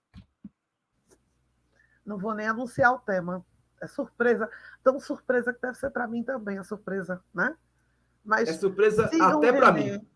Não 2.06 2.18
vou 2.18 2.34
nem 2.34 2.48
anunciar 2.48 2.94
o 2.94 2.99
tema. 2.99 3.44
É 3.81 3.88
surpresa. 3.88 4.49
Tão 4.84 4.99
surpresa 4.99 5.52
que 5.52 5.61
deve 5.61 5.77
ser 5.77 5.90
para 5.90 6.07
mim 6.07 6.23
também, 6.23 6.57
a 6.57 6.64
surpresa, 6.64 7.23
né? 7.34 7.56
Mas 8.23 8.48
é 8.48 8.53
surpresa 8.53 9.06
até 9.06 9.52
para 9.52 9.72
mim. 9.72 10.07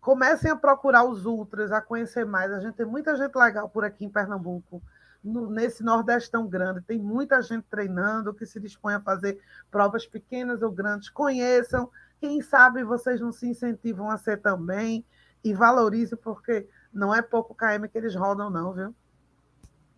Comecem 0.00 0.50
a 0.50 0.56
procurar 0.56 1.04
os 1.04 1.26
ultras, 1.26 1.70
a 1.70 1.80
conhecer 1.80 2.24
mais. 2.24 2.50
A 2.52 2.60
gente 2.60 2.74
tem 2.74 2.86
muita 2.86 3.16
gente 3.16 3.34
legal 3.34 3.68
por 3.68 3.84
aqui 3.84 4.04
em 4.04 4.10
Pernambuco 4.10 4.82
nesse 5.22 5.82
Nordeste 5.82 6.30
tão 6.30 6.46
grande. 6.48 6.82
Tem 6.82 6.98
muita 6.98 7.40
gente 7.42 7.64
treinando 7.70 8.34
que 8.34 8.46
se 8.46 8.58
dispõe 8.58 8.94
a 8.94 9.00
fazer 9.00 9.38
provas 9.70 10.06
pequenas 10.06 10.62
ou 10.62 10.70
grandes. 10.70 11.08
Conheçam. 11.08 11.90
Quem 12.20 12.40
sabe 12.40 12.84
vocês 12.84 13.20
não 13.20 13.32
se 13.32 13.48
incentivam 13.48 14.10
a 14.10 14.18
ser 14.18 14.40
também 14.40 15.04
e 15.44 15.52
valorizem, 15.52 16.18
porque 16.18 16.68
não 16.92 17.14
é 17.14 17.20
pouco 17.20 17.54
KM 17.54 17.88
que 17.88 17.98
eles 17.98 18.14
rodam, 18.14 18.50
não, 18.50 18.72
viu? 18.72 18.94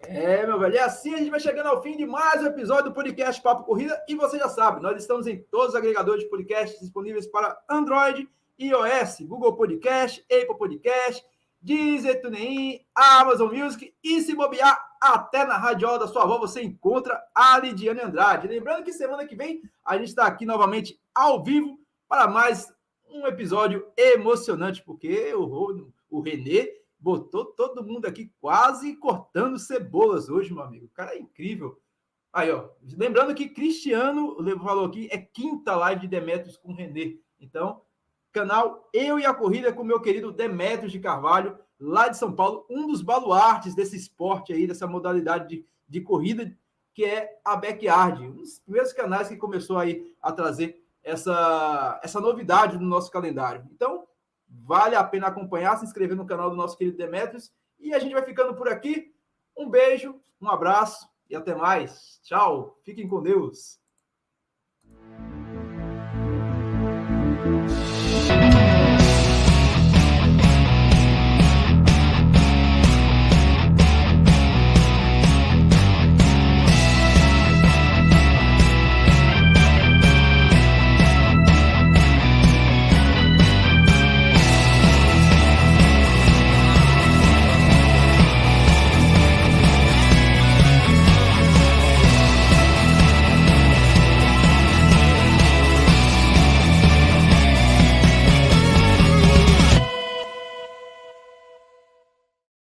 É, 0.01 0.47
meu 0.47 0.59
velho. 0.59 0.75
E 0.75 0.79
assim 0.79 1.15
a 1.15 1.19
gente 1.19 1.31
vai 1.31 1.41
chegando 1.41 1.67
ao 1.67 1.83
fim 1.83 1.97
de 1.97 2.05
mais 2.05 2.43
um 2.43 2.47
episódio 2.47 2.85
do 2.85 2.95
podcast 2.95 3.41
Papo 3.43 3.65
Corrida. 3.65 3.99
E 4.09 4.15
você 4.15 4.39
já 4.39 4.49
sabe, 4.49 4.83
nós 4.83 5.01
estamos 5.01 5.27
em 5.27 5.43
todos 5.51 5.71
os 5.71 5.75
agregadores 5.75 6.25
de 6.25 6.31
podcasts 6.31 6.81
disponíveis 6.81 7.27
para 7.27 7.59
Android, 7.69 8.29
iOS, 8.59 9.21
Google 9.23 9.57
Podcast, 9.57 10.25
Apple 10.31 10.59
Podcast, 10.59 11.25
Deezer, 11.65 12.21
TuneIn, 12.21 12.85
Amazon 12.95 13.51
Music 13.51 13.95
e 14.05 14.21
se 14.21 14.35
bobear 14.35 14.79
até 15.01 15.47
na 15.47 15.57
radiola 15.57 15.99
da 15.99 16.07
sua 16.07 16.25
avó 16.25 16.39
você 16.39 16.63
encontra 16.63 17.19
a 17.35 17.59
Lidiane 17.59 18.03
Andrade. 18.03 18.47
Lembrando 18.47 18.85
que 18.85 18.93
semana 18.93 19.27
que 19.27 19.35
vem 19.35 19.63
a 19.83 19.97
gente 19.97 20.09
está 20.09 20.27
aqui 20.27 20.45
novamente 20.45 21.01
ao 21.15 21.43
vivo 21.43 21.81
para 22.07 22.29
mais 22.29 22.71
um 23.09 23.27
episódio 23.27 23.87
emocionante, 23.97 24.83
porque 24.83 25.33
o, 25.35 25.91
o 26.11 26.21
Renê 26.21 26.71
botou 27.01 27.47
todo 27.47 27.83
mundo 27.83 28.05
aqui 28.05 28.31
quase 28.43 28.97
cortando 28.97 29.59
cebolas 29.59 30.29
hoje, 30.29 30.53
meu 30.53 30.63
amigo. 30.63 30.85
O 30.85 30.91
cara 30.91 31.15
é 31.15 31.19
incrível. 31.19 31.81
Aí, 32.31 32.51
ó. 32.51 32.69
Lembrando 32.95 33.35
que 33.35 33.49
Cristiano 33.49 34.37
falou 34.63 34.85
aqui, 34.85 35.09
é 35.11 35.17
quinta 35.17 35.75
live 35.77 36.03
de 36.03 36.09
Demetrios 36.09 36.59
com 36.59 36.73
o 36.73 36.75
Renê. 36.75 37.19
Então, 37.41 37.81
canal 38.35 38.91
Eu 38.93 39.19
e 39.19 39.25
a 39.25 39.33
Corrida 39.33 39.73
com 39.73 39.85
meu 39.85 40.01
querido 40.01 40.33
Demetrios 40.33 40.91
de 40.91 40.99
Carvalho, 40.99 41.57
lá 41.79 42.09
de 42.09 42.19
São 42.19 42.35
Paulo, 42.35 42.67
um 42.69 42.89
dos 42.89 43.01
baluartes 43.01 43.77
desse 43.77 43.97
esporte 43.97 44.53
aí, 44.53 44.67
dessa 44.67 44.89
modalidade 44.89 45.49
de, 45.49 45.67
de 45.89 46.01
corrida, 46.01 46.53
que 46.93 47.05
é 47.05 47.39
a 47.45 47.55
Backyard, 47.55 48.27
um 48.27 48.33
dos 48.33 48.59
primeiros 48.59 48.93
canais 48.93 49.29
que 49.29 49.37
começou 49.37 49.79
aí 49.79 50.13
a 50.21 50.33
trazer 50.33 50.85
essa, 51.03 52.01
essa 52.03 52.21
novidade 52.21 52.77
no 52.77 52.87
nosso 52.87 53.11
calendário. 53.11 53.65
Então, 53.73 54.05
vale 54.49 54.97
a 54.97 55.05
pena 55.05 55.29
acompanhar, 55.29 55.77
se 55.77 55.85
inscrever 55.85 56.17
no 56.17 56.27
canal 56.27 56.51
do 56.51 56.57
nosso 56.57 56.77
querido 56.77 56.97
Demetrios, 56.97 57.53
e 57.79 57.95
a 57.95 58.01
gente 58.01 58.13
vai 58.13 58.23
ficando 58.25 58.55
por 58.55 58.69
aqui. 58.69 59.15
Um 59.57 59.71
beijo, 59.71 60.21
um 60.41 60.49
abraço 60.49 61.09
e 61.31 61.37
até 61.37 61.55
mais. 61.55 62.19
Tchau, 62.25 62.81
fiquem 62.83 63.07
com 63.07 63.23
Deus. 63.23 63.79